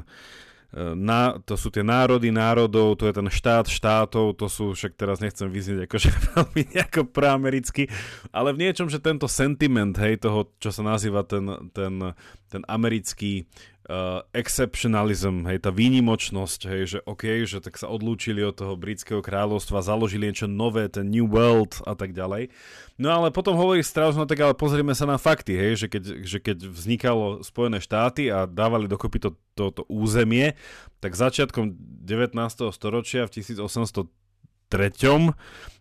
e, 0.73 0.83
na, 0.97 1.37
to 1.41 1.57
sú 1.57 1.69
tie 1.69 1.85
národy 1.85 2.33
národov, 2.33 2.97
to 2.97 3.09
je 3.09 3.13
ten 3.13 3.29
štát 3.29 3.69
štátov, 3.69 4.37
to 4.37 4.45
sú, 4.49 4.73
však 4.73 4.97
teraz 4.97 5.21
nechcem 5.21 5.49
vyznieť 5.49 5.85
akože 5.85 6.09
veľmi 6.33 6.61
nejako 6.77 7.09
proamericky, 7.09 7.89
ale 8.33 8.53
v 8.53 8.69
niečom, 8.69 8.89
že 8.89 9.01
tento 9.01 9.29
sentiment, 9.29 9.93
hej, 9.97 10.21
toho, 10.21 10.49
čo 10.57 10.73
sa 10.73 10.81
nazýva 10.81 11.25
ten, 11.25 11.45
ten, 11.73 12.13
ten 12.49 12.61
americký 12.65 13.45
uh, 13.89 14.21
exceptionalism, 14.31 15.49
hej, 15.49 15.65
tá 15.65 15.73
výnimočnosť, 15.73 16.61
hej, 16.69 16.81
že 16.85 16.99
OK, 17.09 17.49
že 17.49 17.57
tak 17.59 17.75
sa 17.75 17.89
odlúčili 17.89 18.45
od 18.45 18.53
toho 18.53 18.77
britského 18.77 19.25
kráľovstva, 19.25 19.81
založili 19.81 20.29
niečo 20.29 20.45
nové, 20.45 20.85
ten 20.87 21.09
New 21.09 21.25
World 21.25 21.81
a 21.89 21.97
tak 21.97 22.13
ďalej. 22.13 22.53
No 23.01 23.09
ale 23.09 23.33
potom 23.33 23.57
hovorí 23.57 23.81
Strauss, 23.81 24.13
no 24.13 24.29
tak 24.29 24.39
ale 24.45 24.53
pozrieme 24.53 24.93
sa 24.93 25.09
na 25.09 25.17
fakty, 25.17 25.57
hej, 25.57 25.85
že 25.85 25.87
keď, 25.89 26.03
že 26.21 26.37
keď 26.37 26.69
vznikalo 26.69 27.41
Spojené 27.41 27.81
štáty 27.81 28.29
a 28.29 28.45
dávali 28.45 28.85
dokopy 28.85 29.17
to, 29.19 29.33
to, 29.57 29.73
to 29.73 29.83
územie, 29.89 30.53
tak 31.01 31.17
začiatkom 31.17 31.73
19. 32.05 32.37
storočia 32.69 33.25
v 33.25 33.41
1803 33.41 35.33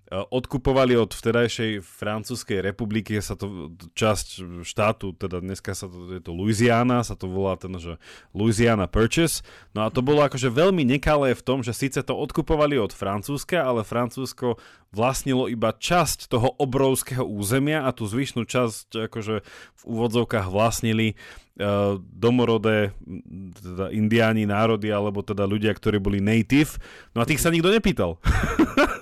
odkupovali 0.09 0.97
od 0.97 1.13
vtedajšej 1.13 1.85
francúzskej 1.85 2.65
republiky 2.65 3.21
sa 3.21 3.37
to 3.37 3.77
časť 3.93 4.61
štátu, 4.65 5.13
teda 5.13 5.45
dneska 5.45 5.77
sa 5.77 5.85
to, 5.85 6.17
je 6.17 6.23
to 6.25 6.33
Louisiana, 6.33 7.05
sa 7.05 7.13
to 7.13 7.29
volá 7.29 7.61
ten, 7.61 7.77
že 7.77 8.01
Louisiana 8.33 8.89
Purchase. 8.89 9.45
No 9.77 9.85
a 9.85 9.93
to 9.93 10.01
bolo 10.01 10.25
akože 10.25 10.49
veľmi 10.49 10.81
nekalé 10.89 11.37
v 11.37 11.45
tom, 11.45 11.61
že 11.61 11.77
síce 11.77 12.01
to 12.01 12.17
odkupovali 12.17 12.81
od 12.81 12.97
Francúzska, 12.97 13.61
ale 13.61 13.85
Francúzsko 13.85 14.57
vlastnilo 14.89 15.53
iba 15.53 15.77
časť 15.77 16.33
toho 16.33 16.57
obrovského 16.57 17.29
územia 17.29 17.85
a 17.85 17.93
tú 17.93 18.09
zvyšnú 18.09 18.49
časť 18.49 19.13
akože 19.13 19.45
v 19.45 19.83
úvodzovkách 19.85 20.49
vlastnili 20.49 21.21
uh, 21.61 22.01
domorodé 22.01 22.97
teda 23.61 23.93
indiáni, 23.93 24.49
národy 24.49 24.89
alebo 24.89 25.21
teda 25.21 25.45
ľudia, 25.45 25.77
ktorí 25.77 26.01
boli 26.01 26.25
native. 26.25 26.81
No 27.13 27.21
a 27.21 27.29
tých 27.29 27.45
sa 27.45 27.53
nikto 27.53 27.69
nepýtal. 27.69 28.17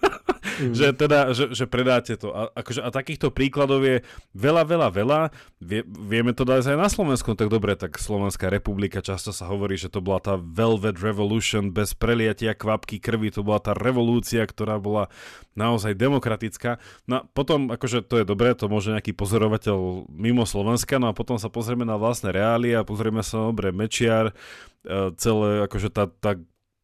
mm. 0.61 0.75
že 0.75 0.87
teda, 0.97 1.33
že, 1.33 1.53
že 1.53 1.65
predáte 1.69 2.17
to. 2.17 2.33
A, 2.33 2.49
akože, 2.53 2.81
a 2.83 2.89
takýchto 2.93 3.33
príkladov 3.33 3.85
je 3.85 4.03
veľa, 4.33 4.63
veľa, 4.65 4.89
veľa. 4.93 5.21
Vie, 5.61 5.83
vieme 5.87 6.37
to 6.37 6.45
dať 6.45 6.77
aj 6.77 6.79
na 6.79 6.89
Slovensku, 6.91 7.33
tak 7.37 7.49
dobre, 7.49 7.77
tak 7.77 7.97
Slovenská 7.97 8.53
republika, 8.53 9.05
často 9.05 9.33
sa 9.33 9.49
hovorí, 9.49 9.81
že 9.81 9.93
to 9.93 10.05
bola 10.05 10.21
tá 10.21 10.35
Velvet 10.37 11.01
Revolution 11.01 11.73
bez 11.73 11.93
preliatia 11.97 12.53
kvapky 12.57 13.01
krvi, 13.01 13.33
to 13.33 13.45
bola 13.45 13.61
tá 13.61 13.73
revolúcia, 13.73 14.45
ktorá 14.45 14.77
bola 14.81 15.09
naozaj 15.57 15.97
demokratická. 15.97 16.77
No 17.09 17.21
a 17.21 17.21
potom, 17.25 17.73
akože 17.73 18.05
to 18.05 18.21
je 18.21 18.29
dobré, 18.29 18.53
to 18.53 18.69
môže 18.69 18.93
nejaký 18.93 19.17
pozorovateľ 19.17 20.11
mimo 20.13 20.45
Slovenska, 20.45 21.01
no 21.01 21.09
a 21.09 21.17
potom 21.17 21.41
sa 21.41 21.49
pozrieme 21.49 21.89
na 21.89 21.97
vlastné 21.97 22.31
reálie 22.37 22.77
a 22.77 22.85
pozrieme 22.85 23.25
sa, 23.25 23.49
dobre, 23.49 23.73
Mečiar, 23.73 24.37
e, 24.85 25.15
celé, 25.17 25.65
akože 25.65 25.89
tá, 25.89 26.05
tá 26.09 26.37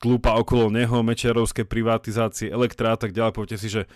klúpa 0.02 0.34
okolo 0.34 0.66
neho, 0.74 1.06
mečiarovské 1.06 1.62
privatizácie, 1.62 2.50
elektrá 2.50 2.92
a 2.94 2.98
tak 2.98 3.14
ďalej, 3.14 3.38
poviete 3.38 3.58
si, 3.62 3.70
že 3.70 3.86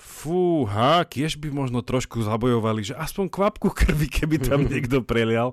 fúha, 0.00 1.04
kiež 1.04 1.36
by 1.36 1.52
možno 1.52 1.84
trošku 1.84 2.24
zabojovali, 2.24 2.88
že 2.88 2.94
aspoň 2.96 3.28
kvapku 3.28 3.68
krvi, 3.68 4.08
keby 4.08 4.40
tam 4.40 4.64
niekto 4.72 5.04
prelial. 5.04 5.52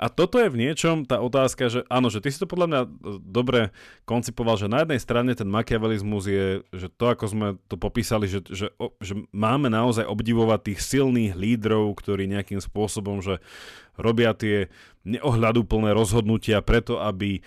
A 0.00 0.08
toto 0.08 0.40
je 0.40 0.48
v 0.48 0.56
niečom 0.56 1.04
tá 1.04 1.20
otázka, 1.20 1.68
že 1.68 1.84
áno, 1.90 2.08
že 2.08 2.22
ty 2.22 2.32
si 2.32 2.40
to 2.40 2.48
podľa 2.48 2.66
mňa 2.70 2.80
e, 2.86 2.88
dobre 3.20 3.60
koncipoval, 4.08 4.56
že 4.56 4.70
na 4.70 4.86
jednej 4.86 5.02
strane 5.02 5.34
ten 5.36 5.50
makiavelizmus 5.50 6.24
je, 6.24 6.46
že 6.72 6.88
to, 6.88 7.04
ako 7.12 7.24
sme 7.28 7.48
to 7.68 7.76
popísali, 7.76 8.30
že, 8.30 8.40
že, 8.48 8.72
že 9.02 9.12
máme 9.34 9.68
naozaj 9.68 10.06
obdivovať 10.08 10.72
tých 10.72 10.80
silných 10.80 11.36
lídrov, 11.36 11.92
ktorí 12.00 12.30
nejakým 12.30 12.62
spôsobom, 12.62 13.20
že 13.20 13.42
robia 14.00 14.32
tie 14.32 14.72
neohľadúplné 15.04 15.92
rozhodnutia 15.92 16.64
preto, 16.64 17.02
aby 17.02 17.44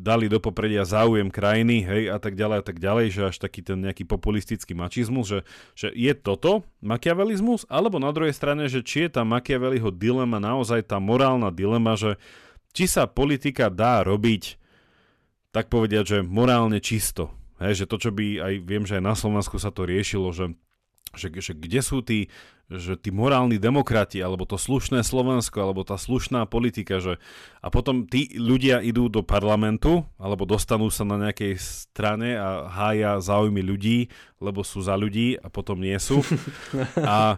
dali 0.00 0.32
do 0.32 0.40
popredia 0.40 0.88
záujem 0.88 1.28
krajiny, 1.28 1.84
hej, 1.84 2.02
a 2.08 2.16
tak 2.16 2.32
ďalej, 2.32 2.56
a 2.60 2.64
tak 2.64 2.76
ďalej, 2.80 3.06
že 3.12 3.22
až 3.28 3.36
taký 3.36 3.60
ten 3.60 3.76
nejaký 3.84 4.08
populistický 4.08 4.72
mačizmus, 4.72 5.28
že, 5.28 5.40
že 5.76 5.88
je 5.92 6.12
toto 6.16 6.64
makiavelizmus, 6.80 7.68
alebo 7.68 8.00
na 8.00 8.08
druhej 8.08 8.32
strane, 8.32 8.72
že 8.72 8.80
či 8.80 9.04
je 9.04 9.20
tá 9.20 9.22
Machiavelliho 9.22 9.92
dilema 9.92 10.40
naozaj 10.40 10.88
tá 10.88 10.96
morálna 10.96 11.52
dilema, 11.52 11.92
že 11.92 12.16
či 12.72 12.88
sa 12.88 13.04
politika 13.04 13.68
dá 13.68 14.00
robiť, 14.00 14.56
tak 15.52 15.68
povediať, 15.68 16.04
že 16.08 16.18
morálne 16.24 16.80
čisto. 16.80 17.30
Hej, 17.60 17.84
že 17.84 17.88
to, 17.88 17.96
čo 18.00 18.10
by 18.10 18.26
aj, 18.42 18.54
viem, 18.66 18.82
že 18.88 18.98
aj 18.98 19.04
na 19.04 19.14
Slovensku 19.14 19.60
sa 19.60 19.70
to 19.70 19.86
riešilo, 19.86 20.32
že 20.34 20.56
že, 21.14 21.30
že 21.30 21.54
kde 21.54 21.80
sú 21.80 22.02
tí, 22.02 22.28
že 22.72 22.96
tí 22.96 23.12
morálni 23.12 23.60
demokrati, 23.60 24.24
alebo 24.24 24.48
to 24.48 24.56
slušné 24.56 25.04
Slovensko, 25.04 25.60
alebo 25.60 25.84
tá 25.84 26.00
slušná 26.00 26.48
politika, 26.48 26.96
že 26.96 27.20
a 27.60 27.68
potom 27.68 28.08
tí 28.08 28.32
ľudia 28.36 28.80
idú 28.80 29.12
do 29.12 29.20
parlamentu, 29.20 30.08
alebo 30.16 30.48
dostanú 30.48 30.88
sa 30.88 31.04
na 31.04 31.28
nejakej 31.28 31.60
strane 31.60 32.40
a 32.40 32.68
hája 32.72 33.20
záujmy 33.20 33.60
ľudí, 33.60 34.08
lebo 34.40 34.64
sú 34.64 34.80
za 34.80 34.96
ľudí 34.96 35.36
a 35.36 35.52
potom 35.52 35.80
nie 35.80 35.96
sú. 36.00 36.20
A, 37.04 37.36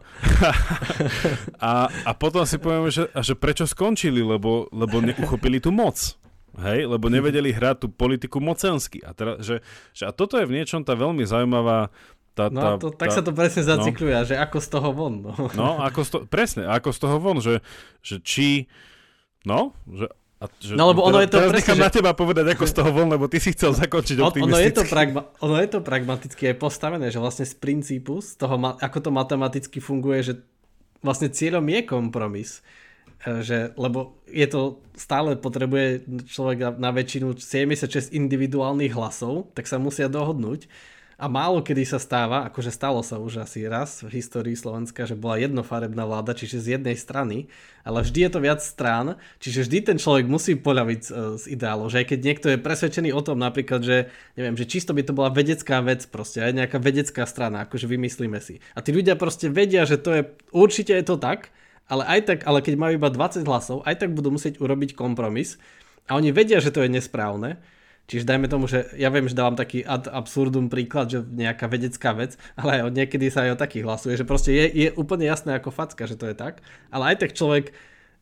a, 1.59 1.73
a 1.91 2.11
potom 2.15 2.47
si 2.47 2.57
povieme, 2.57 2.89
že, 2.89 3.11
že 3.11 3.35
prečo 3.35 3.67
skončili, 3.67 4.23
lebo, 4.23 4.71
lebo 4.71 5.03
neuchopili 5.03 5.59
tú 5.59 5.75
moc. 5.75 6.17
Hej, 6.57 6.89
lebo 6.89 7.13
nevedeli 7.13 7.53
hrať 7.53 7.85
tú 7.85 7.89
politiku 7.93 8.41
mocensky. 8.41 9.05
A, 9.05 9.13
teda, 9.13 9.45
že, 9.45 9.61
že, 9.93 10.09
a 10.09 10.11
toto 10.15 10.41
je 10.41 10.49
v 10.49 10.57
niečom 10.57 10.81
tá 10.89 10.97
veľmi 10.97 11.21
zaujímavá 11.29 11.93
tá, 12.37 12.53
no 12.53 12.61
tá, 12.61 12.71
to, 12.77 12.89
tak 12.93 13.09
tá, 13.09 13.17
sa 13.17 13.23
to 13.25 13.33
presne 13.33 13.65
no. 13.65 13.69
zacikluje, 13.73 14.13
no. 14.13 14.29
že 14.29 14.35
ako 14.37 14.59
z 14.61 14.69
toho 14.69 14.89
von. 14.93 15.15
No, 15.25 15.33
no 15.57 15.69
ako 15.81 16.01
z 16.05 16.09
to, 16.13 16.19
presne, 16.29 16.69
ako 16.69 16.93
z 16.93 16.99
toho 17.01 17.17
von, 17.17 17.41
že, 17.41 17.65
že 18.05 18.21
či, 18.21 18.69
no, 19.49 19.73
že 19.89 20.13
a 20.37 20.53
že, 20.61 20.77
no 20.77 20.93
lebo 20.93 21.01
ono 21.01 21.25
je 21.25 21.33
to 21.33 21.41
teraz 21.41 21.49
presne, 21.49 21.81
že... 21.81 21.85
na 21.89 21.89
teba 21.89 22.13
povedať 22.13 22.45
ako 22.53 22.65
z 22.69 22.75
toho 22.77 22.91
von, 22.93 23.09
lebo 23.09 23.25
ty 23.25 23.41
si 23.41 23.57
chcel 23.57 23.73
zakončiť 23.73 24.21
on, 24.21 24.37
ono 24.37 24.61
je, 24.61 24.69
to 24.69 24.85
pragma, 24.85 25.33
ono 25.41 25.57
je 25.57 25.69
to 25.73 25.81
pragmaticky 25.81 26.53
aj 26.53 26.57
postavené, 26.61 27.09
že 27.09 27.17
vlastne 27.17 27.49
z 27.49 27.57
princípu, 27.57 28.21
z 28.21 28.37
toho, 28.37 28.61
ako 28.61 28.99
to 29.01 29.09
matematicky 29.09 29.81
funguje, 29.81 30.21
že 30.21 30.33
vlastne 31.01 31.33
cieľom 31.33 31.65
je 31.65 31.81
kompromis. 31.89 32.61
E, 33.25 33.41
že, 33.41 33.73
lebo 33.81 34.21
je 34.29 34.45
to 34.45 34.85
stále 34.93 35.41
potrebuje 35.41 36.05
človek 36.29 36.59
na, 36.61 36.71
na 36.77 36.91
väčšinu 36.93 37.41
76 37.41 38.13
individuálnych 38.13 38.93
hlasov, 38.93 39.57
tak 39.57 39.65
sa 39.65 39.81
musia 39.81 40.13
dohodnúť 40.13 40.69
a 41.17 41.33
málo 41.33 41.65
kedy 41.65 41.89
sa 41.89 41.97
stáva, 41.97 42.45
akože 42.45 42.69
stalo 42.69 43.01
sa 43.01 43.17
už 43.17 43.41
asi 43.41 43.65
raz 43.65 44.05
v 44.05 44.21
histórii 44.21 44.53
Slovenska, 44.53 45.09
že 45.09 45.17
bola 45.17 45.41
jednofarebná 45.41 46.05
vláda, 46.05 46.37
čiže 46.37 46.61
z 46.61 46.67
jednej 46.77 46.93
strany, 46.93 47.49
ale 47.89 48.05
vždy 48.05 48.29
je 48.29 48.31
to 48.37 48.41
viac 48.45 48.61
strán, 48.61 49.17
čiže 49.41 49.65
vždy 49.65 49.79
ten 49.81 49.97
človek 49.97 50.29
musí 50.29 50.61
poľaviť 50.61 51.01
z, 51.01 51.11
z 51.41 51.45
ideálov, 51.57 51.89
že 51.89 52.05
aj 52.05 52.07
keď 52.13 52.19
niekto 52.21 52.47
je 52.53 52.61
presvedčený 52.61 53.11
o 53.17 53.25
tom 53.25 53.41
napríklad, 53.41 53.81
že 53.81 54.13
neviem, 54.37 54.61
že 54.61 54.69
čisto 54.69 54.93
by 54.93 55.09
to 55.09 55.17
bola 55.17 55.33
vedecká 55.33 55.81
vec 55.81 56.05
proste, 56.05 56.45
aj 56.45 56.53
nejaká 56.53 56.77
vedecká 56.77 57.25
strana, 57.25 57.65
akože 57.65 57.89
vymyslíme 57.89 58.37
si. 58.45 58.61
A 58.77 58.85
tí 58.85 58.93
ľudia 58.93 59.17
proste 59.17 59.49
vedia, 59.49 59.89
že 59.89 59.97
to 59.97 60.13
je, 60.13 60.23
určite 60.53 60.93
je 60.93 61.05
to 61.09 61.17
tak, 61.17 61.49
ale 61.89 62.05
aj 62.05 62.21
tak, 62.29 62.39
ale 62.45 62.61
keď 62.61 62.75
majú 62.77 62.93
iba 63.01 63.09
20 63.09 63.41
hlasov, 63.49 63.81
aj 63.89 64.05
tak 64.05 64.13
budú 64.13 64.37
musieť 64.37 64.61
urobiť 64.61 64.93
kompromis 64.93 65.57
a 66.13 66.21
oni 66.21 66.29
vedia, 66.29 66.61
že 66.61 66.69
to 66.69 66.85
je 66.85 66.93
nesprávne, 66.93 67.57
Čiže 68.07 68.23
dajme 68.23 68.47
tomu, 68.47 68.71
že 68.71 68.87
ja 68.95 69.11
viem, 69.11 69.27
že 69.27 69.35
dávam 69.35 69.59
taký 69.59 69.83
ad 69.83 70.07
absurdum 70.07 70.71
príklad, 70.71 71.11
že 71.11 71.27
nejaká 71.27 71.67
vedecká 71.67 72.15
vec, 72.15 72.39
ale 72.55 72.87
niekedy 72.91 73.27
sa 73.31 73.47
aj 73.47 73.59
o 73.59 73.63
takých 73.63 73.85
hlasuje, 73.87 74.15
že 74.15 74.23
proste 74.23 74.55
je, 74.55 74.67
je 74.71 74.89
úplne 74.95 75.27
jasné 75.27 75.59
ako 75.59 75.75
facka, 75.75 76.07
že 76.07 76.15
to 76.15 76.31
je 76.31 76.37
tak, 76.39 76.63
ale 76.95 77.15
aj 77.15 77.27
tak 77.27 77.35
človek 77.35 77.75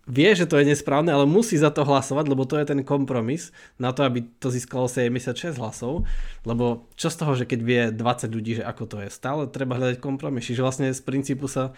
vie, 0.04 0.30
že 0.36 0.44
to 0.44 0.60
je 0.60 0.68
nesprávne, 0.68 1.08
ale 1.12 1.24
musí 1.24 1.56
za 1.56 1.72
to 1.72 1.84
hlasovať, 1.84 2.28
lebo 2.28 2.44
to 2.44 2.60
je 2.60 2.68
ten 2.68 2.80
kompromis 2.84 3.52
na 3.80 3.92
to, 3.92 4.04
aby 4.04 4.24
to 4.36 4.52
získalo 4.52 4.88
76 4.88 5.56
hlasov, 5.56 6.04
lebo 6.44 6.88
čo 6.96 7.08
z 7.08 7.16
toho, 7.16 7.32
že 7.36 7.48
keď 7.48 7.60
vie 7.64 7.82
20 7.92 8.36
ľudí, 8.36 8.52
že 8.60 8.64
ako 8.64 8.84
to 8.84 8.96
je, 9.04 9.08
stále 9.08 9.48
treba 9.48 9.80
hľadať 9.80 10.00
kompromis, 10.00 10.44
čiže 10.44 10.64
vlastne 10.64 10.92
z 10.92 11.00
princípu 11.00 11.48
sa 11.48 11.72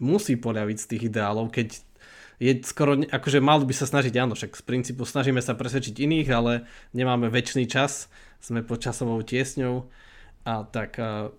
musí 0.00 0.36
poľaviť 0.36 0.76
z 0.76 0.86
tých 0.88 1.02
ideálov, 1.12 1.52
keď 1.52 1.80
je 2.36 2.52
skoro, 2.64 3.00
akože 3.00 3.40
mal 3.40 3.64
by 3.64 3.74
sa 3.74 3.88
snažiť, 3.88 4.12
áno, 4.20 4.36
však 4.36 4.56
z 4.56 4.62
princípu 4.64 5.08
snažíme 5.08 5.40
sa 5.40 5.56
presvedčiť 5.56 5.96
iných, 5.96 6.28
ale 6.32 6.68
nemáme 6.92 7.32
väčší 7.32 7.64
čas, 7.64 8.12
sme 8.40 8.60
pod 8.60 8.84
časovou 8.84 9.20
tiesňou 9.24 9.88
a 10.44 10.68
tak 10.68 11.00
a 11.00 11.32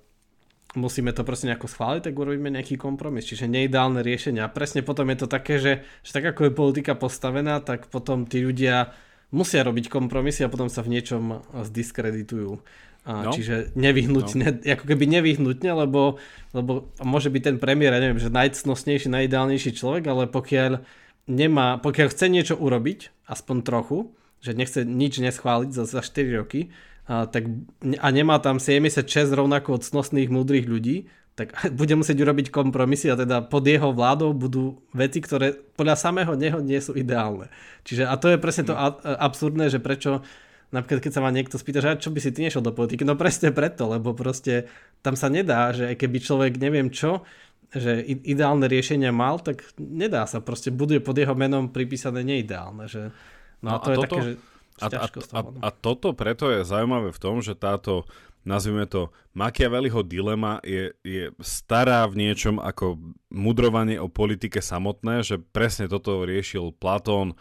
musíme 0.75 1.13
to 1.13 1.23
proste 1.23 1.47
nejako 1.47 1.69
schváliť, 1.69 2.11
tak 2.11 2.15
urobíme 2.17 2.51
nejaký 2.53 2.75
kompromis, 2.75 3.25
čiže 3.25 3.49
neideálne 3.49 4.05
riešenia. 4.05 4.45
A 4.45 4.53
presne 4.53 4.85
potom 4.85 5.07
je 5.09 5.17
to 5.23 5.27
také, 5.29 5.61
že, 5.61 5.73
že 6.05 6.11
tak 6.11 6.33
ako 6.35 6.49
je 6.49 6.57
politika 6.57 6.93
postavená, 6.93 7.63
tak 7.63 7.87
potom 7.87 8.27
tí 8.27 8.43
ľudia 8.43 8.91
musia 9.31 9.63
robiť 9.63 9.91
kompromisy 9.91 10.43
a 10.43 10.51
potom 10.51 10.71
sa 10.71 10.83
v 10.83 10.97
niečom 10.97 11.43
zdiskreditujú. 11.51 12.59
A, 13.07 13.23
no. 13.23 13.31
Čiže 13.31 13.71
nevyhnutne, 13.79 14.59
no. 14.59 14.67
ako 14.67 14.83
keby 14.83 15.07
nevyhnutne, 15.07 15.71
lebo, 15.71 16.19
lebo 16.51 16.91
môže 16.99 17.31
byť 17.31 17.41
ten 17.41 17.57
premiér, 17.57 17.95
ja 17.95 18.03
neviem, 18.03 18.19
že 18.19 18.27
najcnostnejší, 18.27 19.07
najideálnejší 19.07 19.71
človek, 19.79 20.03
ale 20.11 20.27
pokiaľ 20.27 20.83
nemá, 21.31 21.79
pokiaľ 21.79 22.07
chce 22.11 22.27
niečo 22.27 22.55
urobiť, 22.59 23.31
aspoň 23.31 23.63
trochu, 23.63 24.11
že 24.43 24.51
nechce 24.51 24.83
nič 24.83 25.23
neschváliť 25.23 25.71
za, 25.71 25.87
za 25.87 26.01
4 26.03 26.35
roky, 26.35 26.75
a, 27.07 27.31
tak, 27.31 27.47
a 27.79 28.07
nemá 28.11 28.43
tam 28.43 28.59
76 28.59 29.07
rovnako 29.31 29.79
cnostných 29.79 30.27
múdrych 30.27 30.67
ľudí, 30.67 31.07
tak 31.39 31.55
bude 31.79 31.95
musieť 31.95 32.17
urobiť 32.19 32.51
kompromisy 32.51 33.07
a 33.07 33.15
teda 33.15 33.47
pod 33.47 33.63
jeho 33.63 33.95
vládou 33.95 34.35
budú 34.35 34.83
veci, 34.91 35.23
ktoré 35.23 35.55
podľa 35.79 35.95
samého 35.95 36.35
neho 36.35 36.59
nie 36.59 36.83
sú 36.83 36.91
ideálne. 36.91 37.47
Čiže 37.87 38.03
a 38.03 38.19
to 38.19 38.35
je 38.35 38.41
presne 38.41 38.67
to 38.67 38.75
hm. 38.75 38.99
absurdné, 38.99 39.71
že 39.71 39.79
prečo 39.79 40.27
napríklad 40.71 40.99
keď 40.99 41.11
sa 41.11 41.23
ma 41.23 41.31
niekto 41.31 41.55
spýta, 41.55 41.79
že 41.79 41.99
čo 42.01 42.11
by 42.11 42.19
si 42.19 42.33
ty 42.35 42.43
nešiel 42.43 42.63
do 42.63 42.75
politiky, 42.75 43.07
no 43.07 43.15
presne 43.15 43.55
preto, 43.55 43.87
lebo 43.87 44.11
proste 44.11 44.67
tam 44.99 45.15
sa 45.15 45.31
nedá, 45.31 45.71
že 45.71 45.95
keby 45.95 46.17
človek 46.19 46.53
neviem 46.59 46.91
čo, 46.91 47.23
že 47.71 47.99
ideálne 48.03 48.67
riešenia 48.67 49.11
mal, 49.11 49.43
tak 49.43 49.63
nedá 49.79 50.23
sa, 50.23 50.39
proste 50.39 50.71
buduje 50.71 51.03
pod 51.03 51.19
jeho 51.19 51.35
menom 51.35 51.71
pripísané 51.71 52.23
neideálne, 52.23 52.87
že 52.87 53.11
no, 53.59 53.75
no 53.75 53.75
a 53.75 53.77
to 53.83 53.87
a 53.87 53.91
je 53.91 53.97
toto, 53.97 54.07
také, 54.07 54.21
že 54.23 54.31
a, 54.77 54.87
a, 54.87 55.07
a, 55.09 55.41
a 55.67 55.69
toto 55.73 56.07
preto 56.13 56.53
je 56.53 56.61
zaujímavé 56.63 57.09
v 57.11 57.19
tom, 57.19 57.41
že 57.43 57.57
táto 57.57 58.07
nazvime 58.47 58.87
to 58.87 59.11
Machiavelliho 59.35 60.07
dilema 60.07 60.63
je, 60.63 60.95
je 61.03 61.35
stará 61.43 62.07
v 62.07 62.23
niečom 62.23 62.63
ako 62.63 62.95
mudrovanie 63.27 63.99
o 63.99 64.07
politike 64.07 64.63
samotné, 64.63 65.27
že 65.27 65.35
presne 65.37 65.91
toto 65.91 66.23
riešil 66.23 66.71
Platón 66.79 67.35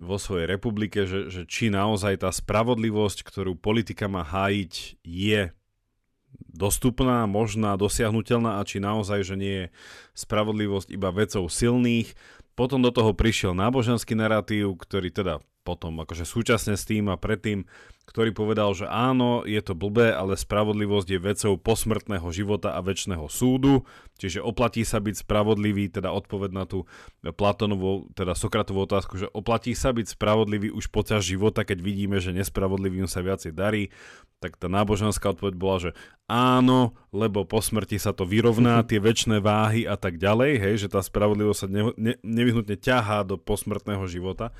vo 0.00 0.16
svojej 0.16 0.48
republike, 0.48 1.04
že, 1.04 1.28
že 1.28 1.42
či 1.46 1.68
naozaj 1.68 2.24
tá 2.24 2.30
spravodlivosť, 2.32 3.22
ktorú 3.22 3.54
politika 3.54 4.08
má 4.08 4.24
hájiť, 4.26 4.98
je 5.04 5.52
dostupná, 6.52 7.24
možná, 7.28 7.76
dosiahnutelná 7.76 8.60
a 8.60 8.66
či 8.66 8.80
naozaj, 8.80 9.20
že 9.24 9.34
nie 9.36 9.56
je 9.64 9.66
spravodlivosť 10.16 10.88
iba 10.92 11.12
vecou 11.12 11.48
silných. 11.48 12.12
Potom 12.52 12.84
do 12.84 12.92
toho 12.92 13.16
prišiel 13.16 13.56
náboženský 13.56 14.12
narratív, 14.12 14.76
ktorý 14.76 15.08
teda 15.08 15.40
potom 15.62 16.02
akože 16.02 16.26
súčasne 16.26 16.74
s 16.74 16.84
tým 16.86 17.06
a 17.10 17.16
predtým, 17.16 17.66
ktorý 18.02 18.34
povedal, 18.34 18.74
že 18.74 18.90
áno, 18.90 19.46
je 19.46 19.62
to 19.62 19.78
blbé, 19.78 20.10
ale 20.10 20.34
spravodlivosť 20.34 21.08
je 21.08 21.18
vecou 21.22 21.52
posmrtného 21.54 22.26
života 22.34 22.74
a 22.74 22.82
väčšného 22.82 23.30
súdu, 23.30 23.86
čiže 24.18 24.42
oplatí 24.42 24.82
sa 24.82 24.98
byť 24.98 25.22
spravodlivý, 25.22 25.86
teda 25.86 26.10
odpoved 26.10 26.50
na 26.50 26.66
tú 26.66 26.84
Platonovú, 27.22 28.10
teda 28.18 28.34
Sokratovú 28.34 28.84
otázku, 28.84 29.22
že 29.22 29.30
oplatí 29.30 29.72
sa 29.78 29.94
byť 29.94 30.18
spravodlivý 30.18 30.74
už 30.74 30.90
počas 30.90 31.22
života, 31.22 31.62
keď 31.62 31.78
vidíme, 31.78 32.18
že 32.18 32.34
nespravodlivým 32.34 33.06
sa 33.06 33.22
viacej 33.22 33.54
darí, 33.54 33.94
tak 34.42 34.58
tá 34.58 34.66
náboženská 34.66 35.38
odpoveď 35.38 35.54
bola, 35.54 35.78
že 35.78 35.90
áno, 36.26 36.98
lebo 37.14 37.46
po 37.46 37.62
smrti 37.62 38.02
sa 38.02 38.10
to 38.10 38.26
vyrovná, 38.26 38.82
tie 38.90 38.98
väčšie 38.98 39.38
váhy 39.38 39.86
a 39.86 39.94
tak 39.94 40.18
ďalej, 40.18 40.52
hej, 40.58 40.74
že 40.84 40.88
tá 40.90 40.98
spravodlivosť 40.98 41.58
sa 41.62 41.68
ne, 41.70 41.94
ne, 41.94 42.14
nevyhnutne 42.26 42.74
ťahá 42.74 43.22
do 43.22 43.38
posmrtného 43.38 44.02
života. 44.10 44.50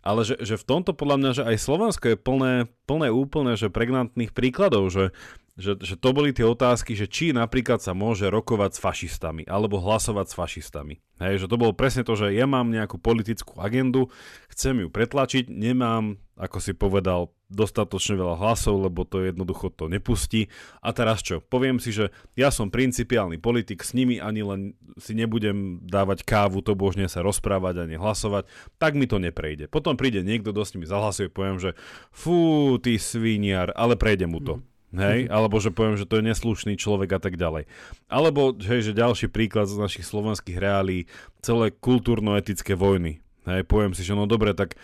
Ale 0.00 0.24
že, 0.24 0.40
že 0.40 0.56
v 0.56 0.64
tomto 0.64 0.96
podľa 0.96 1.16
mňa, 1.20 1.30
že 1.36 1.42
aj 1.44 1.56
Slovensko 1.60 2.04
je 2.12 2.16
plné, 2.16 2.54
plné 2.88 3.08
úplne, 3.12 3.52
že 3.56 3.68
pregnantných 3.68 4.32
príkladov, 4.32 4.88
že, 4.88 5.12
že, 5.60 5.76
že 5.76 5.94
to 6.00 6.16
boli 6.16 6.32
tie 6.32 6.48
otázky, 6.48 6.96
že 6.96 7.04
či 7.04 7.36
napríklad 7.36 7.84
sa 7.84 7.92
môže 7.92 8.32
rokovať 8.32 8.76
s 8.76 8.82
fašistami 8.82 9.42
alebo 9.44 9.76
hlasovať 9.82 10.26
s 10.32 10.38
fašistami. 10.38 10.94
Hej, 11.20 11.44
že 11.44 11.50
to 11.52 11.60
bolo 11.60 11.76
presne 11.76 12.00
to, 12.00 12.16
že 12.16 12.32
ja 12.32 12.48
mám 12.48 12.72
nejakú 12.72 12.96
politickú 12.96 13.60
agendu, 13.60 14.08
chcem 14.48 14.80
ju 14.80 14.88
pretlačiť, 14.88 15.52
nemám, 15.52 16.16
ako 16.40 16.58
si 16.64 16.72
povedal, 16.72 17.28
dostatočne 17.50 18.14
veľa 18.14 18.38
hlasov, 18.38 18.78
lebo 18.86 19.02
to 19.02 19.26
jednoducho 19.26 19.74
to 19.74 19.90
nepustí. 19.90 20.46
A 20.80 20.94
teraz 20.94 21.20
čo? 21.20 21.42
Poviem 21.42 21.82
si, 21.82 21.90
že 21.90 22.14
ja 22.38 22.54
som 22.54 22.70
principiálny 22.70 23.42
politik, 23.42 23.82
s 23.82 23.92
nimi 23.92 24.22
ani 24.22 24.46
len 24.46 24.60
si 24.96 25.12
nebudem 25.18 25.82
dávať 25.82 26.22
kávu, 26.22 26.62
to 26.62 26.78
božne 26.78 27.10
sa 27.10 27.26
rozprávať 27.26 27.84
ani 27.84 27.98
hlasovať, 27.98 28.46
tak 28.78 28.94
mi 28.94 29.10
to 29.10 29.18
neprejde. 29.18 29.66
Potom 29.66 29.98
príde 29.98 30.22
niekto, 30.22 30.54
kto 30.54 30.62
s 30.62 30.72
nimi 30.78 30.86
zahlasuje, 30.86 31.28
poviem, 31.28 31.58
že 31.58 31.74
fú, 32.14 32.78
ty 32.78 32.96
sviniar, 32.96 33.74
ale 33.74 33.98
prejde 33.98 34.30
mu 34.30 34.38
to. 34.38 34.62
Mm. 34.90 34.98
Hej, 34.98 35.20
alebo 35.30 35.62
že 35.62 35.70
poviem, 35.70 35.94
že 35.94 36.06
to 36.06 36.18
je 36.18 36.26
neslušný 36.26 36.74
človek 36.74 37.14
a 37.14 37.20
tak 37.22 37.38
ďalej. 37.38 37.70
Alebo 38.10 38.50
hej, 38.58 38.90
že 38.90 38.98
ďalší 38.98 39.30
príklad 39.30 39.70
z 39.70 39.78
našich 39.78 40.02
slovenských 40.02 40.58
reálí, 40.58 41.06
celé 41.38 41.70
kultúrno-etické 41.70 42.74
vojny. 42.74 43.22
Hej, 43.46 43.70
poviem 43.70 43.96
si, 43.96 44.02
že 44.02 44.18
no 44.18 44.26
dobre, 44.26 44.52
tak 44.52 44.76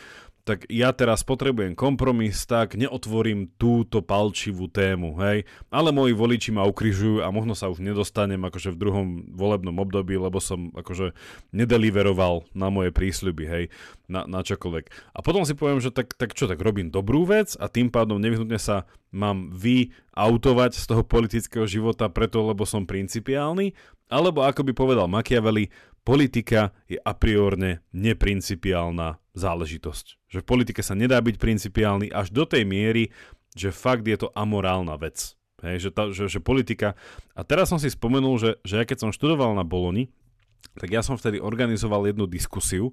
tak 0.47 0.71
ja 0.71 0.95
teraz 0.95 1.27
potrebujem 1.27 1.75
kompromis, 1.75 2.47
tak 2.47 2.79
neotvorím 2.79 3.51
túto 3.59 3.99
palčivú 3.99 4.71
tému, 4.71 5.19
hej. 5.19 5.43
Ale 5.75 5.91
moji 5.91 6.15
voliči 6.15 6.55
ma 6.55 6.63
ukrižujú 6.71 7.27
a 7.27 7.35
možno 7.35 7.59
sa 7.59 7.67
už 7.67 7.83
nedostanem 7.83 8.39
akože 8.39 8.71
v 8.71 8.79
druhom 8.79 9.07
volebnom 9.35 9.75
období, 9.83 10.15
lebo 10.15 10.39
som 10.39 10.71
akože 10.71 11.19
nedeliveroval 11.51 12.47
na 12.55 12.71
moje 12.71 12.95
prísľuby, 12.95 13.45
hej, 13.51 13.65
na, 14.07 14.23
na 14.31 14.47
čokoľvek. 14.47 15.19
A 15.19 15.19
potom 15.19 15.43
si 15.43 15.59
poviem, 15.59 15.83
že 15.83 15.91
tak, 15.91 16.15
tak 16.15 16.39
čo, 16.39 16.47
tak 16.47 16.63
robím 16.63 16.95
dobrú 16.95 17.27
vec 17.27 17.59
a 17.59 17.67
tým 17.67 17.91
pádom 17.91 18.23
nevyhnutne 18.23 18.63
sa 18.63 18.87
mám 19.11 19.51
vy 19.51 19.91
autovať 20.15 20.79
z 20.79 20.85
toho 20.87 21.03
politického 21.03 21.67
života 21.67 22.07
preto, 22.07 22.39
lebo 22.47 22.63
som 22.63 22.87
principiálny, 22.87 23.75
alebo 24.07 24.47
ako 24.47 24.63
by 24.63 24.73
povedal 24.79 25.11
Machiavelli, 25.11 25.75
politika 26.07 26.71
je 26.87 27.03
a 27.03 27.13
priorne 27.19 27.83
neprincipiálna 27.91 29.19
záležitosť. 29.35 30.31
Že 30.31 30.39
v 30.41 30.47
politike 30.47 30.81
sa 30.87 30.95
nedá 30.95 31.19
byť 31.19 31.35
principiálny 31.35 32.15
až 32.15 32.31
do 32.31 32.47
tej 32.47 32.63
miery, 32.63 33.11
že 33.59 33.75
fakt 33.75 34.07
je 34.07 34.15
to 34.15 34.31
amorálna 34.31 34.95
vec. 34.95 35.35
Hej, 35.67 35.89
že, 35.89 35.91
tá, 35.91 36.15
že, 36.15 36.31
že 36.31 36.39
politika... 36.39 36.95
A 37.35 37.43
teraz 37.43 37.75
som 37.75 37.83
si 37.83 37.91
spomenul, 37.91 38.39
že, 38.39 38.51
že 38.63 38.79
ja 38.79 38.85
keď 38.87 39.09
som 39.09 39.11
študoval 39.11 39.59
na 39.59 39.67
Boloni, 39.67 40.07
tak 40.79 40.95
ja 40.95 41.03
som 41.03 41.19
vtedy 41.19 41.43
organizoval 41.43 42.07
jednu 42.07 42.29
diskusiu 42.31 42.93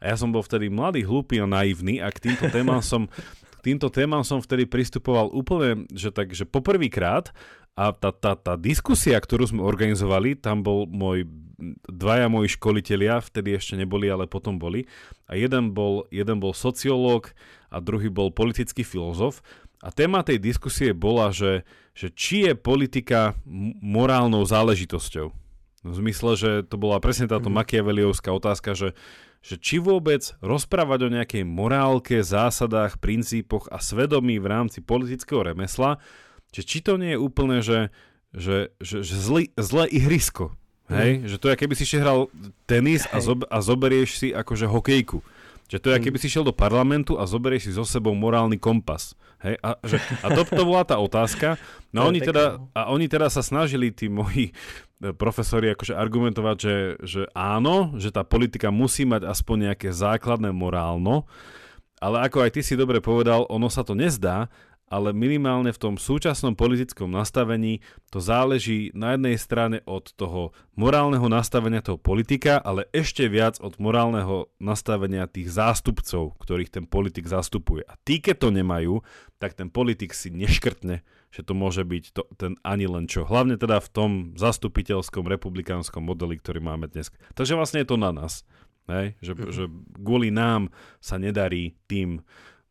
a 0.00 0.10
ja 0.10 0.16
som 0.16 0.32
bol 0.32 0.40
vtedy 0.40 0.72
mladý, 0.72 1.04
hlúpy 1.04 1.38
a 1.38 1.46
naivný 1.46 2.00
a 2.00 2.08
k 2.08 2.30
týmto 2.30 2.48
témam 2.48 2.80
som, 2.80 3.06
k 3.58 3.60
týmto 3.60 3.92
témam 3.92 4.24
som 4.24 4.40
vtedy 4.40 4.64
pristupoval 4.64 5.28
úplne, 5.30 5.84
že 5.92 6.08
tak, 6.08 6.32
že 6.32 6.48
poprvýkrát 6.48 7.30
a 7.78 7.94
tá, 7.94 8.10
tá, 8.10 8.34
tá 8.34 8.58
diskusia, 8.58 9.14
ktorú 9.14 9.54
sme 9.54 9.62
organizovali, 9.62 10.34
tam 10.34 10.66
bol 10.66 10.90
môj 10.90 11.30
dvaja 11.86 12.26
moji 12.26 12.50
školitelia, 12.58 13.22
vtedy 13.22 13.54
ešte 13.54 13.78
neboli, 13.78 14.10
ale 14.10 14.26
potom 14.26 14.58
boli. 14.58 14.90
A 15.30 15.38
jeden 15.38 15.70
bol, 15.70 16.10
jeden 16.10 16.42
bol 16.42 16.50
sociológ 16.50 17.30
a 17.70 17.78
druhý 17.78 18.10
bol 18.10 18.34
politický 18.34 18.82
filozof. 18.82 19.46
A 19.78 19.94
téma 19.94 20.26
tej 20.26 20.42
diskusie 20.42 20.90
bola, 20.90 21.30
že, 21.30 21.62
že 21.94 22.10
či 22.10 22.50
je 22.50 22.58
politika 22.58 23.38
morálnou 23.78 24.42
záležitosťou. 24.42 25.30
V 25.86 25.94
zmysle, 25.94 26.34
že 26.34 26.50
to 26.66 26.74
bola 26.74 26.98
presne 26.98 27.30
táto 27.30 27.46
mm-hmm. 27.46 27.62
makiaveliovská 27.62 28.34
otázka, 28.34 28.74
že, 28.74 28.98
že 29.38 29.54
či 29.54 29.78
vôbec 29.78 30.34
rozprávať 30.42 31.06
o 31.06 31.14
nejakej 31.14 31.46
morálke, 31.46 32.18
zásadách, 32.18 32.98
princípoch 32.98 33.70
a 33.70 33.78
svedomí 33.78 34.42
v 34.42 34.50
rámci 34.50 34.82
politického 34.82 35.46
remesla, 35.46 36.02
že 36.52 36.62
či 36.64 36.78
to 36.80 36.96
nie 36.96 37.14
je 37.14 37.18
úplne, 37.20 37.60
že, 37.60 37.92
že, 38.32 38.72
že, 38.80 39.04
že 39.04 39.14
zlý, 39.16 39.44
zlé 39.56 39.84
ihrisko. 39.92 40.56
Hej, 40.88 41.20
mm. 41.20 41.24
že 41.28 41.36
to 41.36 41.46
je, 41.52 41.56
keby 41.60 41.74
si 41.76 41.84
ešte 41.84 42.00
hral 42.00 42.32
tenis 42.64 43.04
a, 43.12 43.20
zob- 43.20 43.44
a 43.44 43.60
zoberieš 43.60 44.10
si 44.24 44.28
akože 44.32 44.64
hokejku. 44.64 45.20
Že 45.68 45.78
to 45.84 45.88
je, 45.92 45.96
mm. 46.00 46.04
keby 46.08 46.16
si 46.16 46.32
šiel 46.32 46.48
do 46.48 46.56
parlamentu 46.56 47.20
a 47.20 47.28
zoberieš 47.28 47.68
si 47.68 47.72
so 47.76 47.84
sebou 47.84 48.16
morálny 48.16 48.56
kompas. 48.56 49.12
Hej, 49.44 49.60
a, 49.60 49.76
že, 49.84 50.00
a 50.24 50.32
to, 50.32 50.48
to 50.48 50.64
bola 50.64 50.88
tá 50.88 50.96
otázka. 50.96 51.60
No 51.92 52.08
oni 52.08 52.24
teda, 52.24 52.56
no. 52.56 52.72
a 52.72 52.88
oni 52.88 53.04
teda 53.04 53.28
sa 53.28 53.44
snažili, 53.44 53.92
tí 53.92 54.08
moji 54.08 54.50
e, 54.50 55.12
profesori, 55.12 55.68
akože 55.76 55.92
argumentovať, 55.92 56.56
že, 56.56 56.76
že 57.04 57.22
áno, 57.36 57.92
že 58.00 58.08
tá 58.08 58.24
politika 58.24 58.72
musí 58.72 59.04
mať 59.04 59.28
aspoň 59.28 59.70
nejaké 59.70 59.92
základné 59.92 60.56
morálno, 60.56 61.28
ale 62.00 62.24
ako 62.24 62.48
aj 62.48 62.50
ty 62.56 62.60
si 62.64 62.74
dobre 62.74 63.04
povedal, 63.04 63.44
ono 63.52 63.68
sa 63.68 63.84
to 63.84 63.92
nezdá, 63.92 64.48
ale 64.88 65.12
minimálne 65.12 65.72
v 65.72 65.80
tom 65.80 65.94
súčasnom 66.00 66.56
politickom 66.56 67.12
nastavení 67.12 67.84
to 68.08 68.18
záleží 68.18 68.90
na 68.96 69.14
jednej 69.14 69.36
strane 69.36 69.78
od 69.84 70.10
toho 70.16 70.56
morálneho 70.74 71.28
nastavenia 71.28 71.84
toho 71.84 72.00
politika, 72.00 72.60
ale 72.60 72.88
ešte 72.90 73.28
viac 73.28 73.60
od 73.60 73.76
morálneho 73.76 74.48
nastavenia 74.58 75.28
tých 75.28 75.52
zástupcov, 75.52 76.36
ktorých 76.40 76.72
ten 76.72 76.84
politik 76.88 77.28
zastupuje. 77.28 77.84
A 77.84 77.94
tí, 78.02 78.18
keď 78.18 78.36
to 78.42 78.48
nemajú, 78.50 79.04
tak 79.38 79.54
ten 79.54 79.70
politik 79.70 80.16
si 80.16 80.32
neškrtne, 80.34 81.04
že 81.30 81.40
to 81.44 81.52
môže 81.52 81.84
byť 81.84 82.04
to, 82.16 82.22
ten 82.34 82.56
ani 82.64 82.88
len 82.88 83.06
čo. 83.06 83.28
Hlavne 83.28 83.60
teda 83.60 83.78
v 83.78 83.88
tom 83.92 84.10
zastupiteľskom 84.34 85.28
republikánskom 85.28 86.02
modeli, 86.02 86.40
ktorý 86.40 86.64
máme 86.64 86.90
dnes. 86.90 87.12
Takže 87.36 87.54
vlastne 87.54 87.84
je 87.84 87.88
to 87.92 88.00
na 88.00 88.10
nás. 88.10 88.42
Hej? 88.88 89.14
Že, 89.20 89.32
mm-hmm. 89.36 89.52
že 89.52 89.64
kvôli 90.00 90.28
nám 90.32 90.72
sa 90.98 91.20
nedarí 91.20 91.76
tým 91.86 92.24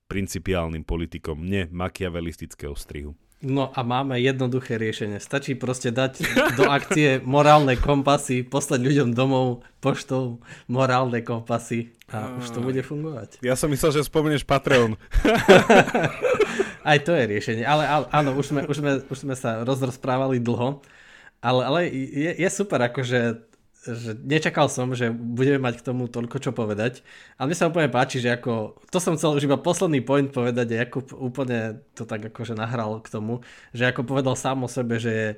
principiálnym 0.08 0.88
politikom, 0.88 1.43
nie 1.43 1.68
makiavelistického 1.72 2.74
strihu. 2.74 3.14
No 3.38 3.70
a 3.70 3.86
máme 3.86 4.18
jednoduché 4.18 4.82
riešenie. 4.82 5.22
Stačí 5.22 5.53
proste 5.53 5.93
dať 5.93 6.26
do 6.58 6.66
akcie 6.74 7.22
morálne 7.22 7.78
kompasy, 7.78 8.41
poslať 8.41 8.82
ľuďom 8.82 9.14
domov 9.14 9.62
poštou 9.78 10.41
morálne 10.66 11.22
kompasy 11.22 11.93
a 12.10 12.34
už 12.41 12.49
to 12.49 12.66
bude 12.66 12.82
fungovať. 12.82 13.38
Ja 13.45 13.53
som 13.53 13.70
myslel, 13.70 14.01
že 14.01 14.10
spomenieš 14.10 14.41
Patreon. 14.41 14.97
Aj 16.89 16.97
to 17.05 17.14
je 17.14 17.24
riešenie. 17.30 17.62
Ale, 17.62 17.86
ale 17.86 18.10
áno, 18.10 18.34
už 18.34 18.58
sme, 18.58 18.62
už, 18.66 18.78
sme, 18.82 18.91
už 19.05 19.18
sme 19.22 19.36
sa 19.38 19.62
rozrozprávali 19.62 20.41
dlho. 20.41 20.82
Ale, 21.38 21.62
ale 21.62 21.80
je, 21.93 22.32
je 22.41 22.49
super, 22.49 22.82
akože 22.89 23.47
že 23.88 24.11
nečakal 24.19 24.67
som, 24.67 24.91
že 24.91 25.07
budeme 25.11 25.63
mať 25.63 25.79
k 25.79 25.85
tomu 25.88 26.11
toľko 26.11 26.38
čo 26.43 26.51
povedať. 26.51 26.99
Ale 27.39 27.51
mne 27.51 27.57
sa 27.57 27.71
úplne 27.71 27.88
páči, 27.88 28.19
že 28.19 28.35
ako, 28.35 28.75
to 28.91 28.99
som 28.99 29.15
chcel 29.15 29.39
už 29.39 29.47
iba 29.47 29.55
posledný 29.55 30.03
point 30.03 30.27
povedať, 30.27 30.75
a 30.75 30.83
Jakub 30.83 31.07
úplne 31.15 31.79
to 31.95 32.03
tak 32.03 32.27
akože 32.27 32.59
nahral 32.59 32.99
k 32.99 33.07
tomu, 33.07 33.39
že 33.71 33.88
ako 33.88 34.03
povedal 34.03 34.35
sám 34.35 34.65
o 34.65 34.69
sebe, 34.69 34.99
že, 34.99 35.11
je, 35.11 35.29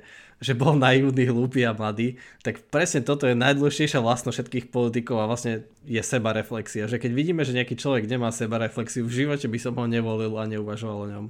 že 0.42 0.52
bol 0.58 0.74
naivný, 0.74 1.30
hlúpy 1.30 1.62
a 1.62 1.70
mladý, 1.70 2.18
tak 2.42 2.66
presne 2.66 3.06
toto 3.06 3.30
je 3.30 3.38
najdôležitejšia 3.38 4.02
vlastnosť 4.02 4.36
všetkých 4.42 4.66
politikov 4.74 5.22
a 5.22 5.30
vlastne 5.30 5.68
je 5.86 6.02
seba 6.02 6.34
reflexia. 6.34 6.90
Že 6.90 6.98
keď 6.98 7.10
vidíme, 7.14 7.42
že 7.46 7.54
nejaký 7.54 7.78
človek 7.78 8.10
nemá 8.10 8.34
seba 8.34 8.58
reflexiu, 8.58 9.06
v 9.06 9.24
živote 9.24 9.46
by 9.46 9.58
som 9.62 9.78
ho 9.78 9.86
nevolil 9.86 10.34
a 10.34 10.50
neuvažoval 10.50 10.98
o 11.06 11.10
ňom 11.12 11.26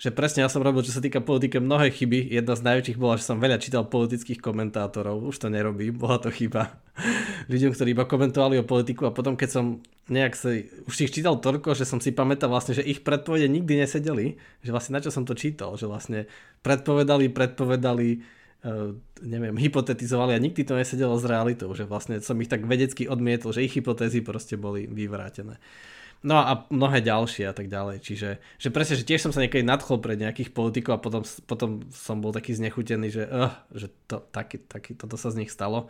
že 0.00 0.08
presne 0.08 0.40
ja 0.40 0.48
som 0.48 0.64
robil, 0.64 0.80
čo 0.80 0.96
sa 0.96 1.04
týka 1.04 1.20
politiky, 1.20 1.60
mnohé 1.60 1.92
chyby. 1.92 2.32
Jedna 2.32 2.56
z 2.56 2.64
najväčších 2.64 2.96
bola, 2.96 3.20
že 3.20 3.28
som 3.28 3.36
veľa 3.36 3.60
čítal 3.60 3.84
politických 3.84 4.40
komentátorov. 4.40 5.20
Už 5.28 5.36
to 5.36 5.52
nerobím, 5.52 6.00
bola 6.00 6.16
to 6.16 6.32
chyba. 6.32 6.80
Ľuďom, 7.52 7.76
ktorí 7.76 7.92
iba 7.92 8.08
komentovali 8.08 8.56
o 8.56 8.64
politiku 8.64 9.04
a 9.04 9.12
potom, 9.12 9.36
keď 9.36 9.48
som 9.52 9.64
nejak 10.08 10.32
si, 10.32 10.72
už 10.88 11.04
ich 11.04 11.12
čítal 11.12 11.36
toľko, 11.36 11.76
že 11.76 11.84
som 11.84 12.00
si 12.00 12.16
pamätal 12.16 12.48
vlastne, 12.48 12.80
že 12.80 12.88
ich 12.88 13.04
predpovede 13.04 13.44
nikdy 13.52 13.84
nesedeli. 13.84 14.40
Že 14.64 14.72
vlastne 14.72 14.96
na 14.96 15.04
čo 15.04 15.12
som 15.12 15.28
to 15.28 15.36
čítal, 15.36 15.76
že 15.76 15.84
vlastne 15.84 16.24
predpovedali, 16.64 17.28
predpovedali, 17.28 18.08
uh, 18.64 18.96
neviem, 19.20 19.52
hypotetizovali 19.60 20.32
a 20.32 20.40
nikdy 20.40 20.64
to 20.64 20.80
nesedelo 20.80 21.20
s 21.20 21.28
realitou, 21.28 21.68
že 21.76 21.84
vlastne 21.84 22.24
som 22.24 22.40
ich 22.40 22.48
tak 22.48 22.64
vedecky 22.64 23.04
odmietol, 23.04 23.52
že 23.52 23.68
ich 23.68 23.76
hypotézy 23.76 24.24
proste 24.24 24.56
boli 24.56 24.88
vyvrátené. 24.88 25.60
No 26.20 26.36
a 26.36 26.68
mnohé 26.68 27.00
ďalšie 27.00 27.48
a 27.48 27.54
tak 27.56 27.72
ďalej. 27.72 28.04
Čiže 28.04 28.28
že 28.60 28.68
presne, 28.68 29.00
že 29.00 29.08
tiež 29.08 29.24
som 29.24 29.32
sa 29.32 29.40
niekedy 29.40 29.64
nadchol 29.64 30.04
pre 30.04 30.20
nejakých 30.20 30.52
politikov 30.52 31.00
a 31.00 31.02
potom, 31.02 31.22
potom 31.48 31.70
som 31.88 32.20
bol 32.20 32.28
taký 32.36 32.52
znechutený, 32.52 33.08
že, 33.08 33.24
uh, 33.24 33.56
že 33.72 33.88
to, 34.04 34.20
taký, 34.28 34.60
taký, 34.60 34.92
toto 34.92 35.16
sa 35.16 35.32
z 35.32 35.40
nich 35.40 35.50
stalo. 35.52 35.88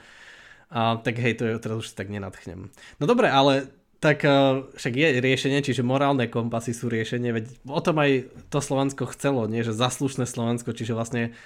A, 0.70 1.02
tak 1.02 1.18
hej, 1.18 1.34
to 1.34 1.50
je, 1.50 1.58
teraz 1.58 1.82
už 1.82 1.90
si 1.90 1.98
tak 1.98 2.14
nenadchnem. 2.14 2.70
No 3.02 3.04
dobre, 3.10 3.26
ale 3.26 3.74
tak 3.98 4.22
uh, 4.22 4.70
však 4.78 4.94
je 4.94 5.08
riešenie, 5.18 5.60
čiže 5.66 5.82
morálne 5.82 6.30
kompasy 6.30 6.72
sú 6.72 6.86
riešenie, 6.86 7.34
veď 7.34 7.44
o 7.66 7.80
tom 7.82 7.98
aj 7.98 8.30
to 8.48 8.62
Slovensko 8.62 9.10
chcelo, 9.10 9.50
nie, 9.50 9.66
že 9.66 9.76
zaslušné 9.76 10.24
Slovensko, 10.30 10.72
čiže 10.72 10.94
vlastne 10.94 11.36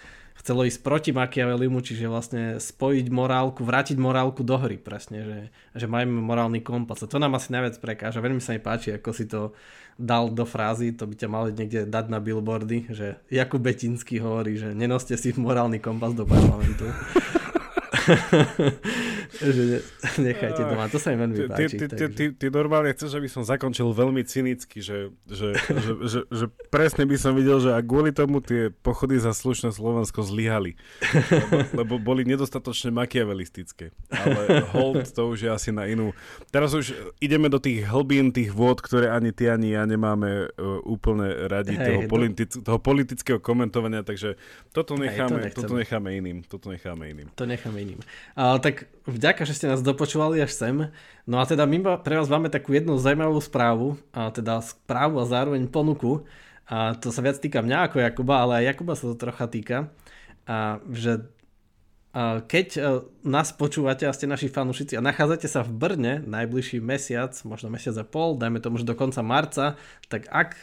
chcelo 0.45 0.69
ísť 0.69 0.85
proti 0.85 1.11
Machiavellimu, 1.17 1.81
čiže 1.81 2.05
vlastne 2.05 2.61
spojiť 2.61 3.09
morálku, 3.09 3.65
vrátiť 3.65 3.97
morálku 3.97 4.45
do 4.45 4.61
hry 4.61 4.77
presne, 4.77 5.25
že, 5.25 5.39
že 5.73 5.89
majme 5.89 6.21
morálny 6.21 6.61
kompas. 6.61 7.01
A 7.01 7.09
to 7.09 7.17
nám 7.17 7.41
asi 7.41 7.49
najviac 7.49 7.81
prekáža. 7.81 8.21
Veľmi 8.21 8.45
sa 8.45 8.53
mi 8.53 8.61
páči, 8.61 8.93
ako 8.93 9.11
si 9.17 9.25
to 9.25 9.57
dal 9.97 10.29
do 10.29 10.45
frázy, 10.45 10.93
to 10.93 11.09
by 11.09 11.17
ťa 11.17 11.29
mali 11.33 11.57
niekde 11.57 11.89
dať 11.89 12.13
na 12.13 12.21
billboardy, 12.21 12.93
že 12.93 13.17
Jakub 13.33 13.65
Betinský 13.65 14.21
hovorí, 14.21 14.61
že 14.61 14.77
nenoste 14.77 15.17
si 15.17 15.33
morálny 15.33 15.81
kompas 15.81 16.13
do 16.13 16.29
parlamentu. 16.29 16.93
že 19.41 19.83
nechajte 20.29 20.63
doma, 20.63 20.87
to 20.87 20.99
sa 21.03 21.13
mi 21.13 21.23
veľmi 21.23 21.37
páči. 21.51 21.77
Ty, 21.77 21.87
ty, 21.91 22.05
ty, 22.11 22.25
ty 22.35 22.47
normálne 22.53 22.91
chceš, 22.95 23.19
aby 23.19 23.29
som 23.29 23.43
zakončil 23.43 23.91
veľmi 23.91 24.23
cynicky, 24.23 24.79
že, 24.81 25.11
že, 25.27 25.59
že, 25.59 25.93
že, 26.07 26.21
že 26.29 26.45
presne 26.71 27.05
by 27.09 27.17
som 27.19 27.35
videl, 27.35 27.59
že 27.59 27.75
ak 27.75 27.85
kvôli 27.85 28.11
tomu 28.15 28.39
tie 28.39 28.71
pochody 28.71 29.19
za 29.19 29.35
slušné 29.35 29.75
Slovensko 29.75 30.23
zlyhali, 30.23 30.79
lebo, 31.31 31.57
lebo 31.75 31.95
boli 31.99 32.23
nedostatočne 32.27 32.95
makiavelistické. 32.95 33.91
Ale 34.11 34.63
hold 34.73 35.07
to 35.11 35.35
už 35.35 35.39
je 35.47 35.51
asi 35.51 35.71
na 35.75 35.87
inú. 35.91 36.15
Teraz 36.55 36.75
už 36.75 36.95
ideme 37.19 37.51
do 37.51 37.59
tých 37.59 37.87
hlbín, 37.87 38.31
tých 38.31 38.55
vôd, 38.55 38.79
ktoré 38.81 39.11
ani 39.11 39.35
ty, 39.35 39.51
ani 39.51 39.75
ja 39.75 39.85
nemáme 39.85 40.51
uh, 40.55 40.81
úplne 40.87 41.49
radi 41.51 41.75
hey, 41.75 41.87
toho, 41.87 42.01
politi- 42.07 42.49
toho 42.49 42.79
politického 42.79 43.39
komentovania, 43.39 44.07
takže 44.07 44.39
toto 44.71 44.95
necháme, 44.95 45.51
hey, 45.51 45.53
to 45.53 45.65
toto 45.65 45.75
necháme 45.79 46.15
iným. 46.17 46.39
Toto 46.47 46.71
necháme 46.71 47.11
iným. 47.11 47.29
To 47.35 47.45
necháme 47.47 47.79
iným. 47.83 48.01
Uh, 48.35 48.59
tak 48.59 48.87
vďaka, 49.07 49.45
že 49.45 49.57
ste 49.57 49.71
nás 49.71 49.85
dopočúvali 49.85 50.41
až 50.41 50.53
sem. 50.53 50.77
No 51.29 51.41
a 51.41 51.45
teda 51.45 51.65
my 51.69 52.01
pre 52.01 52.17
vás 52.17 52.29
máme 52.29 52.49
takú 52.49 52.73
jednu 52.73 52.97
zaujímavú 52.97 53.41
správu, 53.41 54.01
a 54.13 54.33
teda 54.33 54.61
správu 54.65 55.21
a 55.21 55.29
zároveň 55.29 55.69
ponuku. 55.69 56.25
A 56.65 56.97
to 56.97 57.13
sa 57.13 57.21
viac 57.21 57.37
týka 57.41 57.61
mňa 57.61 57.89
ako 57.89 57.97
Jakuba, 58.01 58.35
ale 58.41 58.53
aj 58.65 58.65
Jakuba 58.75 58.93
sa 58.97 59.05
to 59.13 59.17
trocha 59.21 59.47
týka. 59.49 59.77
A 60.49 60.81
že 60.89 61.29
keď 62.47 62.69
e, 62.79 62.81
nás 63.27 63.51
počúvate 63.51 64.07
a 64.07 64.15
ste 64.15 64.31
naši 64.31 64.47
fanúšici 64.47 64.95
a 64.95 65.03
nachádzate 65.03 65.51
sa 65.51 65.67
v 65.67 65.75
Brne 65.75 66.23
najbližší 66.23 66.79
mesiac, 66.79 67.35
možno 67.43 67.75
mesiac 67.75 67.99
a 67.99 68.07
pol, 68.07 68.39
dajme 68.39 68.63
tomu, 68.63 68.79
že 68.79 68.87
do 68.87 68.95
konca 68.95 69.19
marca, 69.27 69.75
tak 70.07 70.31
ak 70.31 70.55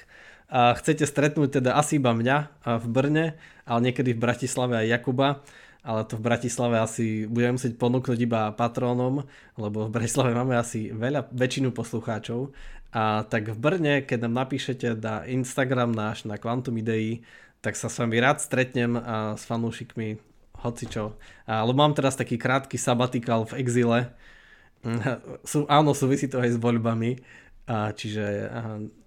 chcete 0.52 1.08
stretnúť 1.08 1.64
teda 1.64 1.80
asi 1.80 1.96
iba 1.96 2.12
mňa 2.12 2.68
v 2.84 2.86
Brne, 2.92 3.26
ale 3.64 3.80
niekedy 3.88 4.12
v 4.12 4.20
Bratislave 4.20 4.84
aj 4.84 5.00
Jakuba, 5.00 5.48
ale 5.82 6.06
to 6.06 6.18
v 6.18 6.26
Bratislave 6.26 6.78
asi 6.78 7.26
budeme 7.26 7.58
musieť 7.58 7.74
ponúknuť 7.78 8.20
iba 8.22 8.54
patrónom, 8.54 9.26
lebo 9.58 9.90
v 9.90 9.94
Bratislave 9.94 10.38
máme 10.38 10.54
asi 10.54 10.94
veľa, 10.94 11.34
väčšinu 11.34 11.74
poslucháčov. 11.74 12.54
A 12.94 13.26
tak 13.26 13.50
v 13.50 13.58
Brne, 13.58 13.94
keď 14.06 14.30
nám 14.30 14.46
napíšete 14.46 14.94
na 15.00 15.26
Instagram 15.26 15.90
náš, 15.96 16.28
na 16.30 16.38
Quantum 16.38 16.78
Idei, 16.78 17.26
tak 17.64 17.74
sa 17.74 17.90
s 17.90 17.98
vami 17.98 18.22
rád 18.22 18.42
stretnem 18.42 18.94
a 19.00 19.34
s 19.38 19.48
fanúšikmi 19.50 20.22
hocičo. 20.62 21.18
Ale 21.50 21.72
mám 21.74 21.98
teraz 21.98 22.14
taký 22.14 22.38
krátky 22.38 22.78
sabatikál 22.78 23.50
v 23.50 23.58
exile. 23.58 24.00
Sú, 25.50 25.66
áno, 25.66 25.94
súvisí 25.98 26.30
to 26.30 26.42
aj 26.42 26.58
s 26.58 26.62
voľbami, 26.62 27.22
a 27.70 27.94
čiže 27.94 28.50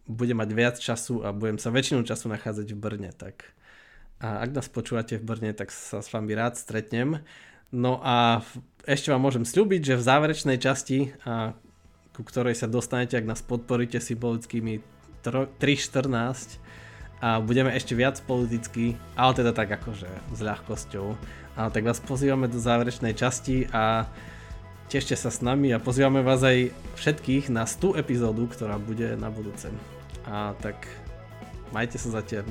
budem 0.07 0.39
mať 0.39 0.51
viac 0.55 0.77
času 0.79 1.25
a 1.25 1.33
budem 1.35 1.59
sa 1.59 1.75
väčšinu 1.75 2.07
času 2.07 2.31
nachádzať 2.31 2.73
v 2.73 2.79
Brne, 2.79 3.11
tak 3.13 3.53
a 4.23 4.43
ak 4.45 4.51
nás 4.55 4.69
počúvate 4.71 5.19
v 5.19 5.27
Brne, 5.27 5.51
tak 5.53 5.75
sa 5.75 5.99
s 6.01 6.09
vami 6.15 6.33
rád 6.35 6.55
stretnem. 6.57 7.21
No 7.75 7.99
a 8.03 8.47
ešte 8.87 9.11
vám 9.11 9.27
môžem 9.27 9.43
slúbiť, 9.43 9.95
že 9.95 9.99
v 9.99 10.07
záverečnej 10.07 10.59
časti, 10.63 11.11
a, 11.27 11.57
ku 12.15 12.23
ktorej 12.23 12.55
sa 12.55 12.71
dostanete, 12.71 13.19
ak 13.19 13.27
nás 13.27 13.43
podporíte 13.43 13.99
symbolickými 13.99 14.79
3.14 15.25 16.63
a 17.25 17.41
budeme 17.41 17.73
ešte 17.73 17.97
viac 17.97 18.21
politicky, 18.29 18.95
ale 19.17 19.33
teda 19.33 19.57
tak 19.57 19.73
akože 19.81 20.09
s 20.37 20.41
ľahkosťou. 20.45 21.07
A 21.57 21.73
tak 21.73 21.89
vás 21.89 21.99
pozývame 21.99 22.47
do 22.47 22.61
záverečnej 22.61 23.17
časti 23.17 23.65
a 23.73 24.07
tešte 24.93 25.17
sa 25.17 25.33
s 25.33 25.41
nami 25.41 25.73
a 25.73 25.81
pozývame 25.81 26.21
vás 26.21 26.45
aj 26.45 26.71
všetkých 27.01 27.49
na 27.49 27.65
100 27.65 27.99
epizódu, 27.99 28.47
ktorá 28.53 28.77
bude 28.77 29.17
na 29.17 29.33
budúce. 29.33 29.73
A 30.29 30.53
tak 30.61 30.85
majte 31.73 31.97
sa 31.97 32.21
zatiaľ. 32.21 32.45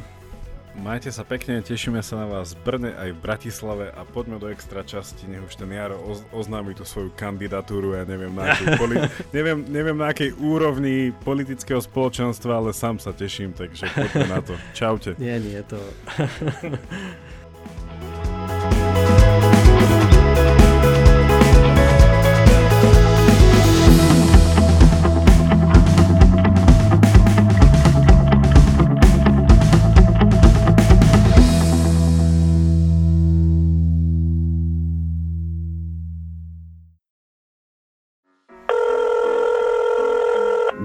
Majte 0.74 1.14
sa 1.14 1.22
pekne, 1.22 1.62
tešíme 1.62 2.02
sa 2.02 2.18
na 2.18 2.26
vás 2.26 2.58
v 2.58 2.66
Brne 2.66 2.92
aj 2.98 3.14
v 3.14 3.20
Bratislave 3.22 3.86
a 3.94 4.02
poďme 4.10 4.42
do 4.42 4.50
extra 4.50 4.82
časti, 4.82 5.30
nech 5.30 5.46
už 5.46 5.62
ten 5.62 5.70
Jaro 5.70 6.02
oz- 6.02 6.26
oznámi 6.34 6.74
tú 6.74 6.82
svoju 6.82 7.14
kandidatúru, 7.14 7.94
ja 7.94 8.10
neviem 8.10 8.34
na, 8.34 8.58
akej 8.58 8.68
poli- 8.82 9.06
neviem, 9.30 9.62
neviem 9.70 9.94
na 9.94 10.10
akej 10.10 10.34
úrovni 10.42 11.14
politického 11.22 11.78
spoločenstva, 11.78 12.58
ale 12.58 12.74
sám 12.74 12.98
sa 12.98 13.14
teším, 13.14 13.54
takže 13.54 13.86
poďme 13.94 14.26
na 14.28 14.40
to. 14.42 14.58
Čaute. 14.74 15.14
Nie, 15.22 15.38
nie, 15.38 15.62
to... 15.62 15.78